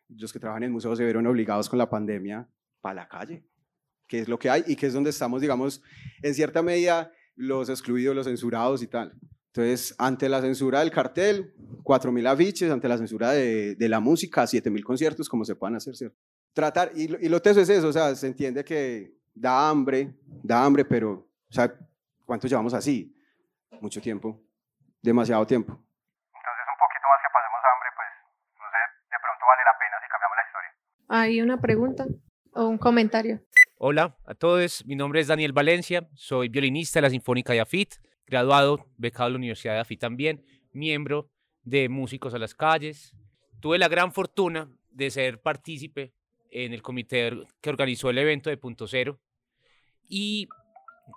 los 0.08 0.32
que 0.32 0.38
trabajan 0.38 0.62
en 0.62 0.72
museos 0.72 0.96
se 0.98 1.04
vieron 1.04 1.26
obligados 1.26 1.68
con 1.70 1.78
la 1.78 1.88
pandemia 1.88 2.48
para 2.80 2.94
la 2.94 3.08
calle, 3.08 3.44
que 4.06 4.20
es 4.20 4.28
lo 4.28 4.38
que 4.38 4.50
hay 4.50 4.64
y 4.66 4.76
que 4.76 4.86
es 4.86 4.92
donde 4.92 5.10
estamos, 5.10 5.40
digamos, 5.40 5.82
en 6.22 6.34
cierta 6.34 6.62
medida 6.62 7.12
los 7.36 7.68
excluidos, 7.68 8.16
los 8.16 8.26
censurados 8.26 8.82
y 8.82 8.88
tal. 8.88 9.12
Entonces, 9.48 9.94
ante 9.98 10.28
la 10.28 10.40
censura 10.40 10.80
del 10.80 10.90
cartel, 10.90 11.54
4.000 11.82 12.26
afiches, 12.28 12.70
ante 12.70 12.88
la 12.88 12.98
censura 12.98 13.30
de, 13.30 13.74
de 13.74 13.88
la 13.88 14.00
música, 14.00 14.42
7.000 14.42 14.82
conciertos, 14.82 15.28
como 15.28 15.44
se 15.44 15.54
puedan 15.54 15.76
hacer, 15.76 15.96
¿cierto? 15.96 16.18
Tratar, 16.52 16.90
y, 16.94 17.04
y 17.24 17.28
lo 17.28 17.40
teso 17.40 17.60
es 17.60 17.68
eso, 17.68 17.88
o 17.88 17.92
sea, 17.92 18.14
se 18.14 18.26
entiende 18.26 18.64
que 18.64 19.14
da 19.34 19.68
hambre, 19.70 20.14
da 20.42 20.64
hambre, 20.64 20.84
pero, 20.84 21.12
o 21.12 21.52
sea, 21.52 21.72
¿cuánto 22.24 22.48
llevamos 22.48 22.74
así? 22.74 23.14
Mucho 23.80 24.00
tiempo, 24.00 24.42
demasiado 25.00 25.46
tiempo. 25.46 25.72
Entonces, 25.72 26.64
un 26.68 26.78
poquito 26.80 27.06
más 27.08 27.20
que 27.22 27.30
pasemos 27.32 27.60
hambre, 27.72 27.88
pues, 27.96 28.08
no 28.60 28.66
sé, 28.72 28.80
de 29.08 29.18
pronto 29.24 29.42
vale 29.48 29.62
la 29.64 29.74
pena 29.80 29.96
si 30.02 30.08
cambiamos 30.12 30.36
la 30.36 30.44
historia. 30.48 30.70
¿Hay 31.08 31.40
una 31.40 31.60
pregunta 31.60 32.06
o 32.52 32.68
un 32.68 32.78
comentario? 32.78 33.40
Hola 33.78 34.16
a 34.24 34.34
todos, 34.34 34.86
mi 34.86 34.96
nombre 34.96 35.20
es 35.20 35.26
Daniel 35.26 35.52
Valencia, 35.52 36.08
soy 36.14 36.48
violinista 36.48 36.98
de 36.98 37.02
la 37.02 37.10
Sinfónica 37.10 37.52
de 37.52 37.60
AFIT, 37.60 37.96
graduado, 38.26 38.86
becado 38.96 39.28
de 39.28 39.32
la 39.32 39.36
Universidad 39.36 39.74
de 39.74 39.80
AFI 39.80 39.98
también, 39.98 40.42
miembro 40.72 41.30
de 41.62 41.90
Músicos 41.90 42.32
a 42.32 42.38
las 42.38 42.54
Calles. 42.54 43.14
Tuve 43.60 43.76
la 43.76 43.88
gran 43.88 44.14
fortuna 44.14 44.72
de 44.88 45.10
ser 45.10 45.42
partícipe 45.42 46.14
en 46.50 46.72
el 46.72 46.80
comité 46.80 47.32
que 47.60 47.68
organizó 47.68 48.08
el 48.08 48.16
evento 48.16 48.48
de 48.48 48.56
Punto 48.56 48.88
Cero 48.88 49.20
y 50.08 50.48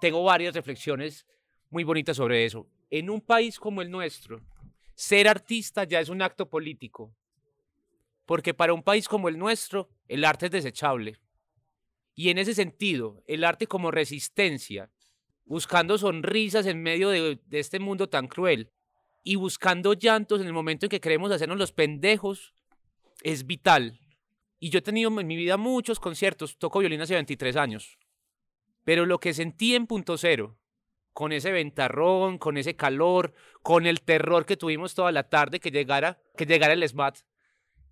tengo 0.01 0.21
varias 0.25 0.53
reflexiones 0.53 1.25
muy 1.69 1.85
bonitas 1.85 2.17
sobre 2.17 2.43
eso. 2.43 2.67
En 2.89 3.09
un 3.09 3.21
país 3.21 3.57
como 3.57 3.81
el 3.81 3.89
nuestro, 3.89 4.41
ser 4.95 5.29
artista 5.29 5.85
ya 5.85 6.01
es 6.01 6.09
un 6.09 6.21
acto 6.21 6.49
político, 6.49 7.15
porque 8.25 8.53
para 8.53 8.73
un 8.73 8.83
país 8.83 9.07
como 9.07 9.29
el 9.29 9.37
nuestro, 9.37 9.87
el 10.09 10.25
arte 10.25 10.47
es 10.47 10.51
desechable. 10.51 11.21
Y 12.19 12.31
en 12.31 12.37
ese 12.37 12.53
sentido, 12.53 13.23
el 13.27 13.45
arte 13.45 13.65
como 13.65 13.91
resistencia, 13.91 14.91
buscando 15.45 15.97
sonrisas 15.97 16.65
en 16.65 16.83
medio 16.83 17.07
de, 17.07 17.39
este 17.51 17.79
mundo 17.79 18.09
tan 18.09 18.27
cruel 18.27 18.73
y 19.23 19.37
buscando 19.37 19.93
llantos 19.93 20.41
en 20.41 20.47
el 20.47 20.51
momento 20.51 20.85
en 20.85 20.89
que 20.89 20.99
queremos 20.99 21.31
hacernos 21.31 21.57
los 21.57 21.71
pendejos, 21.71 22.53
es 23.23 23.47
vital. 23.47 24.01
Y 24.59 24.69
yo 24.69 24.79
he 24.79 24.81
tenido 24.81 25.17
en 25.17 25.27
mi 25.27 25.37
vida 25.37 25.55
muchos 25.55 26.01
conciertos, 26.01 26.57
toco 26.57 26.79
violín 26.79 26.99
hace 26.99 27.13
23 27.13 27.55
años, 27.55 27.97
pero 28.83 29.05
lo 29.05 29.21
que 29.21 29.33
sentí 29.33 29.73
en 29.73 29.87
punto 29.87 30.17
cero, 30.17 30.57
con 31.13 31.31
ese 31.31 31.53
ventarrón, 31.53 32.37
con 32.37 32.57
ese 32.57 32.75
calor, 32.75 33.33
con 33.63 33.87
el 33.87 34.01
terror 34.01 34.45
que 34.45 34.57
tuvimos 34.57 34.93
toda 34.93 35.13
la 35.13 35.23
tarde 35.23 35.61
que 35.61 35.71
llegara, 35.71 36.19
que 36.35 36.45
llegara 36.45 36.73
el 36.73 36.85
SMAT 36.85 37.19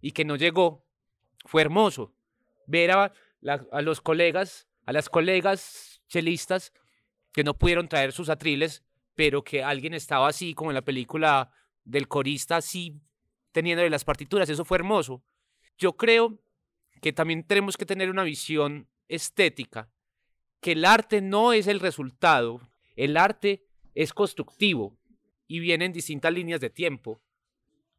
y 0.02 0.12
que 0.12 0.26
no 0.26 0.36
llegó, 0.36 0.86
fue 1.46 1.62
hermoso. 1.62 2.14
Ver 2.70 2.92
a, 2.92 3.14
a 3.50 3.82
los 3.82 4.02
colegas, 4.02 4.68
a 4.86 4.94
las 4.94 5.10
colegas 5.10 6.02
chelistas 6.08 6.74
que 7.32 7.44
no 7.44 7.58
pudieron 7.58 7.88
traer 7.88 8.12
sus 8.12 8.30
atriles, 8.30 8.84
pero 9.16 9.44
que 9.44 9.64
alguien 9.64 9.94
estaba 9.94 10.28
así, 10.28 10.54
como 10.54 10.72
en 10.72 10.76
la 10.76 10.84
película 10.84 11.52
del 11.84 12.08
corista, 12.08 12.58
así 12.58 13.02
teniéndole 13.52 13.90
las 13.90 14.06
partituras, 14.06 14.50
eso 14.50 14.66
fue 14.66 14.78
hermoso. 14.78 15.24
Yo 15.78 15.98
creo 15.98 16.40
que 17.02 17.14
también 17.14 17.44
tenemos 17.44 17.78
que 17.78 17.86
tener 17.86 18.10
una 18.10 18.24
visión 18.24 18.88
estética, 19.08 19.90
que 20.60 20.74
el 20.74 20.86
arte 20.86 21.22
no 21.22 21.54
es 21.54 21.68
el 21.68 21.80
resultado, 21.80 22.62
el 22.96 23.18
arte 23.18 23.66
es 23.96 24.14
constructivo 24.14 24.98
y 25.48 25.60
viene 25.60 25.86
en 25.86 25.94
distintas 25.94 26.34
líneas 26.34 26.60
de 26.60 26.70
tiempo. 26.70 27.22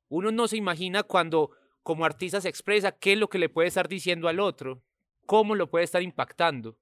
Uno 0.09 0.31
no 0.31 0.49
se 0.49 0.57
imagina 0.57 1.03
cuando 1.03 1.51
como 1.83 2.05
artista 2.05 2.41
se 2.41 2.49
expresa 2.49 2.93
qué 2.93 3.15
es 3.15 3.19
lo 3.19 3.29
que 3.29 3.39
le 3.39 3.49
puede 3.49 3.69
estar 3.69 3.89
diciendo 3.89 4.29
al 4.29 4.41
otro, 4.41 4.83
cómo 5.29 5.55
lo 5.55 5.69
puede 5.69 5.85
estar 5.85 6.03
impactando. 6.03 6.79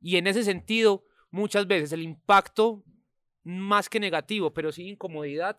Y 0.00 0.16
en 0.16 0.26
ese 0.26 0.42
sentido, 0.42 1.04
muchas 1.30 1.66
veces 1.66 1.92
el 1.92 2.00
impacto, 2.00 2.82
más 3.44 3.90
que 3.90 4.00
negativo, 4.00 4.54
pero 4.54 4.72
sí 4.72 4.88
incomodidad, 4.88 5.58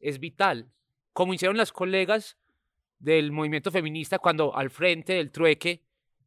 es 0.00 0.18
vital. 0.18 0.72
Como 1.12 1.34
hicieron 1.34 1.58
las 1.58 1.72
colegas 1.72 2.38
del 2.98 3.32
movimiento 3.32 3.70
feminista 3.70 4.18
cuando 4.18 4.56
al 4.56 4.70
frente 4.70 5.12
del 5.12 5.30
trueque 5.30 5.84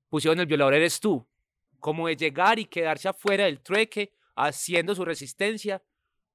pusieron 0.09 0.39
el 0.39 0.45
violador 0.45 0.75
eres 0.75 0.99
tú, 0.99 1.27
como 1.79 2.07
de 2.07 2.15
llegar 2.15 2.59
y 2.59 2.65
quedarse 2.65 3.09
afuera 3.09 3.45
del 3.45 3.61
trueque 3.61 4.13
haciendo 4.35 4.93
su 4.93 5.03
resistencia, 5.03 5.81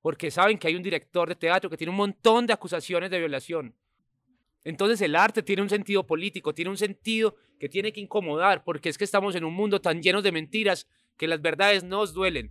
porque 0.01 0.33
saben 0.33 0.59
que 0.59 0.67
hay 0.67 0.75
un 0.75 0.83
director 0.83 1.29
de 1.29 1.37
teatro 1.37 1.71
que 1.71 1.77
tiene 1.77 1.93
un 1.93 1.97
montón 1.97 2.49
de 2.49 2.55
acusaciones 2.55 3.09
de 3.09 3.21
violación. 3.21 3.77
Entonces 4.65 5.01
el 5.01 5.15
arte 5.15 5.45
tiene 5.45 5.63
un 5.63 5.69
sentido 5.69 6.05
político, 6.05 6.53
tiene 6.53 6.73
un 6.73 6.77
sentido 6.77 7.37
que 7.63 7.69
tiene 7.69 7.93
que 7.93 8.01
incomodar, 8.01 8.65
porque 8.65 8.89
es 8.89 8.99
que 8.99 9.05
estamos 9.05 9.37
en 9.37 9.45
un 9.45 9.55
mundo 9.55 9.81
tan 9.81 10.03
lleno 10.03 10.21
de 10.21 10.33
mentiras 10.33 10.89
que 11.17 11.29
las 11.29 11.41
verdades 11.41 11.85
nos 11.85 12.13
duelen. 12.13 12.51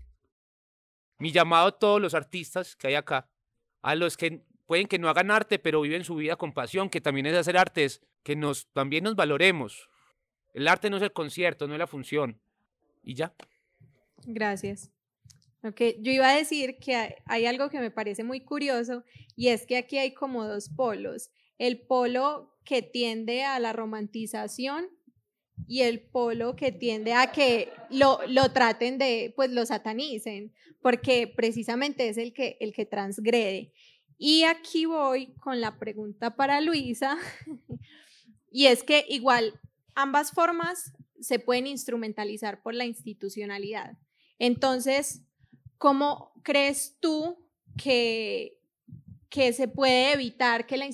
Mi 1.20 1.34
llamado 1.34 1.68
a 1.68 1.78
todos 1.78 2.02
los 2.02 2.14
artistas 2.14 2.78
que 2.78 2.88
hay 2.88 2.96
acá, 2.96 3.30
a 3.82 3.94
los 3.96 4.16
que 4.16 4.46
pueden 4.66 4.88
que 4.88 5.00
no 5.00 5.10
hagan 5.10 5.30
arte, 5.30 5.60
pero 5.60 5.82
viven 5.82 6.06
su 6.06 6.16
vida 6.16 6.38
con 6.38 6.54
pasión, 6.54 6.90
que 6.90 7.02
también 7.02 7.26
es 7.26 7.36
hacer 7.36 7.58
artes, 7.58 8.02
que 8.24 8.38
nos, 8.38 8.68
también 8.72 9.04
nos 9.04 9.18
valoremos. 9.18 9.90
El 10.54 10.70
arte 10.70 10.90
no 10.90 10.96
es 10.96 11.04
el 11.04 11.12
concierto, 11.12 11.68
no 11.68 11.74
es 11.74 11.80
la 11.80 11.88
función. 11.88 12.40
Y 13.04 13.16
ya. 13.16 13.34
Gracias. 14.24 14.94
Okay. 15.62 15.98
Yo 16.00 16.14
iba 16.14 16.30
a 16.30 16.38
decir 16.38 16.78
que 16.80 17.18
hay 17.26 17.46
algo 17.48 17.70
que 17.70 17.82
me 17.82 17.92
parece 17.92 18.24
muy 18.24 18.40
curioso 18.40 19.04
y 19.36 19.50
es 19.50 19.66
que 19.66 19.76
aquí 19.76 19.98
hay 19.98 20.14
como 20.14 20.48
dos 20.48 20.70
polos. 20.70 21.32
El 21.58 21.82
polo 21.82 22.58
que 22.64 22.82
tiende 22.82 23.44
a 23.44 23.60
la 23.60 23.74
romantización 23.74 24.88
y 25.68 25.82
el 25.82 26.02
polo 26.02 26.56
que 26.56 26.72
tiende 26.72 27.14
a 27.14 27.32
que 27.32 27.72
lo, 27.90 28.20
lo 28.28 28.52
traten 28.52 28.98
de, 28.98 29.34
pues 29.36 29.52
lo 29.52 29.66
satanicen, 29.66 30.54
porque 30.82 31.28
precisamente 31.28 32.10
es 32.10 32.18
el 32.18 32.34
que, 32.34 32.58
el 32.60 32.74
que 32.74 32.86
transgrede. 32.86 33.74
Y 34.18 34.44
aquí 34.44 34.86
voy 34.86 35.34
con 35.36 35.62
la 35.62 35.80
pregunta 35.80 36.36
para 36.36 36.62
Luisa, 36.62 37.18
y 38.52 38.68
es 38.68 38.84
que 38.84 39.06
igual 39.10 39.60
ambas 39.96 40.32
formas 40.32 40.94
se 41.20 41.40
pueden 41.40 41.68
instrumentalizar 41.68 42.62
por 42.62 42.74
la 42.74 42.86
institucionalidad. 42.86 43.98
Entonces, 44.40 45.22
¿cómo 45.78 46.34
crees 46.44 46.98
tú 47.00 47.48
que, 47.78 48.60
que 49.30 49.54
se 49.54 49.68
puede 49.68 50.14
evitar 50.14 50.66
que 50.66 50.78
la, 50.78 50.88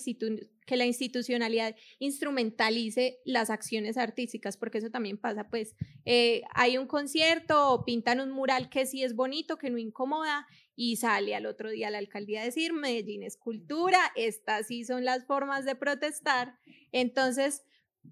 que 0.67 0.77
la 0.77 0.85
institucionalidad 0.85 1.75
instrumentalice 1.97 3.19
las 3.25 3.49
acciones 3.49 3.97
artísticas? 3.97 4.57
Porque 4.57 4.77
eso 4.77 4.91
también 4.91 5.17
pasa, 5.17 5.49
pues 5.49 5.75
eh, 6.05 6.43
hay 6.53 6.77
un 6.77 6.85
concierto 6.85 7.83
pintan 7.85 8.19
un 8.19 8.31
mural 8.31 8.69
que 8.69 8.85
sí 8.85 9.01
es 9.01 9.15
bonito, 9.15 9.57
que 9.57 9.71
no 9.71 9.79
incomoda, 9.79 10.45
y 10.75 10.97
sale 10.97 11.33
al 11.33 11.47
otro 11.47 11.71
día 11.71 11.89
la 11.89 11.97
alcaldía 11.97 12.41
a 12.41 12.45
decir, 12.45 12.73
Medellín 12.73 13.23
es 13.23 13.37
cultura, 13.37 13.99
estas 14.15 14.67
sí 14.67 14.83
son 14.83 15.05
las 15.05 15.25
formas 15.25 15.65
de 15.65 15.75
protestar. 15.75 16.59
Entonces, 16.91 17.63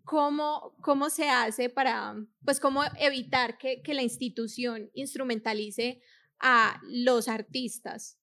¿cómo, 0.03 0.73
cómo 0.81 1.11
se 1.11 1.29
hace 1.29 1.69
para, 1.69 2.15
pues, 2.43 2.59
cómo 2.59 2.81
evitar 2.99 3.59
que, 3.59 3.83
que 3.83 3.93
la 3.93 4.01
institución 4.01 4.89
instrumentalice 4.95 6.01
a 6.39 6.81
los 6.89 7.27
artistas? 7.27 8.17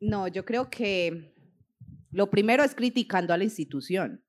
No, 0.00 0.28
yo 0.28 0.44
creo 0.44 0.68
que 0.68 1.32
lo 2.10 2.30
primero 2.30 2.64
es 2.64 2.74
criticando 2.74 3.32
a 3.32 3.36
la 3.36 3.44
institución. 3.44 4.24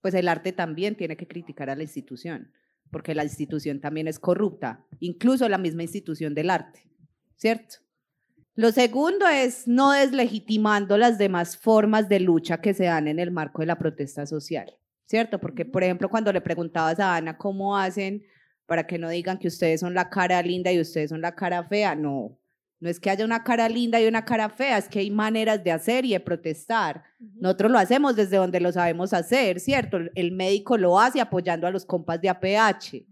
Pues 0.00 0.14
el 0.14 0.28
arte 0.28 0.52
también 0.52 0.96
tiene 0.96 1.16
que 1.16 1.28
criticar 1.28 1.70
a 1.70 1.76
la 1.76 1.82
institución, 1.82 2.52
porque 2.90 3.14
la 3.14 3.24
institución 3.24 3.80
también 3.80 4.08
es 4.08 4.18
corrupta, 4.18 4.84
incluso 5.00 5.48
la 5.48 5.58
misma 5.58 5.82
institución 5.82 6.34
del 6.34 6.50
arte, 6.50 6.88
¿cierto? 7.36 7.76
Lo 8.54 8.70
segundo 8.70 9.26
es 9.28 9.66
no 9.66 9.92
deslegitimando 9.92 10.98
las 10.98 11.16
demás 11.16 11.56
formas 11.56 12.08
de 12.08 12.20
lucha 12.20 12.60
que 12.60 12.74
se 12.74 12.84
dan 12.84 13.08
en 13.08 13.18
el 13.18 13.30
marco 13.30 13.62
de 13.62 13.66
la 13.66 13.78
protesta 13.78 14.26
social, 14.26 14.76
¿cierto? 15.06 15.38
Porque, 15.38 15.64
por 15.64 15.82
ejemplo, 15.82 16.10
cuando 16.10 16.32
le 16.32 16.40
preguntabas 16.40 17.00
a 17.00 17.16
Ana 17.16 17.38
cómo 17.38 17.78
hacen 17.78 18.24
para 18.66 18.86
que 18.86 18.98
no 18.98 19.08
digan 19.08 19.38
que 19.38 19.48
ustedes 19.48 19.80
son 19.80 19.94
la 19.94 20.10
cara 20.10 20.42
linda 20.42 20.70
y 20.70 20.80
ustedes 20.80 21.10
son 21.10 21.22
la 21.22 21.34
cara 21.34 21.64
fea, 21.64 21.94
no, 21.94 22.38
no 22.82 22.90
es 22.90 22.98
que 22.98 23.10
haya 23.10 23.24
una 23.24 23.44
cara 23.44 23.68
linda 23.68 24.00
y 24.00 24.08
una 24.08 24.24
cara 24.24 24.48
fea, 24.48 24.76
es 24.76 24.88
que 24.88 24.98
hay 24.98 25.08
maneras 25.08 25.62
de 25.62 25.70
hacer 25.70 26.04
y 26.04 26.14
de 26.14 26.18
protestar. 26.18 27.04
Nosotros 27.36 27.70
lo 27.70 27.78
hacemos 27.78 28.16
desde 28.16 28.38
donde 28.38 28.58
lo 28.58 28.72
sabemos 28.72 29.12
hacer, 29.12 29.60
¿cierto? 29.60 29.98
El 30.16 30.32
médico 30.32 30.76
lo 30.76 30.98
hace 30.98 31.20
apoyando 31.20 31.68
a 31.68 31.70
los 31.70 31.86
compas 31.86 32.20
de 32.20 32.28
APH, 32.28 33.06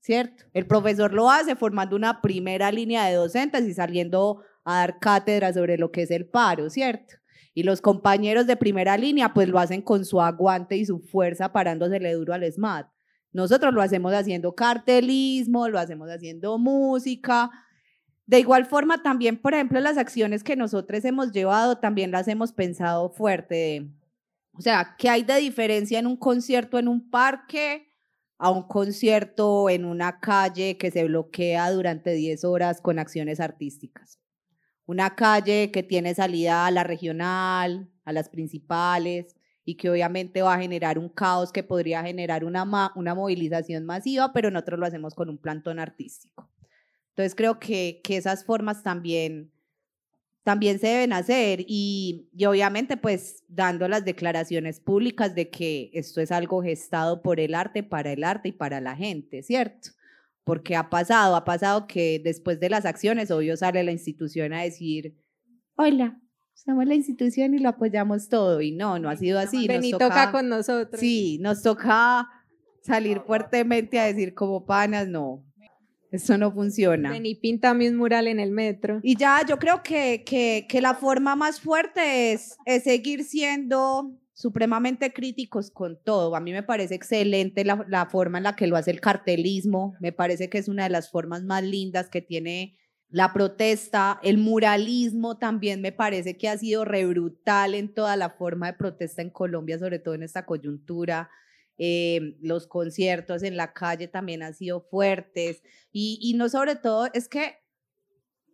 ¿cierto? 0.00 0.44
El 0.52 0.66
profesor 0.66 1.14
lo 1.14 1.30
hace 1.30 1.56
formando 1.56 1.96
una 1.96 2.20
primera 2.20 2.70
línea 2.70 3.06
de 3.06 3.14
docentes 3.14 3.64
y 3.66 3.72
saliendo 3.72 4.42
a 4.62 4.80
dar 4.80 4.98
cátedra 4.98 5.54
sobre 5.54 5.78
lo 5.78 5.90
que 5.90 6.02
es 6.02 6.10
el 6.10 6.26
paro, 6.26 6.68
¿cierto? 6.68 7.14
Y 7.54 7.62
los 7.62 7.80
compañeros 7.80 8.46
de 8.46 8.58
primera 8.58 8.98
línea 8.98 9.32
pues 9.32 9.48
lo 9.48 9.58
hacen 9.58 9.80
con 9.80 10.04
su 10.04 10.20
aguante 10.20 10.76
y 10.76 10.84
su 10.84 10.98
fuerza 10.98 11.50
parándosele 11.50 12.12
duro 12.12 12.34
al 12.34 12.44
SMAT. 12.52 12.88
Nosotros 13.32 13.72
lo 13.72 13.80
hacemos 13.80 14.12
haciendo 14.12 14.54
cartelismo, 14.54 15.66
lo 15.70 15.78
hacemos 15.78 16.10
haciendo 16.10 16.58
música. 16.58 17.50
De 18.26 18.40
igual 18.40 18.66
forma 18.66 19.02
también, 19.02 19.36
por 19.36 19.54
ejemplo, 19.54 19.80
las 19.80 19.98
acciones 19.98 20.42
que 20.42 20.56
nosotros 20.56 21.04
hemos 21.04 21.32
llevado 21.32 21.78
también 21.78 22.10
las 22.10 22.28
hemos 22.28 22.52
pensado 22.52 23.10
fuerte. 23.10 23.86
o 24.52 24.60
sea, 24.60 24.96
¿qué 24.98 25.08
hay 25.08 25.22
de 25.22 25.36
diferencia 25.36 25.98
en 25.98 26.06
un 26.06 26.16
concierto 26.16 26.78
en 26.78 26.88
un 26.88 27.10
parque 27.10 27.88
a 28.38 28.50
un 28.50 28.62
concierto 28.64 29.68
en 29.68 29.84
una 29.84 30.20
calle 30.20 30.76
que 30.78 30.90
se 30.90 31.04
bloquea 31.04 31.70
durante 31.70 32.12
10 32.12 32.44
horas 32.44 32.80
con 32.80 32.98
acciones 32.98 33.40
artísticas? 33.40 34.18
una 34.86 35.14
calle 35.14 35.70
que 35.70 35.82
tiene 35.82 36.14
salida 36.14 36.66
a 36.66 36.70
la 36.70 36.84
regional, 36.84 37.90
a 38.04 38.12
las 38.12 38.28
principales, 38.28 39.36
y 39.64 39.76
que 39.76 39.88
obviamente 39.88 40.42
va 40.42 40.54
a 40.54 40.60
generar 40.60 40.98
un 40.98 41.08
caos 41.08 41.50
que 41.50 41.62
podría 41.62 42.02
generar 42.02 42.44
una, 42.44 42.92
una 42.94 43.14
movilización 43.14 43.86
masiva, 43.86 44.32
pero 44.32 44.50
nosotros 44.50 44.78
lo 44.78 44.86
hacemos 44.86 45.14
con 45.14 45.30
un 45.30 45.38
plantón 45.38 45.78
artístico. 45.78 46.50
Entonces 47.14 47.34
creo 47.34 47.58
que, 47.58 48.00
que 48.04 48.16
esas 48.16 48.44
formas 48.44 48.82
también, 48.82 49.52
también 50.42 50.78
se 50.78 50.88
deben 50.88 51.12
hacer 51.12 51.64
y, 51.66 52.28
y 52.32 52.44
obviamente 52.44 52.96
pues 52.96 53.44
dando 53.48 53.88
las 53.88 54.04
declaraciones 54.04 54.80
públicas 54.80 55.34
de 55.34 55.48
que 55.48 55.90
esto 55.94 56.20
es 56.20 56.32
algo 56.32 56.62
gestado 56.62 57.22
por 57.22 57.40
el 57.40 57.54
arte, 57.54 57.82
para 57.82 58.12
el 58.12 58.24
arte 58.24 58.48
y 58.48 58.52
para 58.52 58.80
la 58.80 58.96
gente, 58.96 59.42
¿cierto? 59.42 59.90
porque 60.44 60.76
ha 60.76 60.90
pasado, 60.90 61.36
ha 61.36 61.44
pasado 61.44 61.86
que 61.86 62.20
después 62.22 62.60
de 62.60 62.68
las 62.68 62.84
acciones, 62.84 63.30
obvio, 63.30 63.56
sale 63.56 63.82
la 63.82 63.92
institución 63.92 64.52
a 64.52 64.62
decir, 64.62 65.16
hola, 65.74 66.20
somos 66.52 66.86
la 66.86 66.94
institución 66.94 67.54
y 67.54 67.58
lo 67.58 67.70
apoyamos 67.70 68.28
todo. 68.28 68.60
Y 68.60 68.72
no, 68.72 68.98
no 68.98 69.08
ha 69.08 69.16
sido 69.16 69.38
así. 69.38 69.66
Vení, 69.66 69.90
nos 69.90 69.98
toca, 69.98 70.30
con 70.30 70.48
nosotros. 70.48 71.00
Sí, 71.00 71.38
nos 71.40 71.62
toca 71.62 72.28
salir 72.82 73.20
fuertemente 73.20 73.98
a 73.98 74.04
decir 74.04 74.34
como 74.34 74.66
panas, 74.66 75.08
no. 75.08 75.42
Eso 76.14 76.38
no 76.38 76.52
funciona. 76.52 77.10
Vení, 77.10 77.34
pintame 77.34 77.88
un 77.88 77.96
mural 77.96 78.28
en 78.28 78.38
el 78.38 78.52
metro. 78.52 79.00
Y 79.02 79.16
ya, 79.16 79.40
yo 79.48 79.58
creo 79.58 79.82
que, 79.82 80.22
que, 80.24 80.64
que 80.68 80.80
la 80.80 80.94
forma 80.94 81.34
más 81.34 81.60
fuerte 81.60 82.32
es, 82.32 82.56
es 82.66 82.84
seguir 82.84 83.24
siendo 83.24 84.16
supremamente 84.32 85.12
críticos 85.12 85.72
con 85.72 85.98
todo. 86.00 86.36
A 86.36 86.40
mí 86.40 86.52
me 86.52 86.62
parece 86.62 86.94
excelente 86.94 87.64
la, 87.64 87.84
la, 87.88 88.06
forma 88.06 88.38
en 88.38 88.44
la 88.44 88.54
que 88.54 88.68
lo 88.68 88.76
hace 88.76 88.92
el 88.92 89.00
cartelismo. 89.00 89.96
Me 89.98 90.12
parece 90.12 90.48
que 90.48 90.58
es 90.58 90.68
una 90.68 90.84
de 90.84 90.90
las 90.90 91.10
formas 91.10 91.42
más 91.42 91.64
lindas 91.64 92.08
que 92.08 92.22
tiene 92.22 92.78
la 93.08 93.32
protesta. 93.32 94.20
El 94.22 94.38
muralismo 94.38 95.38
también 95.38 95.80
me 95.80 95.90
parece 95.90 96.36
que 96.36 96.48
ha 96.48 96.56
sido 96.56 96.84
re 96.84 97.06
brutal 97.06 97.74
en 97.74 97.92
toda 97.92 98.14
la 98.14 98.30
forma 98.30 98.68
de 98.68 98.78
protesta 98.78 99.20
en 99.20 99.30
Colombia, 99.30 99.80
sobre 99.80 99.98
todo 99.98 100.14
en 100.14 100.22
esta 100.22 100.46
coyuntura. 100.46 101.28
Eh, 101.78 102.36
los 102.40 102.66
conciertos 102.66 103.42
en 103.42 103.56
la 103.56 103.72
calle 103.72 104.06
también 104.06 104.42
han 104.42 104.54
sido 104.54 104.80
fuertes 104.80 105.62
y, 105.90 106.18
y 106.22 106.34
no 106.34 106.48
sobre 106.48 106.76
todo, 106.76 107.08
es 107.12 107.28
que 107.28 107.56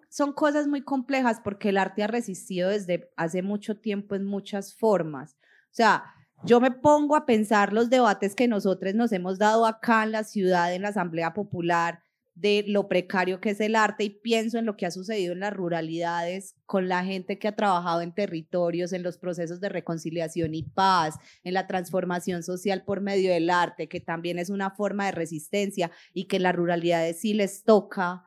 son 0.08 0.32
cosas 0.32 0.66
muy 0.66 0.82
complejas 0.82 1.40
porque 1.42 1.68
el 1.68 1.78
arte 1.78 2.02
ha 2.02 2.06
resistido 2.06 2.70
desde 2.70 3.10
hace 3.16 3.42
mucho 3.42 3.78
tiempo 3.78 4.14
en 4.14 4.24
muchas 4.24 4.74
formas. 4.74 5.36
O 5.66 5.74
sea, 5.74 6.04
yo 6.44 6.60
me 6.60 6.70
pongo 6.70 7.16
a 7.16 7.26
pensar 7.26 7.72
los 7.72 7.90
debates 7.90 8.34
que 8.34 8.48
nosotros 8.48 8.94
nos 8.94 9.12
hemos 9.12 9.38
dado 9.38 9.66
acá 9.66 10.02
en 10.02 10.12
la 10.12 10.24
ciudad, 10.24 10.74
en 10.74 10.82
la 10.82 10.88
Asamblea 10.88 11.34
Popular, 11.34 12.02
de 12.34 12.64
lo 12.66 12.88
precario 12.88 13.40
que 13.40 13.50
es 13.50 13.60
el 13.60 13.76
arte 13.76 14.04
y 14.04 14.10
pienso 14.10 14.58
en 14.58 14.64
lo 14.64 14.76
que 14.76 14.86
ha 14.86 14.90
sucedido 14.90 15.32
en 15.32 15.40
las 15.40 15.52
ruralidades 15.52 16.54
con 16.64 16.88
la 16.88 17.04
gente 17.04 17.38
que 17.38 17.48
ha 17.48 17.56
trabajado 17.56 18.00
en 18.00 18.14
territorios, 18.14 18.92
en 18.92 19.02
los 19.02 19.18
procesos 19.18 19.60
de 19.60 19.68
reconciliación 19.68 20.54
y 20.54 20.62
paz, 20.62 21.16
en 21.44 21.54
la 21.54 21.66
transformación 21.66 22.42
social 22.42 22.84
por 22.84 23.00
medio 23.00 23.32
del 23.32 23.50
arte, 23.50 23.88
que 23.88 24.00
también 24.00 24.38
es 24.38 24.48
una 24.48 24.70
forma 24.70 25.06
de 25.06 25.12
resistencia 25.12 25.90
y 26.14 26.26
que 26.26 26.36
en 26.36 26.44
las 26.44 26.54
ruralidades 26.54 27.20
sí 27.20 27.34
les 27.34 27.64
toca 27.64 28.24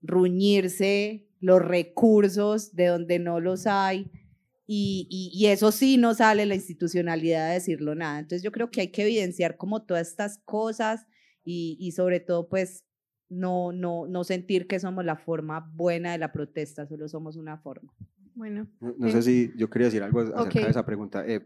ruñirse 0.00 1.28
los 1.40 1.62
recursos 1.62 2.74
de 2.74 2.86
donde 2.86 3.18
no 3.18 3.40
los 3.40 3.66
hay. 3.66 4.10
Y, 4.66 5.06
y, 5.10 5.30
y, 5.34 5.48
eso 5.48 5.72
sí 5.72 5.98
no 5.98 6.14
sale 6.14 6.46
la 6.46 6.54
institucionalidad 6.54 7.48
de 7.48 7.54
decirlo 7.54 7.94
nada. 7.94 8.18
Entonces 8.18 8.42
yo 8.42 8.50
creo 8.50 8.70
que 8.70 8.80
hay 8.80 8.88
que 8.88 9.02
evidenciar 9.02 9.58
como 9.58 9.84
todas 9.84 10.08
estas 10.08 10.38
cosas 10.38 11.06
y, 11.44 11.76
y 11.78 11.92
sobre 11.92 12.20
todo 12.20 12.48
pues 12.48 12.83
no, 13.28 13.72
no, 13.72 14.06
no 14.06 14.24
sentir 14.24 14.66
que 14.66 14.78
somos 14.78 15.04
la 15.04 15.16
forma 15.16 15.70
buena 15.74 16.12
de 16.12 16.18
la 16.18 16.32
protesta, 16.32 16.86
solo 16.86 17.08
somos 17.08 17.36
una 17.36 17.58
forma. 17.58 17.92
Bueno. 18.34 18.68
No, 18.80 18.94
no 18.98 19.10
sé 19.10 19.22
si 19.22 19.52
yo 19.56 19.70
quería 19.70 19.86
decir 19.86 20.02
algo 20.02 20.20
acerca 20.20 20.42
okay. 20.42 20.64
de 20.64 20.70
esa 20.70 20.84
pregunta. 20.84 21.24
Eh, 21.26 21.40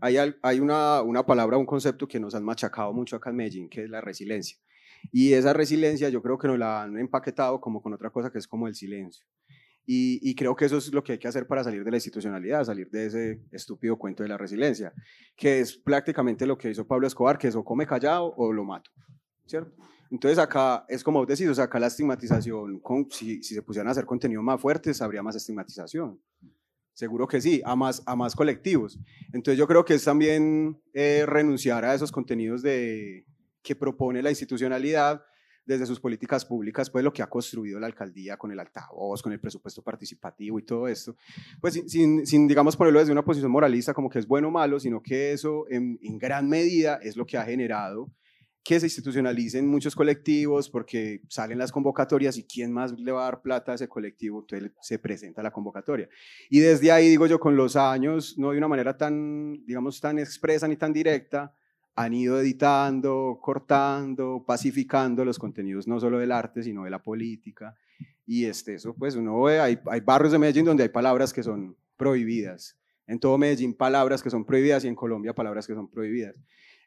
hay 0.00 0.16
hay 0.42 0.60
una, 0.60 1.02
una 1.02 1.24
palabra, 1.24 1.56
un 1.56 1.66
concepto 1.66 2.06
que 2.06 2.20
nos 2.20 2.34
han 2.34 2.44
machacado 2.44 2.92
mucho 2.92 3.16
acá 3.16 3.30
en 3.30 3.36
Medellín, 3.36 3.68
que 3.68 3.84
es 3.84 3.90
la 3.90 4.00
resiliencia. 4.00 4.58
Y 5.12 5.32
esa 5.32 5.52
resiliencia 5.52 6.08
yo 6.08 6.22
creo 6.22 6.38
que 6.38 6.48
nos 6.48 6.58
la 6.58 6.82
han 6.82 6.98
empaquetado 6.98 7.60
como 7.60 7.80
con 7.80 7.92
otra 7.94 8.10
cosa 8.10 8.30
que 8.30 8.38
es 8.38 8.46
como 8.46 8.68
el 8.68 8.74
silencio. 8.74 9.24
Y, 9.90 10.20
y, 10.22 10.34
creo 10.34 10.54
que 10.54 10.66
eso 10.66 10.76
es 10.76 10.92
lo 10.92 11.02
que 11.02 11.12
hay 11.12 11.18
que 11.18 11.28
hacer 11.28 11.46
para 11.46 11.64
salir 11.64 11.82
de 11.82 11.90
la 11.90 11.96
institucionalidad, 11.96 12.62
salir 12.62 12.90
de 12.90 13.06
ese 13.06 13.40
estúpido 13.50 13.96
cuento 13.96 14.22
de 14.22 14.28
la 14.28 14.36
resiliencia, 14.36 14.92
que 15.34 15.60
es 15.60 15.78
prácticamente 15.78 16.44
lo 16.44 16.58
que 16.58 16.68
hizo 16.68 16.86
Pablo 16.86 17.06
Escobar, 17.06 17.38
que 17.38 17.48
es 17.48 17.54
o 17.54 17.64
come 17.64 17.86
callado 17.86 18.34
o 18.36 18.52
lo 18.52 18.64
mato, 18.64 18.90
¿cierto? 19.46 19.72
Entonces 20.10 20.38
acá 20.38 20.84
es 20.88 21.04
como 21.04 21.18
vos 21.18 21.28
decís, 21.28 21.48
o 21.48 21.54
sea, 21.54 21.64
acá 21.64 21.78
la 21.78 21.88
estigmatización, 21.88 22.80
con, 22.80 23.10
si, 23.10 23.42
si 23.42 23.54
se 23.54 23.62
pusieran 23.62 23.88
a 23.88 23.90
hacer 23.90 24.06
contenido 24.06 24.42
más 24.42 24.60
fuertes, 24.60 25.02
habría 25.02 25.22
más 25.22 25.36
estigmatización. 25.36 26.20
Seguro 26.94 27.28
que 27.28 27.40
sí, 27.40 27.62
a 27.64 27.76
más, 27.76 28.02
a 28.06 28.16
más 28.16 28.34
colectivos. 28.34 28.98
Entonces 29.32 29.58
yo 29.58 29.68
creo 29.68 29.84
que 29.84 29.94
es 29.94 30.04
también 30.04 30.80
eh, 30.92 31.24
renunciar 31.26 31.84
a 31.84 31.94
esos 31.94 32.10
contenidos 32.10 32.62
de, 32.62 33.24
que 33.62 33.76
propone 33.76 34.22
la 34.22 34.30
institucionalidad 34.30 35.22
desde 35.64 35.84
sus 35.84 36.00
políticas 36.00 36.46
públicas, 36.46 36.88
pues 36.88 37.04
lo 37.04 37.12
que 37.12 37.22
ha 37.22 37.28
construido 37.28 37.78
la 37.78 37.86
alcaldía 37.86 38.38
con 38.38 38.50
el 38.50 38.58
altavoz, 38.58 39.20
con 39.22 39.32
el 39.34 39.38
presupuesto 39.38 39.82
participativo 39.82 40.58
y 40.58 40.62
todo 40.62 40.88
esto, 40.88 41.14
pues 41.60 41.74
sin, 41.86 42.26
sin, 42.26 42.48
digamos, 42.48 42.74
ponerlo 42.74 43.00
desde 43.00 43.12
una 43.12 43.22
posición 43.22 43.52
moralista 43.52 43.92
como 43.92 44.08
que 44.08 44.18
es 44.18 44.26
bueno 44.26 44.48
o 44.48 44.50
malo, 44.50 44.80
sino 44.80 45.02
que 45.02 45.32
eso 45.32 45.66
en, 45.68 45.98
en 46.02 46.16
gran 46.16 46.48
medida 46.48 46.98
es 47.02 47.18
lo 47.18 47.26
que 47.26 47.36
ha 47.36 47.44
generado 47.44 48.10
que 48.62 48.78
se 48.80 48.86
institucionalicen 48.86 49.66
muchos 49.66 49.94
colectivos 49.94 50.68
porque 50.68 51.22
salen 51.28 51.58
las 51.58 51.72
convocatorias 51.72 52.36
y 52.36 52.44
quién 52.44 52.72
más 52.72 52.92
le 52.98 53.12
va 53.12 53.22
a 53.22 53.24
dar 53.24 53.42
plata 53.42 53.72
a 53.72 53.74
ese 53.76 53.88
colectivo, 53.88 54.40
entonces 54.40 54.72
se 54.82 54.98
presenta 54.98 55.42
la 55.42 55.50
convocatoria. 55.50 56.08
Y 56.50 56.60
desde 56.60 56.92
ahí, 56.92 57.08
digo 57.08 57.26
yo, 57.26 57.40
con 57.40 57.56
los 57.56 57.76
años, 57.76 58.36
no 58.36 58.50
de 58.50 58.58
una 58.58 58.68
manera 58.68 58.96
tan, 58.96 59.64
digamos, 59.64 60.00
tan 60.00 60.18
expresa 60.18 60.68
ni 60.68 60.76
tan 60.76 60.92
directa, 60.92 61.54
han 61.98 62.14
ido 62.14 62.40
editando, 62.40 63.40
cortando, 63.42 64.44
pacificando 64.46 65.24
los 65.24 65.38
contenidos 65.38 65.88
no 65.88 65.98
solo 65.98 66.18
del 66.18 66.30
arte, 66.30 66.62
sino 66.62 66.84
de 66.84 66.90
la 66.90 67.02
política. 67.02 67.74
Y 68.24 68.44
este, 68.44 68.74
eso, 68.74 68.94
pues 68.94 69.16
uno 69.16 69.42
ve, 69.42 69.58
hay, 69.58 69.80
hay 69.86 70.00
barrios 70.00 70.32
de 70.32 70.38
Medellín 70.38 70.64
donde 70.64 70.84
hay 70.84 70.90
palabras 70.90 71.32
que 71.32 71.42
son 71.42 71.76
prohibidas. 71.96 72.78
En 73.06 73.18
todo 73.18 73.36
Medellín 73.38 73.74
palabras 73.74 74.22
que 74.22 74.30
son 74.30 74.44
prohibidas 74.44 74.84
y 74.84 74.88
en 74.88 74.94
Colombia 74.94 75.34
palabras 75.34 75.66
que 75.66 75.74
son 75.74 75.88
prohibidas. 75.88 76.36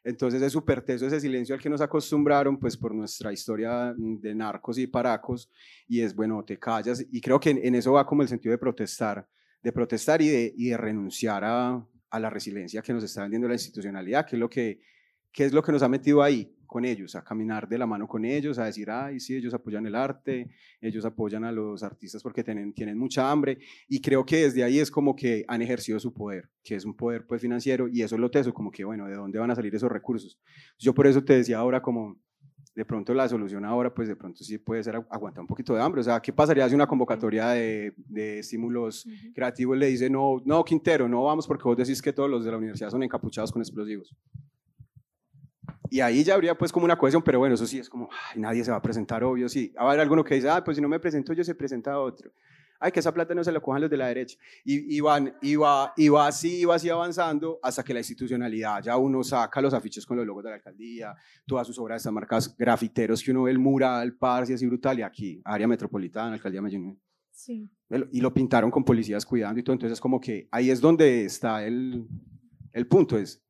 Entonces 0.04 0.42
es 0.42 0.52
súper 0.52 0.82
teso 0.82 1.06
ese 1.06 1.20
silencio 1.20 1.54
al 1.54 1.60
que 1.60 1.70
nos 1.70 1.80
acostumbraron, 1.80 2.58
pues 2.58 2.76
por 2.76 2.94
nuestra 2.94 3.32
historia 3.32 3.94
de 3.96 4.34
narcos 4.34 4.78
y 4.78 4.86
paracos, 4.86 5.50
y 5.86 6.00
es, 6.00 6.14
bueno, 6.14 6.44
te 6.44 6.58
callas, 6.58 7.04
y 7.10 7.20
creo 7.20 7.38
que 7.38 7.50
en, 7.50 7.60
en 7.64 7.74
eso 7.76 7.92
va 7.92 8.06
como 8.06 8.22
el 8.22 8.28
sentido 8.28 8.52
de 8.52 8.58
protestar, 8.58 9.26
de 9.62 9.72
protestar 9.72 10.20
y 10.20 10.28
de, 10.28 10.54
y 10.56 10.70
de 10.70 10.76
renunciar 10.76 11.44
a, 11.44 11.86
a, 12.10 12.20
la 12.20 12.30
resiliencia 12.30 12.82
que 12.82 12.92
nos 12.92 13.04
está 13.04 13.22
vendiendo 13.22 13.46
la 13.46 13.54
institucionalidad, 13.54 14.26
que 14.26 14.36
es 14.36 14.40
lo 14.40 14.48
que 14.50 14.80
¿Qué 15.32 15.46
es 15.46 15.52
lo 15.52 15.62
que 15.62 15.72
nos 15.72 15.82
ha 15.82 15.88
metido 15.88 16.22
ahí 16.22 16.54
con 16.72 16.86
ellos? 16.86 17.14
A 17.14 17.22
caminar 17.22 17.68
de 17.68 17.76
la 17.76 17.86
mano 17.86 18.08
con 18.08 18.24
ellos, 18.24 18.58
a 18.58 18.64
decir, 18.64 18.90
ay, 18.90 19.20
sí, 19.20 19.36
ellos 19.36 19.52
apoyan 19.52 19.84
el 19.84 19.94
arte, 19.94 20.48
ellos 20.80 21.04
apoyan 21.04 21.44
a 21.44 21.52
los 21.52 21.82
artistas 21.82 22.22
porque 22.22 22.42
tienen, 22.42 22.72
tienen 22.72 22.96
mucha 22.96 23.30
hambre. 23.30 23.58
Y 23.88 24.00
creo 24.00 24.24
que 24.24 24.44
desde 24.44 24.64
ahí 24.64 24.78
es 24.78 24.90
como 24.90 25.14
que 25.14 25.44
han 25.48 25.60
ejercido 25.60 26.00
su 26.00 26.14
poder, 26.14 26.48
que 26.64 26.74
es 26.74 26.86
un 26.86 26.96
poder 26.96 27.26
pues 27.26 27.42
financiero, 27.42 27.88
y 27.88 28.00
eso 28.00 28.14
es 28.14 28.20
lo 28.22 28.30
teso, 28.30 28.54
como 28.54 28.70
que, 28.70 28.84
bueno, 28.84 29.06
¿de 29.06 29.14
dónde 29.14 29.38
van 29.38 29.50
a 29.50 29.54
salir 29.54 29.74
esos 29.74 29.92
recursos? 29.92 30.40
Yo 30.78 30.94
por 30.94 31.06
eso 31.06 31.22
te 31.22 31.34
decía 31.34 31.58
ahora 31.58 31.82
como, 31.82 32.18
de 32.74 32.86
pronto 32.86 33.12
la 33.12 33.28
solución 33.28 33.66
ahora, 33.66 33.92
pues 33.92 34.08
de 34.08 34.16
pronto 34.16 34.42
sí 34.42 34.56
puede 34.56 34.82
ser 34.82 34.96
aguantar 34.96 35.42
un 35.42 35.46
poquito 35.46 35.74
de 35.74 35.82
hambre. 35.82 36.00
O 36.00 36.04
sea, 36.04 36.20
¿qué 36.20 36.32
pasaría 36.32 36.66
si 36.70 36.74
una 36.74 36.86
convocatoria 36.86 37.50
de, 37.50 37.92
de 37.96 38.38
estímulos 38.38 39.04
uh 39.04 39.10
-huh. 39.10 39.34
creativos 39.34 39.76
le 39.76 39.88
dice, 39.88 40.08
no, 40.08 40.40
no, 40.46 40.64
Quintero, 40.64 41.06
no 41.06 41.24
vamos 41.24 41.46
porque 41.46 41.64
vos 41.64 41.76
decís 41.76 42.00
que 42.00 42.14
todos 42.14 42.30
los 42.30 42.46
de 42.46 42.50
la 42.50 42.56
universidad 42.56 42.88
son 42.88 43.02
encapuchados 43.02 43.52
con 43.52 43.60
explosivos? 43.60 44.16
Y 45.92 46.00
ahí 46.00 46.24
ya 46.24 46.32
habría 46.32 46.56
pues 46.56 46.72
como 46.72 46.86
una 46.86 46.96
cohesión, 46.96 47.22
pero 47.22 47.38
bueno, 47.38 47.54
eso 47.54 47.66
sí 47.66 47.78
es 47.78 47.90
como, 47.90 48.08
ay, 48.10 48.40
nadie 48.40 48.64
se 48.64 48.70
va 48.70 48.78
a 48.78 48.80
presentar, 48.80 49.22
obvio, 49.22 49.46
sí. 49.46 49.74
Va 49.76 49.82
a 49.82 49.88
haber 49.88 50.00
alguno 50.00 50.24
que 50.24 50.36
dice, 50.36 50.48
ah, 50.48 50.64
pues 50.64 50.78
si 50.78 50.80
no 50.80 50.88
me 50.88 50.98
presento 50.98 51.34
yo, 51.34 51.44
se 51.44 51.54
presenta 51.54 52.00
otro. 52.00 52.32
Ay, 52.80 52.90
que 52.92 53.00
esa 53.00 53.12
plata 53.12 53.34
no 53.34 53.44
se 53.44 53.52
la 53.52 53.60
cojan 53.60 53.82
los 53.82 53.90
de 53.90 53.98
la 53.98 54.06
derecha. 54.06 54.38
Y, 54.64 54.96
y, 54.96 55.00
van, 55.00 55.34
y, 55.42 55.54
va, 55.56 55.92
y 55.94 56.08
va 56.08 56.28
así, 56.28 56.62
y 56.62 56.64
va 56.64 56.76
así 56.76 56.88
avanzando 56.88 57.60
hasta 57.62 57.84
que 57.84 57.92
la 57.92 58.00
institucionalidad, 58.00 58.82
ya 58.82 58.96
uno 58.96 59.22
saca 59.22 59.60
los 59.60 59.74
afiches 59.74 60.06
con 60.06 60.16
los 60.16 60.24
logos 60.24 60.44
de 60.44 60.48
la 60.48 60.56
alcaldía, 60.56 61.14
todas 61.44 61.66
sus 61.66 61.78
obras 61.78 61.98
están 61.98 62.14
marcadas, 62.14 62.56
grafiteros 62.56 63.22
que 63.22 63.30
uno 63.30 63.42
ve 63.42 63.50
el 63.50 63.58
mural, 63.58 64.16
parce, 64.16 64.54
así 64.54 64.66
brutal, 64.66 64.98
y 64.98 65.02
aquí, 65.02 65.42
área 65.44 65.68
metropolitana, 65.68 66.32
alcaldía 66.32 66.62
Medellín. 66.62 66.98
Sí. 67.30 67.70
Y 68.12 68.22
lo 68.22 68.32
pintaron 68.32 68.70
con 68.70 68.82
policías 68.82 69.26
cuidando 69.26 69.60
y 69.60 69.62
todo, 69.62 69.74
entonces 69.74 70.00
como 70.00 70.18
que 70.18 70.48
ahí 70.50 70.70
es 70.70 70.80
donde 70.80 71.26
está 71.26 71.66
el, 71.66 72.08
el 72.72 72.86
punto, 72.86 73.18
es 73.18 73.42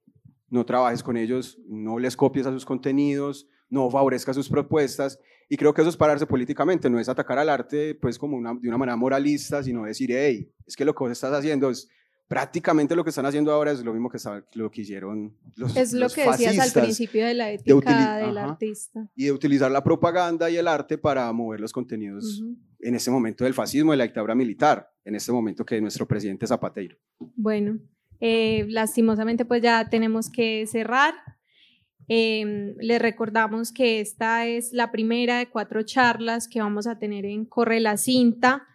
no 0.52 0.66
trabajes 0.66 1.02
con 1.02 1.16
ellos, 1.16 1.58
no 1.66 1.98
les 1.98 2.14
copies 2.14 2.46
a 2.46 2.52
sus 2.52 2.66
contenidos, 2.66 3.48
no 3.70 3.90
favorezcas 3.90 4.36
sus 4.36 4.50
propuestas. 4.50 5.18
Y 5.48 5.56
creo 5.56 5.72
que 5.72 5.80
eso 5.80 5.88
es 5.88 5.96
pararse 5.96 6.26
políticamente, 6.26 6.90
no 6.90 7.00
es 7.00 7.08
atacar 7.08 7.38
al 7.38 7.48
arte 7.48 7.94
pues 7.94 8.18
como 8.18 8.36
una, 8.36 8.52
de 8.54 8.68
una 8.68 8.76
manera 8.76 8.96
moralista, 8.96 9.62
sino 9.62 9.84
decir, 9.84 10.10
hey, 10.12 10.52
es 10.66 10.76
que 10.76 10.84
lo 10.84 10.94
que 10.94 11.04
vos 11.04 11.12
estás 11.12 11.32
haciendo 11.32 11.70
es 11.70 11.88
prácticamente 12.28 12.94
lo 12.94 13.02
que 13.02 13.10
están 13.10 13.24
haciendo 13.24 13.50
ahora 13.50 13.72
es 13.72 13.82
lo 13.82 13.94
mismo 13.94 14.10
que 14.10 14.18
lo 14.54 14.70
que 14.70 14.82
hicieron 14.82 15.34
los 15.56 15.74
Es 15.74 15.94
lo 15.94 16.00
los 16.00 16.14
que 16.14 16.24
decías 16.24 16.58
al 16.58 16.82
principio 16.82 17.26
de 17.26 17.34
la 17.34 17.50
ética 17.50 18.16
de 18.16 18.26
del 18.26 18.38
ajá, 18.38 18.50
artista. 18.50 19.10
Y 19.16 19.24
de 19.24 19.32
utilizar 19.32 19.70
la 19.70 19.82
propaganda 19.82 20.50
y 20.50 20.56
el 20.56 20.68
arte 20.68 20.98
para 20.98 21.32
mover 21.32 21.60
los 21.60 21.72
contenidos 21.72 22.40
uh 22.42 22.46
-huh. 22.46 22.56
en 22.80 22.94
este 22.94 23.10
momento 23.10 23.44
del 23.44 23.54
fascismo, 23.54 23.92
de 23.92 23.96
la 23.96 24.04
dictadura 24.04 24.34
militar, 24.34 24.90
en 25.02 25.14
este 25.14 25.32
momento 25.32 25.64
que 25.64 25.80
nuestro 25.80 26.06
presidente 26.06 26.46
Zapateiro. 26.46 26.98
Bueno, 27.18 27.78
eh, 28.24 28.66
lastimosamente 28.68 29.44
pues 29.44 29.62
ya 29.62 29.90
tenemos 29.90 30.30
que 30.30 30.64
cerrar. 30.68 31.12
Eh, 32.06 32.74
les 32.78 33.02
recordamos 33.02 33.72
que 33.72 33.98
esta 33.98 34.46
es 34.46 34.72
la 34.72 34.92
primera 34.92 35.38
de 35.38 35.48
cuatro 35.48 35.82
charlas 35.82 36.46
que 36.46 36.60
vamos 36.60 36.86
a 36.86 37.00
tener 37.00 37.24
en 37.24 37.44
Corre 37.44 37.80
la 37.80 37.96
Cinta. 37.96 38.68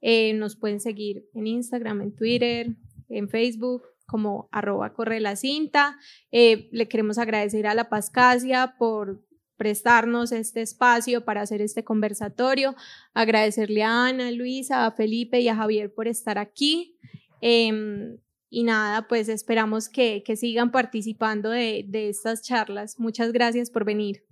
Eh, 0.00 0.32
nos 0.32 0.56
pueden 0.56 0.80
seguir 0.80 1.26
en 1.34 1.46
Instagram, 1.46 2.00
en 2.00 2.16
Twitter, 2.16 2.68
en 3.10 3.28
Facebook 3.28 3.82
como 4.06 4.48
arroba 4.52 4.94
corre 4.94 5.20
la 5.20 5.36
cinta. 5.36 5.98
Eh, 6.32 6.68
le 6.72 6.88
queremos 6.88 7.18
agradecer 7.18 7.66
a 7.66 7.74
la 7.74 7.90
Pascasia 7.90 8.76
por 8.78 9.22
prestarnos 9.56 10.32
este 10.32 10.62
espacio 10.62 11.26
para 11.26 11.42
hacer 11.42 11.60
este 11.60 11.84
conversatorio, 11.84 12.74
agradecerle 13.12 13.82
a 13.82 14.06
Ana, 14.06 14.30
Luisa, 14.30 14.86
a 14.86 14.92
Felipe 14.92 15.40
y 15.40 15.48
a 15.48 15.56
Javier 15.56 15.92
por 15.92 16.08
estar 16.08 16.38
aquí. 16.38 16.96
Eh, 17.42 18.16
y 18.54 18.62
nada, 18.62 19.08
pues 19.08 19.28
esperamos 19.28 19.88
que, 19.88 20.22
que 20.22 20.36
sigan 20.36 20.70
participando 20.70 21.50
de, 21.50 21.84
de 21.88 22.08
estas 22.08 22.40
charlas. 22.40 23.00
Muchas 23.00 23.32
gracias 23.32 23.68
por 23.68 23.84
venir. 23.84 24.22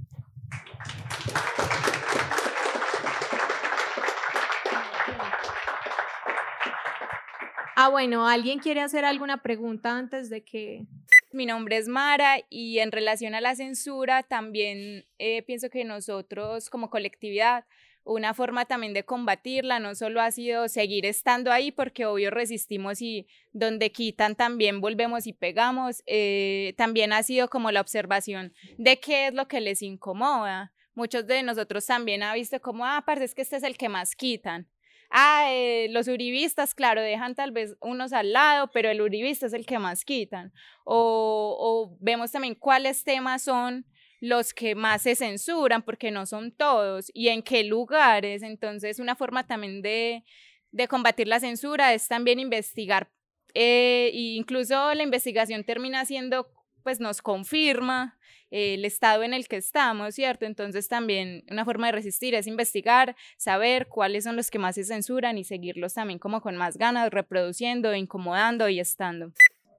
Ah, 7.75 7.89
bueno, 7.91 8.29
¿alguien 8.29 8.61
quiere 8.61 8.81
hacer 8.81 9.05
alguna 9.05 9.43
pregunta 9.43 9.99
antes 9.99 10.31
de 10.31 10.45
que... 10.45 10.87
Mi 11.35 11.47
nombre 11.47 11.79
es 11.79 11.89
Mara 11.89 12.37
y 12.51 12.79
en 12.81 12.93
relación 12.93 13.35
a 13.35 13.41
la 13.41 13.57
censura 13.57 14.23
también 14.23 15.07
eh, 15.19 15.43
pienso 15.45 15.71
que 15.71 15.83
nosotros 15.83 16.69
como 16.69 16.91
colectividad 16.91 17.65
una 18.05 18.35
forma 18.35 18.65
también 18.65 18.95
de 18.95 19.05
combatirla 19.05 19.79
no 19.79 19.95
solo 19.95 20.21
ha 20.21 20.31
sido 20.31 20.69
seguir 20.69 21.07
estando 21.07 21.53
ahí, 21.53 21.71
porque 21.71 22.07
obvio 22.07 22.31
resistimos 22.31 23.01
y 23.01 23.27
donde 23.53 23.93
quitan 23.93 24.35
también 24.35 24.81
volvemos 24.81 25.27
y 25.27 25.33
pegamos, 25.33 26.03
eh, 26.07 26.75
también 26.77 27.13
ha 27.13 27.23
sido 27.23 27.49
como 27.49 27.71
la 27.71 27.81
observación 27.81 28.53
de 28.79 28.99
qué 28.99 29.29
es 29.29 29.35
lo 29.35 29.47
que 29.49 29.61
les 29.61 29.83
incomoda. 29.83 30.73
Muchos 30.95 31.27
de 31.27 31.43
nosotros 31.43 31.87
también 31.87 32.23
ha 32.23 32.35
visto 32.35 32.61
como, 32.61 32.85
ah, 32.85 33.03
parece 33.07 33.35
que 33.35 33.43
este 33.43 33.57
es 33.57 33.63
el 33.63 33.79
que 33.79 33.89
más 33.89 34.15
quitan. 34.15 34.69
Ah, 35.15 35.49
eh, 35.51 35.89
los 35.91 36.09
uribistas, 36.09 36.75
claro, 36.75 37.03
dejan 37.03 37.35
tal 37.35 37.53
vez 37.53 37.77
unos 37.81 38.15
al 38.15 38.33
lado, 38.33 38.71
pero 38.73 38.91
el 38.91 39.03
uribista 39.03 39.47
es 39.47 39.53
el 39.53 39.67
que 39.67 39.79
más 39.79 40.05
quitan. 40.05 40.53
O, 40.85 41.57
o 41.61 41.97
vemos 42.01 42.33
también 42.33 42.55
cuáles 42.55 43.05
temas 43.05 43.43
son 43.43 43.87
los 44.23 44.55
que 44.55 44.77
más 44.77 45.03
se 45.03 45.17
censuran, 45.17 45.83
porque 45.83 46.13
no 46.13 46.27
son 46.27 46.53
todos, 46.53 47.11
y 47.13 47.27
en 47.27 47.43
qué 47.43 47.65
lugares. 47.65 48.45
Entonces, 48.45 49.01
una 49.01 49.17
forma 49.17 49.49
también 49.49 49.83
de, 49.83 50.25
de 50.71 50.87
combatir 50.87 51.27
la 51.27 51.41
censura 51.41 51.93
es 51.93 52.07
también 52.07 52.39
investigar. 52.39 53.11
Eh, 53.53 54.11
e 54.15 54.37
incluso 54.37 54.95
la 54.95 55.03
investigación 55.03 55.65
termina 55.65 56.05
siendo, 56.05 56.47
pues 56.85 57.01
nos 57.01 57.21
confirma 57.21 58.17
el 58.51 58.85
estado 58.85 59.25
en 59.25 59.35
el 59.35 59.49
que 59.49 59.57
estamos, 59.57 60.15
¿cierto? 60.15 60.45
Entonces 60.45 60.87
también 60.87 61.43
una 61.51 61.65
forma 61.65 61.87
de 61.87 61.93
resistir 61.93 62.37
es 62.37 62.47
investigar, 62.47 63.17
saber 63.37 63.89
cuáles 63.89 64.23
son 64.23 64.37
los 64.37 64.53
que 64.53 64.61
más 64.61 64.77
se 64.77 64.85
censuran 64.85 65.37
y 65.37 65.43
seguirlos 65.43 65.95
también 65.95 66.21
como 66.21 66.41
con 66.41 66.57
más 66.57 66.77
ganas, 66.77 67.11
reproduciendo, 67.11 67.93
incomodando 67.93 68.69
y 68.69 68.79
estando. 68.79 69.33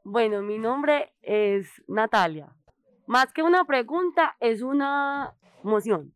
Bueno, 0.03 0.41
mi 0.41 0.57
nombre 0.57 1.13
es 1.21 1.69
Natalia. 1.87 2.53
Más 3.05 3.33
que 3.33 3.43
una 3.43 3.65
pregunta, 3.65 4.37
es 4.39 4.61
una 4.61 5.33
moción. 5.61 6.13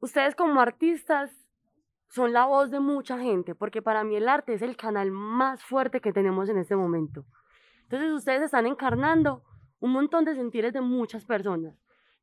Ustedes 0.00 0.34
como 0.34 0.60
artistas 0.60 1.30
son 2.08 2.32
la 2.32 2.46
voz 2.46 2.70
de 2.70 2.80
mucha 2.80 3.18
gente, 3.18 3.54
porque 3.54 3.82
para 3.82 4.04
mí 4.04 4.16
el 4.16 4.28
arte 4.28 4.54
es 4.54 4.62
el 4.62 4.76
canal 4.76 5.10
más 5.10 5.62
fuerte 5.62 6.00
que 6.00 6.14
tenemos 6.14 6.48
en 6.48 6.56
este 6.56 6.76
momento. 6.76 7.26
Entonces 7.82 8.10
ustedes 8.12 8.40
están 8.40 8.66
encarnando 8.66 9.42
un 9.80 9.92
montón 9.92 10.24
de 10.24 10.34
sentires 10.34 10.72
de 10.72 10.80
muchas 10.80 11.26
personas. 11.26 11.74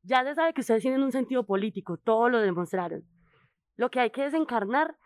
Ya 0.02 0.24
se 0.24 0.34
sabe 0.34 0.52
que 0.52 0.62
ustedes 0.62 0.82
tienen 0.82 1.04
un 1.04 1.12
sentido 1.12 1.46
político, 1.46 1.96
todos 1.96 2.28
lo 2.30 2.40
demostraron. 2.40 3.04
Lo 3.76 3.90
que 3.90 4.00
hay 4.00 4.10
que 4.10 4.26
es 4.26 4.34
encarnar 4.34 4.96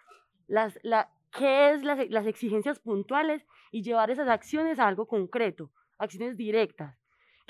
las, 0.46 0.78
la, 0.82 1.10
qué 1.32 1.72
es 1.72 1.82
las, 1.82 2.08
las 2.08 2.26
exigencias 2.26 2.78
puntuales 2.78 3.44
y 3.72 3.82
llevar 3.82 4.10
esas 4.10 4.28
acciones 4.28 4.78
a 4.78 4.88
algo 4.88 5.06
concreto, 5.06 5.70
acciones 5.98 6.38
directas 6.38 6.99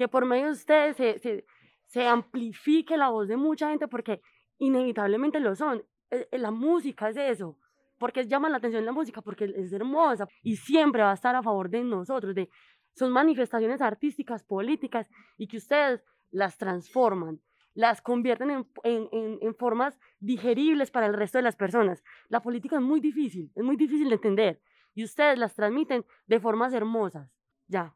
que 0.01 0.09
por 0.09 0.25
medio 0.25 0.47
de 0.47 0.53
ustedes 0.53 0.97
se, 0.97 1.19
se, 1.19 1.45
se 1.85 2.07
amplifique 2.07 2.97
la 2.97 3.11
voz 3.11 3.29
de 3.29 3.37
mucha 3.37 3.69
gente 3.69 3.87
porque 3.87 4.23
inevitablemente 4.57 5.39
lo 5.41 5.55
son. 5.55 5.85
E, 6.11 6.27
e, 6.33 6.39
la 6.39 6.51
música 6.51 7.11
es 7.11 7.19
eso, 7.19 7.59
porque 7.99 8.27
llama 8.27 8.49
la 8.49 8.57
atención 8.57 8.87
la 8.87 8.93
música, 8.93 9.21
porque 9.21 9.53
es 9.55 9.71
hermosa 9.75 10.27
y 10.43 10.57
siempre 10.57 11.03
va 11.03 11.11
a 11.11 11.15
estar 11.21 11.37
a 11.37 11.43
favor 11.43 11.69
de 11.69 11.85
nosotros, 11.85 12.35
de, 12.35 12.49
son 12.95 13.13
manifestaciones 13.13 13.83
artísticas, 13.83 14.43
políticas 14.43 15.07
y 15.37 15.47
que 15.47 15.59
ustedes 15.59 16.03
las 16.31 16.57
transforman, 16.57 17.39
las 17.75 18.01
convierten 18.01 18.51
en, 18.53 18.67
en, 18.85 19.39
en, 19.43 19.55
formas 19.55 20.01
digeribles 20.19 20.91
para 20.91 21.09
el 21.09 21.13
resto 21.13 21.37
de 21.37 21.43
las 21.43 21.57
personas. 21.57 22.03
La 22.31 22.41
política 22.41 22.77
es 22.77 22.83
muy 22.83 23.01
difícil, 23.01 23.53
es 23.55 23.63
muy 23.63 23.77
difícil 23.77 24.09
de 24.09 24.15
entender 24.15 24.63
y 24.95 25.05
ustedes 25.05 25.39
las 25.39 25.55
transmiten 25.55 26.07
de 26.27 26.41
formas 26.41 26.73
hermosas. 26.73 27.31
Ya. 27.71 27.95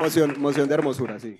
Moción, 0.00 0.40
moción 0.40 0.68
de 0.68 0.74
hermosura, 0.74 1.18
sí. 1.18 1.38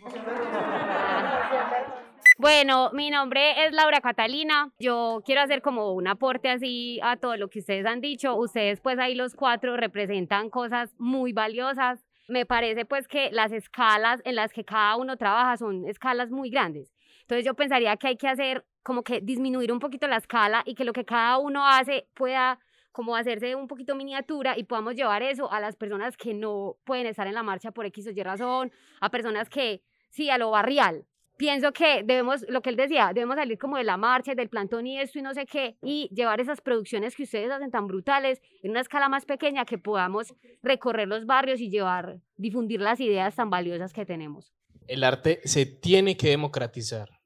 Bueno, 2.37 2.91
mi 2.93 3.09
nombre 3.09 3.65
es 3.65 3.73
Laura 3.73 4.03
Catalina. 4.03 4.71
Yo 4.79 5.23
quiero 5.25 5.41
hacer 5.41 5.63
como 5.63 5.95
un 5.95 6.07
aporte 6.07 6.51
así 6.51 7.01
a 7.03 7.17
todo 7.17 7.39
lo 7.39 7.49
que 7.49 7.61
ustedes 7.61 7.87
han 7.87 8.03
dicho. 8.03 8.37
Ustedes 8.37 8.81
pues 8.83 8.99
ahí 8.99 9.15
los 9.15 9.35
cuatro 9.35 9.79
representan 9.79 10.51
cosas 10.51 10.95
muy 10.99 11.33
valiosas. 11.33 12.05
Me 12.29 12.45
parece 12.45 12.85
pues 12.85 13.09
que 13.09 13.31
las 13.33 13.51
escalas 13.51 14.21
en 14.27 14.35
las 14.35 14.53
que 14.53 14.67
cada 14.67 14.97
uno 14.97 15.17
trabaja 15.17 15.57
son 15.57 15.87
escalas 15.89 16.31
muy 16.31 16.51
grandes. 16.51 16.93
Entonces 17.23 17.47
yo 17.47 17.55
pensaría 17.55 17.97
que 17.97 18.09
hay 18.09 18.17
que 18.19 18.29
hacer 18.29 18.67
como 18.83 19.03
que 19.03 19.23
disminuir 19.23 19.73
un 19.73 19.79
poquito 19.79 20.07
la 20.09 20.19
escala 20.19 20.63
y 20.67 20.75
que 20.75 20.85
lo 20.85 20.93
que 20.93 21.07
cada 21.07 21.39
uno 21.39 21.67
hace 21.67 22.07
pueda 22.13 22.59
como 22.95 23.17
hacerse 23.17 23.57
un 23.57 23.67
poquito 23.67 23.97
miniatura 23.97 24.57
y 24.57 24.63
podamos 24.63 24.95
llevar 24.95 25.25
eso 25.25 25.51
a 25.51 25.59
las 25.59 25.75
personas 25.75 26.17
que 26.17 26.33
no 26.33 26.77
pueden 26.85 27.07
estar 27.07 27.27
en 27.27 27.35
la 27.35 27.43
marcha 27.43 27.73
por 27.73 27.85
X 27.87 28.07
o 28.07 28.11
Y 28.13 28.23
razón, 28.23 28.71
a 29.01 29.11
personas 29.11 29.51
que, 29.51 29.83
sí, 30.11 30.31
a 30.31 30.39
lo 30.39 30.53
barrial. 30.53 31.05
Pienso 31.37 31.73
que 31.73 32.05
debemos, 32.05 32.47
lo 32.49 32.63
que 32.63 32.71
él 32.71 32.77
decía, 32.77 33.11
debemos 33.13 33.35
salir 33.35 33.59
como 33.59 33.79
de 33.79 33.83
la 33.83 33.97
marcha, 33.97 34.37
del 34.37 34.49
plantón 34.49 34.87
y 34.87 35.01
esto 35.01 35.19
y 35.19 35.23
no 35.23 35.35
sé 35.35 35.45
qué, 35.45 35.77
y 35.83 36.09
llevar 36.15 36.41
esas 36.41 36.61
producciones 36.61 37.17
que 37.17 37.25
ustedes 37.25 37.51
hacen 37.51 37.73
tan 37.73 37.89
brutales 37.89 38.41
en 38.63 38.71
una 38.71 38.81
escala 38.81 39.09
más 39.09 39.25
pequeña 39.25 39.65
que 39.65 39.77
podamos 39.77 40.33
recorrer 40.63 41.09
los 41.09 41.27
barrios 41.27 41.61
y 41.61 41.71
llevar, 41.71 42.21
difundir 42.37 42.81
las 42.81 43.01
ideas 43.01 43.35
tan 43.35 43.51
valiosas 43.51 43.93
que 43.93 44.07
tenemos. 44.07 44.55
El 44.87 45.03
arte 45.03 45.41
se 45.43 45.67
tiene 45.67 46.17
que 46.17 46.29
democratizar 46.29 47.24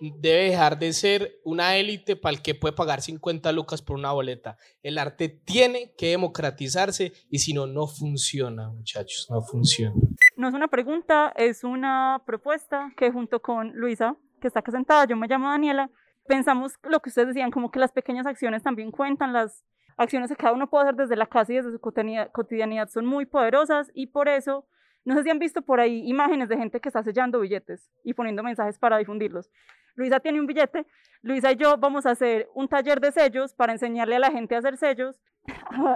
debe 0.00 0.50
dejar 0.50 0.78
de 0.78 0.92
ser 0.92 1.40
una 1.44 1.76
élite 1.76 2.16
para 2.16 2.34
el 2.34 2.42
que 2.42 2.54
puede 2.54 2.74
pagar 2.74 3.00
50 3.00 3.50
lucas 3.52 3.82
por 3.82 3.96
una 3.96 4.12
boleta. 4.12 4.56
El 4.82 4.98
arte 4.98 5.28
tiene 5.28 5.92
que 5.96 6.08
democratizarse 6.08 7.12
y 7.30 7.38
si 7.38 7.52
no, 7.52 7.66
no 7.66 7.86
funciona, 7.86 8.68
muchachos, 8.68 9.28
no 9.30 9.42
funciona. 9.42 9.94
No 10.36 10.48
es 10.48 10.54
una 10.54 10.68
pregunta, 10.68 11.32
es 11.36 11.64
una 11.64 12.22
propuesta 12.26 12.92
que 12.96 13.10
junto 13.10 13.40
con 13.40 13.72
Luisa, 13.74 14.16
que 14.40 14.48
está 14.48 14.60
acá 14.60 14.72
sentada, 14.72 15.06
yo 15.06 15.16
me 15.16 15.28
llamo 15.28 15.48
Daniela, 15.50 15.90
pensamos 16.26 16.74
lo 16.82 17.00
que 17.00 17.08
ustedes 17.08 17.28
decían, 17.28 17.50
como 17.50 17.70
que 17.70 17.78
las 17.78 17.92
pequeñas 17.92 18.26
acciones 18.26 18.62
también 18.62 18.90
cuentan, 18.90 19.32
las 19.32 19.64
acciones 19.96 20.30
que 20.30 20.36
cada 20.36 20.52
uno 20.52 20.68
puede 20.68 20.84
hacer 20.84 20.96
desde 20.96 21.16
la 21.16 21.26
casa 21.26 21.52
y 21.52 21.56
desde 21.56 21.72
su 21.72 21.80
cotidianidad 21.80 22.88
son 22.88 23.06
muy 23.06 23.24
poderosas 23.24 23.90
y 23.94 24.08
por 24.08 24.28
eso 24.28 24.66
no 25.06 25.14
sé 25.14 25.22
si 25.22 25.30
han 25.30 25.38
visto 25.38 25.62
por 25.62 25.78
ahí 25.78 26.02
imágenes 26.04 26.48
de 26.48 26.56
gente 26.56 26.80
que 26.80 26.88
está 26.88 27.00
sellando 27.02 27.38
billetes 27.38 27.88
y 28.02 28.12
poniendo 28.12 28.42
mensajes 28.42 28.76
para 28.76 28.98
difundirlos. 28.98 29.48
Luisa 29.96 30.20
tiene 30.20 30.38
un 30.38 30.46
billete, 30.46 30.86
Luisa 31.22 31.52
y 31.52 31.56
yo 31.56 31.78
vamos 31.78 32.04
a 32.04 32.10
hacer 32.10 32.48
un 32.54 32.68
taller 32.68 33.00
de 33.00 33.12
sellos 33.12 33.54
para 33.54 33.72
enseñarle 33.72 34.16
a 34.16 34.18
la 34.18 34.30
gente 34.30 34.54
a 34.54 34.58
hacer 34.58 34.76
sellos, 34.76 35.18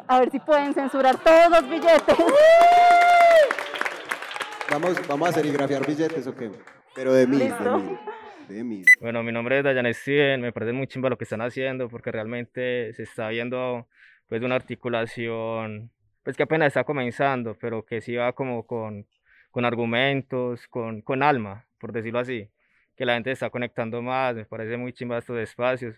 a, 0.09 0.19
ver 0.19 0.31
si 0.31 0.41
pueden 0.41 0.73
censurar 0.73 1.23
todos 1.23 1.51
los 1.51 1.69
billetes. 1.69 2.17
Vamos, 4.71 5.07
vamos 5.07 5.29
a 5.29 5.33
serigrafiar 5.33 5.87
billetes 5.87 6.27
o 6.27 6.35
qué? 6.35 6.51
Pero 6.95 7.13
de 7.13 7.27
mí, 7.27 7.39
de 8.49 8.65
mí. 8.65 8.83
Bueno, 9.01 9.23
mi 9.23 9.33
nombre 9.33 9.59
es 9.59 9.65
Dayan 9.65 9.93
Steven, 9.93 10.41
me 10.41 10.53
parece 10.53 10.73
muy 10.73 10.87
chimba 10.87 11.11
lo 11.11 11.19
que 11.19 11.25
están 11.25 11.43
haciendo 11.43 11.89
porque 11.89 12.11
realmente 12.11 12.95
se 12.95 13.03
está 13.03 13.29
viendo 13.29 13.87
pues 14.29 14.43
una 14.43 14.55
articulación 14.55 15.91
pues 16.23 16.37
que 16.37 16.45
apenas 16.45 16.69
está 16.69 16.85
comenzando, 16.85 17.55
pero 17.61 17.85
que 17.85 18.01
sí 18.01 18.17
va 18.17 18.33
como 18.33 18.67
con, 18.67 19.07
con 19.51 19.65
argumentos, 19.65 20.67
con, 20.69 21.03
con 21.03 21.23
alma, 21.23 21.67
por 21.79 21.93
decirlo 21.93 22.19
así, 22.19 22.49
que 23.01 23.07
la 23.07 23.15
gente 23.15 23.31
está 23.31 23.49
conectando 23.49 24.03
más, 24.03 24.35
me 24.37 24.45
parece 24.45 24.77
muy 24.77 24.93
chimba 24.93 25.17
estos 25.17 25.39
espacios, 25.39 25.95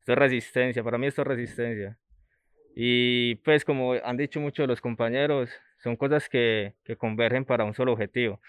esto 0.00 0.12
es 0.12 0.18
resistencia, 0.18 0.82
para 0.82 0.98
mí 0.98 1.06
esto 1.06 1.22
es 1.22 1.28
resistencia. 1.28 1.96
Y 2.74 3.36
pues 3.36 3.64
como 3.64 3.92
han 3.92 4.16
dicho 4.16 4.40
muchos 4.40 4.64
de 4.64 4.66
los 4.66 4.80
compañeros, 4.80 5.48
son 5.78 5.94
cosas 5.94 6.28
que, 6.28 6.74
que 6.82 6.96
convergen 6.96 7.44
para 7.44 7.62
un 7.62 7.72
solo 7.72 7.92
objetivo, 7.92 8.40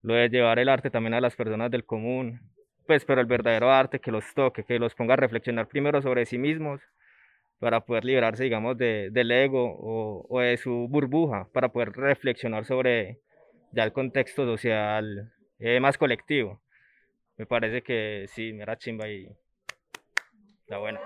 lo 0.00 0.14
de 0.14 0.30
llevar 0.30 0.58
el 0.58 0.70
arte 0.70 0.88
también 0.88 1.12
a 1.12 1.20
las 1.20 1.36
personas 1.36 1.70
del 1.70 1.84
común, 1.84 2.40
pues 2.86 3.04
pero 3.04 3.20
el 3.20 3.26
verdadero 3.26 3.70
arte 3.70 4.00
que 4.00 4.10
los 4.10 4.24
toque, 4.32 4.64
que 4.64 4.78
los 4.78 4.94
ponga 4.94 5.12
a 5.12 5.18
reflexionar 5.18 5.68
primero 5.68 6.00
sobre 6.00 6.24
sí 6.24 6.38
mismos 6.38 6.80
para 7.58 7.82
poder 7.82 8.06
liberarse, 8.06 8.44
digamos, 8.44 8.78
de, 8.78 9.10
del 9.12 9.30
ego 9.30 9.76
o, 9.78 10.26
o, 10.30 10.40
de 10.40 10.56
su 10.56 10.88
burbuja, 10.88 11.46
para 11.52 11.68
poder 11.68 11.92
reflexionar 11.92 12.64
sobre 12.64 13.18
ya 13.72 13.84
el 13.84 13.92
contexto 13.92 14.46
social 14.46 15.30
eh, 15.58 15.78
más 15.78 15.98
colectivo. 15.98 16.62
Me 17.40 17.46
parece 17.46 17.82
que 17.82 18.26
sí, 18.28 18.52
me 18.52 18.64
era 18.64 18.76
chimba 18.76 19.08
y 19.08 19.26
está 20.60 20.76
bueno. 20.76 21.00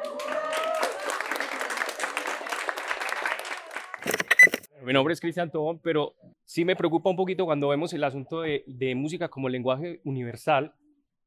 Mi 4.83 4.93
nombre 4.93 5.15
es 5.15 5.21
Cristian 5.21 5.53
Tobón, 5.53 5.79
pero 5.79 6.17
sí 6.45 6.65
me 6.65 6.75
preocupa 6.75 7.09
un 7.09 7.15
poquito 7.15 7.45
cuando 7.45 7.69
vemos 7.69 7.93
el 7.93 8.03
asunto 8.03 8.41
de, 8.41 8.65
de 8.67 8.97
música 8.97 9.29
como 9.29 9.49
lenguaje 9.49 10.01
universal, 10.03 10.75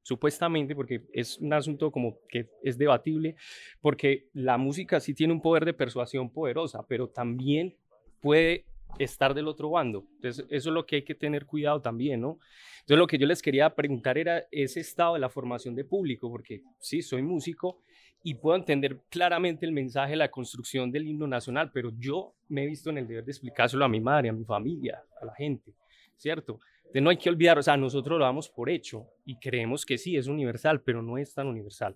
supuestamente, 0.01 0.75
porque 0.75 1.03
es 1.13 1.37
un 1.37 1.53
asunto 1.53 1.89
como 1.89 2.19
que 2.27 2.49
es 2.61 2.77
debatible, 2.77 3.37
porque 3.79 4.27
la 4.33 4.57
música 4.57 4.99
sí 4.99 5.13
tiene 5.13 5.31
un 5.31 5.41
poder 5.41 5.63
de 5.63 5.73
persuasión 5.73 6.29
poderosa, 6.29 6.85
pero 6.85 7.07
también 7.07 7.77
puede 8.19 8.65
estar 8.99 9.33
del 9.33 9.47
otro 9.47 9.69
bando. 9.69 10.05
Entonces, 10.15 10.45
eso 10.49 10.69
es 10.69 10.73
lo 10.73 10.85
que 10.85 10.97
hay 10.97 11.01
que 11.03 11.15
tener 11.15 11.45
cuidado 11.45 11.81
también, 11.81 12.21
¿no? 12.21 12.39
Entonces, 12.79 12.97
lo 12.97 13.07
que 13.07 13.17
yo 13.17 13.27
les 13.27 13.41
quería 13.41 13.73
preguntar 13.75 14.17
era 14.17 14.47
ese 14.51 14.79
estado 14.79 15.15
de 15.15 15.19
la 15.19 15.29
formación 15.29 15.75
de 15.75 15.85
público, 15.85 16.29
porque 16.29 16.63
sí, 16.79 17.01
soy 17.01 17.21
músico 17.21 17.81
y 18.23 18.35
puedo 18.35 18.55
entender 18.55 19.01
claramente 19.09 19.65
el 19.65 19.71
mensaje 19.71 20.11
de 20.11 20.17
la 20.17 20.31
construcción 20.31 20.91
del 20.91 21.07
himno 21.07 21.27
nacional, 21.27 21.71
pero 21.71 21.91
yo 21.97 22.33
me 22.49 22.63
he 22.63 22.67
visto 22.67 22.89
en 22.89 22.97
el 22.97 23.07
deber 23.07 23.23
de 23.23 23.31
explicárselo 23.31 23.85
a 23.85 23.89
mi 23.89 23.99
madre, 23.99 24.29
a 24.29 24.33
mi 24.33 24.43
familia, 24.43 25.03
a 25.21 25.25
la 25.25 25.33
gente, 25.35 25.73
¿cierto? 26.15 26.59
Entonces, 26.77 27.01
no 27.01 27.09
hay 27.09 27.17
que 27.17 27.29
olvidar, 27.29 27.59
o 27.59 27.63
sea, 27.63 27.77
nosotros 27.77 28.17
lo 28.17 28.25
damos 28.25 28.49
por 28.49 28.69
hecho 28.69 29.07
y 29.25 29.37
creemos 29.37 29.85
que 29.85 29.97
sí, 29.97 30.15
es 30.15 30.27
universal, 30.27 30.81
pero 30.81 31.01
no 31.01 31.17
es 31.17 31.33
tan 31.33 31.47
universal. 31.47 31.95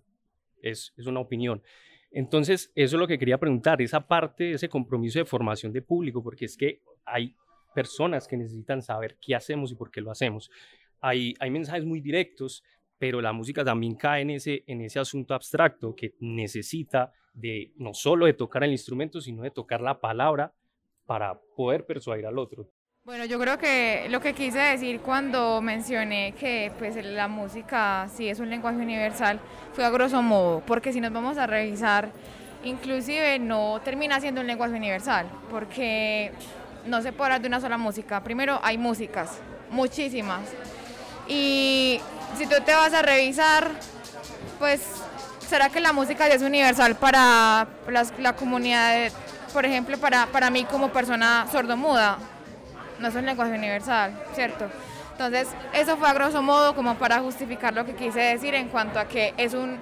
Es, 0.62 0.94
es 0.96 1.08
una 1.08 1.22
opinión. 1.22 1.64
Entonces, 2.12 2.72
eso 2.76 2.96
es 2.98 3.00
lo 3.00 3.08
que 3.08 3.18
quería 3.18 3.38
preguntar, 3.38 3.82
esa 3.82 4.06
parte, 4.06 4.52
ese 4.52 4.68
compromiso 4.68 5.20
de 5.20 5.26
formación 5.26 5.72
de 5.72 5.82
público, 5.82 6.22
porque 6.22 6.46
es 6.46 6.58
que 6.58 6.82
hay 7.06 7.36
personas 7.74 8.28
que 8.28 8.36
necesitan 8.36 8.82
saber 8.82 9.18
qué 9.22 9.34
hacemos 9.34 9.72
y 9.72 9.76
por 9.76 9.90
qué 9.90 10.02
lo 10.02 10.12
hacemos. 10.12 10.52
Hay, 11.00 11.34
mensajes 11.50 11.86
muy 11.86 12.02
directos, 12.02 12.64
pero 12.98 13.22
la 13.22 13.32
música 13.32 13.64
también 13.64 13.96
cae 13.96 14.22
en 14.22 14.32
ese, 14.32 14.64
en 14.68 14.82
ese 14.82 15.00
asunto 15.00 15.34
abstracto 15.34 15.96
que 15.96 16.16
necesita 16.20 17.14
de 17.34 17.72
no 17.78 17.94
solo 17.94 18.26
de 18.26 18.34
tocar 18.34 18.64
el 18.64 18.72
instrumento, 18.72 19.22
sino 19.22 19.44
de 19.44 19.52
tocar 19.52 19.82
la 19.82 20.00
palabra 20.02 20.54
para 21.06 21.40
poder 21.56 21.86
persuadir 21.86 22.26
al 22.26 22.38
otro. 22.38 22.70
Bueno, 23.04 23.26
yo 23.26 23.40
creo 23.40 23.58
que 23.58 24.06
lo 24.12 24.22
que 24.22 24.34
quise 24.34 24.60
decir 24.60 25.02
cuando 25.02 25.60
mencioné 25.60 26.36
que 26.40 26.72
pues 26.78 26.96
la 27.04 27.28
música 27.28 28.08
sí 28.16 28.30
es 28.30 28.40
un 28.40 28.52
lenguaje 28.52 28.78
universal 28.78 29.40
fue 29.74 29.84
a 29.84 29.90
grosso 29.90 30.22
modo, 30.22 30.62
porque 30.68 30.94
si 30.94 31.02
nos 31.02 31.12
vamos 31.12 31.40
a 31.40 31.48
revisar, 31.48 32.12
inclusive 32.64 33.40
no 33.40 33.82
termina 33.84 34.22
siendo 34.22 34.42
un 34.42 34.46
lenguaje 34.46 34.76
universal, 34.76 35.26
porque 35.50 36.32
no 36.86 37.02
se 37.02 37.12
puede 37.12 37.30
hablar 37.30 37.42
de 37.42 37.48
una 37.48 37.60
sola 37.60 37.80
música. 37.80 38.22
Primero 38.22 38.60
hay 38.62 38.78
músicas, 38.78 39.40
muchísimas. 39.72 40.42
Y 41.28 42.00
si 42.38 42.46
tú 42.46 42.54
te 42.64 42.76
vas 42.76 42.94
a 42.94 43.02
revisar, 43.02 43.68
pues 44.60 44.80
será 45.50 45.70
que 45.70 45.80
la 45.80 45.92
música 45.92 46.28
ya 46.28 46.36
es 46.36 46.44
universal 46.44 46.96
para 46.98 47.68
la 48.20 48.36
comunidad, 48.36 49.12
por 49.54 49.66
ejemplo, 49.66 49.98
para, 49.98 50.28
para 50.28 50.52
mí 50.52 50.66
como 50.66 50.90
persona 50.90 51.48
sordomuda 51.52 52.20
no 53.02 53.08
es 53.08 53.16
un 53.16 53.26
lenguaje 53.26 53.54
universal, 53.54 54.14
¿cierto? 54.34 54.70
Entonces, 55.12 55.50
eso 55.74 55.98
fue 55.98 56.08
a 56.08 56.14
grosso 56.14 56.42
modo 56.42 56.74
como 56.74 56.96
para 56.96 57.20
justificar 57.20 57.74
lo 57.74 57.86
que 57.86 57.94
quise 57.94 58.20
decir 58.20 58.56
en 58.56 58.70
cuanto 58.70 59.00
a 59.00 59.06
que 59.06 59.34
es 59.38 59.54
un, 59.54 59.78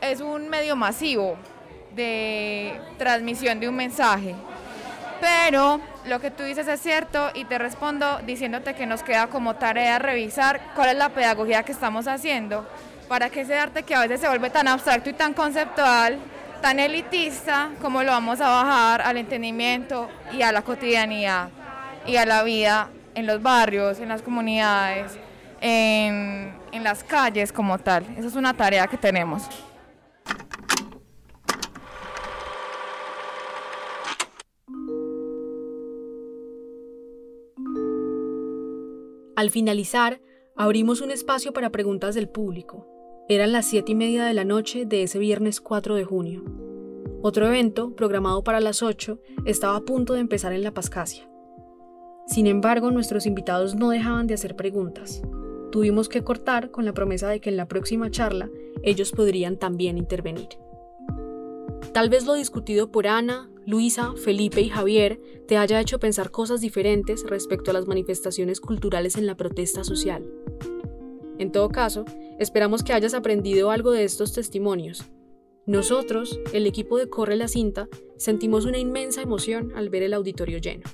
es 0.00 0.20
un 0.20 0.48
medio 0.48 0.76
masivo 0.76 1.36
de 1.94 2.78
transmisión 2.98 3.60
de 3.60 3.68
un 3.68 3.76
mensaje. 3.76 4.34
Pero 5.20 5.80
lo 6.06 6.20
que 6.20 6.30
tú 6.30 6.42
dices 6.44 6.68
es 6.68 6.80
cierto 6.80 7.30
y 7.34 7.44
te 7.44 7.58
respondo 7.58 8.18
diciéndote 8.26 8.74
que 8.74 8.86
nos 8.86 9.02
queda 9.02 9.28
como 9.28 9.56
tarea 9.56 9.98
revisar 9.98 10.60
cuál 10.74 10.90
es 10.90 10.96
la 10.96 11.08
pedagogía 11.08 11.62
que 11.62 11.72
estamos 11.72 12.06
haciendo 12.06 12.66
para 13.08 13.30
que 13.30 13.40
ese 13.40 13.58
arte 13.58 13.82
que 13.82 13.94
a 13.94 14.00
veces 14.00 14.20
se 14.20 14.28
vuelve 14.28 14.50
tan 14.50 14.68
abstracto 14.68 15.10
y 15.10 15.14
tan 15.14 15.32
conceptual, 15.32 16.18
tan 16.60 16.78
elitista, 16.78 17.70
como 17.80 18.02
lo 18.02 18.12
vamos 18.12 18.40
a 18.40 18.48
bajar 18.48 19.00
al 19.00 19.16
entendimiento 19.16 20.08
y 20.32 20.42
a 20.42 20.52
la 20.52 20.62
cotidianidad 20.62 21.48
y 22.08 22.16
a 22.16 22.24
la 22.24 22.42
vida 22.42 22.90
en 23.14 23.26
los 23.26 23.42
barrios, 23.42 24.00
en 24.00 24.08
las 24.08 24.22
comunidades, 24.22 25.18
en, 25.60 26.54
en 26.72 26.84
las 26.84 27.04
calles 27.04 27.52
como 27.52 27.78
tal. 27.78 28.04
Esa 28.16 28.28
es 28.28 28.34
una 28.34 28.54
tarea 28.54 28.86
que 28.86 28.96
tenemos. 28.96 29.42
Al 39.36 39.50
finalizar, 39.50 40.20
abrimos 40.56 41.00
un 41.00 41.12
espacio 41.12 41.52
para 41.52 41.70
preguntas 41.70 42.14
del 42.14 42.28
público. 42.28 42.88
Eran 43.28 43.52
las 43.52 43.66
siete 43.66 43.92
y 43.92 43.94
media 43.94 44.24
de 44.24 44.34
la 44.34 44.44
noche 44.44 44.86
de 44.86 45.02
ese 45.02 45.18
viernes 45.18 45.60
4 45.60 45.94
de 45.94 46.04
junio. 46.04 46.42
Otro 47.20 47.46
evento, 47.46 47.94
programado 47.94 48.42
para 48.42 48.58
las 48.58 48.82
8, 48.82 49.20
estaba 49.44 49.76
a 49.76 49.82
punto 49.82 50.14
de 50.14 50.20
empezar 50.20 50.52
en 50.52 50.62
La 50.62 50.72
Pascasia. 50.72 51.28
Sin 52.28 52.46
embargo, 52.46 52.90
nuestros 52.90 53.24
invitados 53.24 53.74
no 53.74 53.88
dejaban 53.88 54.26
de 54.26 54.34
hacer 54.34 54.54
preguntas. 54.54 55.22
Tuvimos 55.72 56.08
que 56.08 56.22
cortar 56.22 56.70
con 56.70 56.84
la 56.84 56.92
promesa 56.92 57.28
de 57.28 57.40
que 57.40 57.48
en 57.48 57.56
la 57.56 57.68
próxima 57.68 58.10
charla 58.10 58.50
ellos 58.82 59.12
podrían 59.12 59.56
también 59.56 59.96
intervenir. 59.96 60.48
Tal 61.92 62.10
vez 62.10 62.26
lo 62.26 62.34
discutido 62.34 62.92
por 62.92 63.06
Ana, 63.06 63.50
Luisa, 63.64 64.12
Felipe 64.16 64.60
y 64.60 64.68
Javier 64.68 65.20
te 65.46 65.56
haya 65.56 65.80
hecho 65.80 65.98
pensar 65.98 66.30
cosas 66.30 66.60
diferentes 66.60 67.24
respecto 67.26 67.70
a 67.70 67.74
las 67.74 67.86
manifestaciones 67.86 68.60
culturales 68.60 69.16
en 69.16 69.26
la 69.26 69.36
protesta 69.36 69.82
social. 69.82 70.24
En 71.38 71.50
todo 71.50 71.70
caso, 71.70 72.04
esperamos 72.38 72.82
que 72.82 72.92
hayas 72.92 73.14
aprendido 73.14 73.70
algo 73.70 73.90
de 73.90 74.04
estos 74.04 74.32
testimonios. 74.32 75.04
Nosotros, 75.66 76.38
el 76.52 76.66
equipo 76.66 76.98
de 76.98 77.08
Corre 77.08 77.36
la 77.36 77.48
Cinta, 77.48 77.88
sentimos 78.16 78.64
una 78.64 78.78
inmensa 78.78 79.22
emoción 79.22 79.72
al 79.74 79.88
ver 79.88 80.02
el 80.02 80.14
auditorio 80.14 80.58
lleno. 80.58 80.84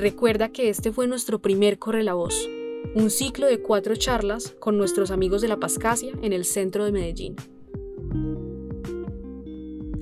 Recuerda 0.00 0.48
que 0.50 0.70
este 0.70 0.92
fue 0.92 1.06
nuestro 1.06 1.40
primer 1.40 1.78
Corre 1.78 2.02
la 2.02 2.14
Voz, 2.14 2.48
un 2.94 3.10
ciclo 3.10 3.46
de 3.46 3.60
cuatro 3.60 3.94
charlas 3.96 4.56
con 4.58 4.78
nuestros 4.78 5.10
amigos 5.10 5.42
de 5.42 5.48
la 5.48 5.58
Pascasia 5.58 6.14
en 6.22 6.32
el 6.32 6.46
centro 6.46 6.86
de 6.86 6.92
Medellín. 6.92 7.36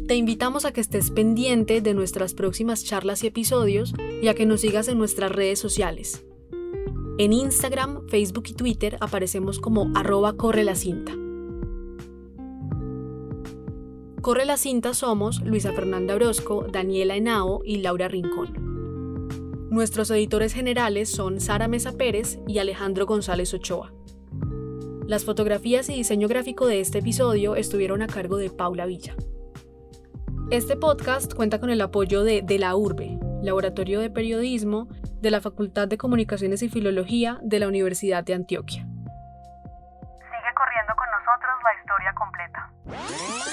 Te 0.06 0.14
invitamos 0.14 0.64
a 0.64 0.72
que 0.72 0.80
estés 0.80 1.10
pendiente 1.10 1.80
de 1.80 1.94
nuestras 1.94 2.34
próximas 2.34 2.84
charlas 2.84 3.24
y 3.24 3.26
episodios 3.26 3.92
y 4.22 4.28
a 4.28 4.34
que 4.34 4.46
nos 4.46 4.60
sigas 4.60 4.86
en 4.86 4.98
nuestras 4.98 5.32
redes 5.32 5.58
sociales. 5.58 6.24
En 7.18 7.32
Instagram, 7.32 8.06
Facebook 8.06 8.44
y 8.50 8.52
Twitter 8.52 8.98
aparecemos 9.00 9.58
como 9.58 9.90
arroba 9.96 10.34
corre 10.34 10.62
la 10.62 10.76
cinta. 10.76 11.12
Corre 14.22 14.46
la 14.46 14.58
cinta 14.58 14.94
somos 14.94 15.40
Luisa 15.42 15.72
Fernanda 15.72 16.14
Orozco, 16.14 16.68
Daniela 16.70 17.16
Henao 17.16 17.62
y 17.64 17.78
Laura 17.78 18.06
Rincón. 18.06 18.77
Nuestros 19.70 20.10
editores 20.10 20.54
generales 20.54 21.10
son 21.10 21.40
Sara 21.40 21.68
Mesa 21.68 21.92
Pérez 21.92 22.38
y 22.46 22.58
Alejandro 22.58 23.04
González 23.04 23.52
Ochoa. 23.52 23.92
Las 25.06 25.26
fotografías 25.26 25.90
y 25.90 25.94
diseño 25.94 26.26
gráfico 26.26 26.66
de 26.66 26.80
este 26.80 27.00
episodio 27.00 27.54
estuvieron 27.54 28.00
a 28.00 28.06
cargo 28.06 28.38
de 28.38 28.48
Paula 28.48 28.86
Villa. 28.86 29.14
Este 30.50 30.74
podcast 30.74 31.34
cuenta 31.34 31.60
con 31.60 31.68
el 31.68 31.82
apoyo 31.82 32.24
de 32.24 32.40
De 32.40 32.58
la 32.58 32.74
Urbe, 32.76 33.18
Laboratorio 33.42 34.00
de 34.00 34.08
Periodismo, 34.08 34.88
de 35.20 35.30
la 35.30 35.42
Facultad 35.42 35.86
de 35.86 35.98
Comunicaciones 35.98 36.62
y 36.62 36.70
Filología 36.70 37.38
de 37.42 37.58
la 37.58 37.68
Universidad 37.68 38.24
de 38.24 38.32
Antioquia. 38.32 38.84
Sigue 38.84 40.54
corriendo 40.56 40.94
con 40.96 41.08
nosotros 41.10 41.52
la 41.62 41.74
historia 41.78 42.14
completa. 42.14 43.47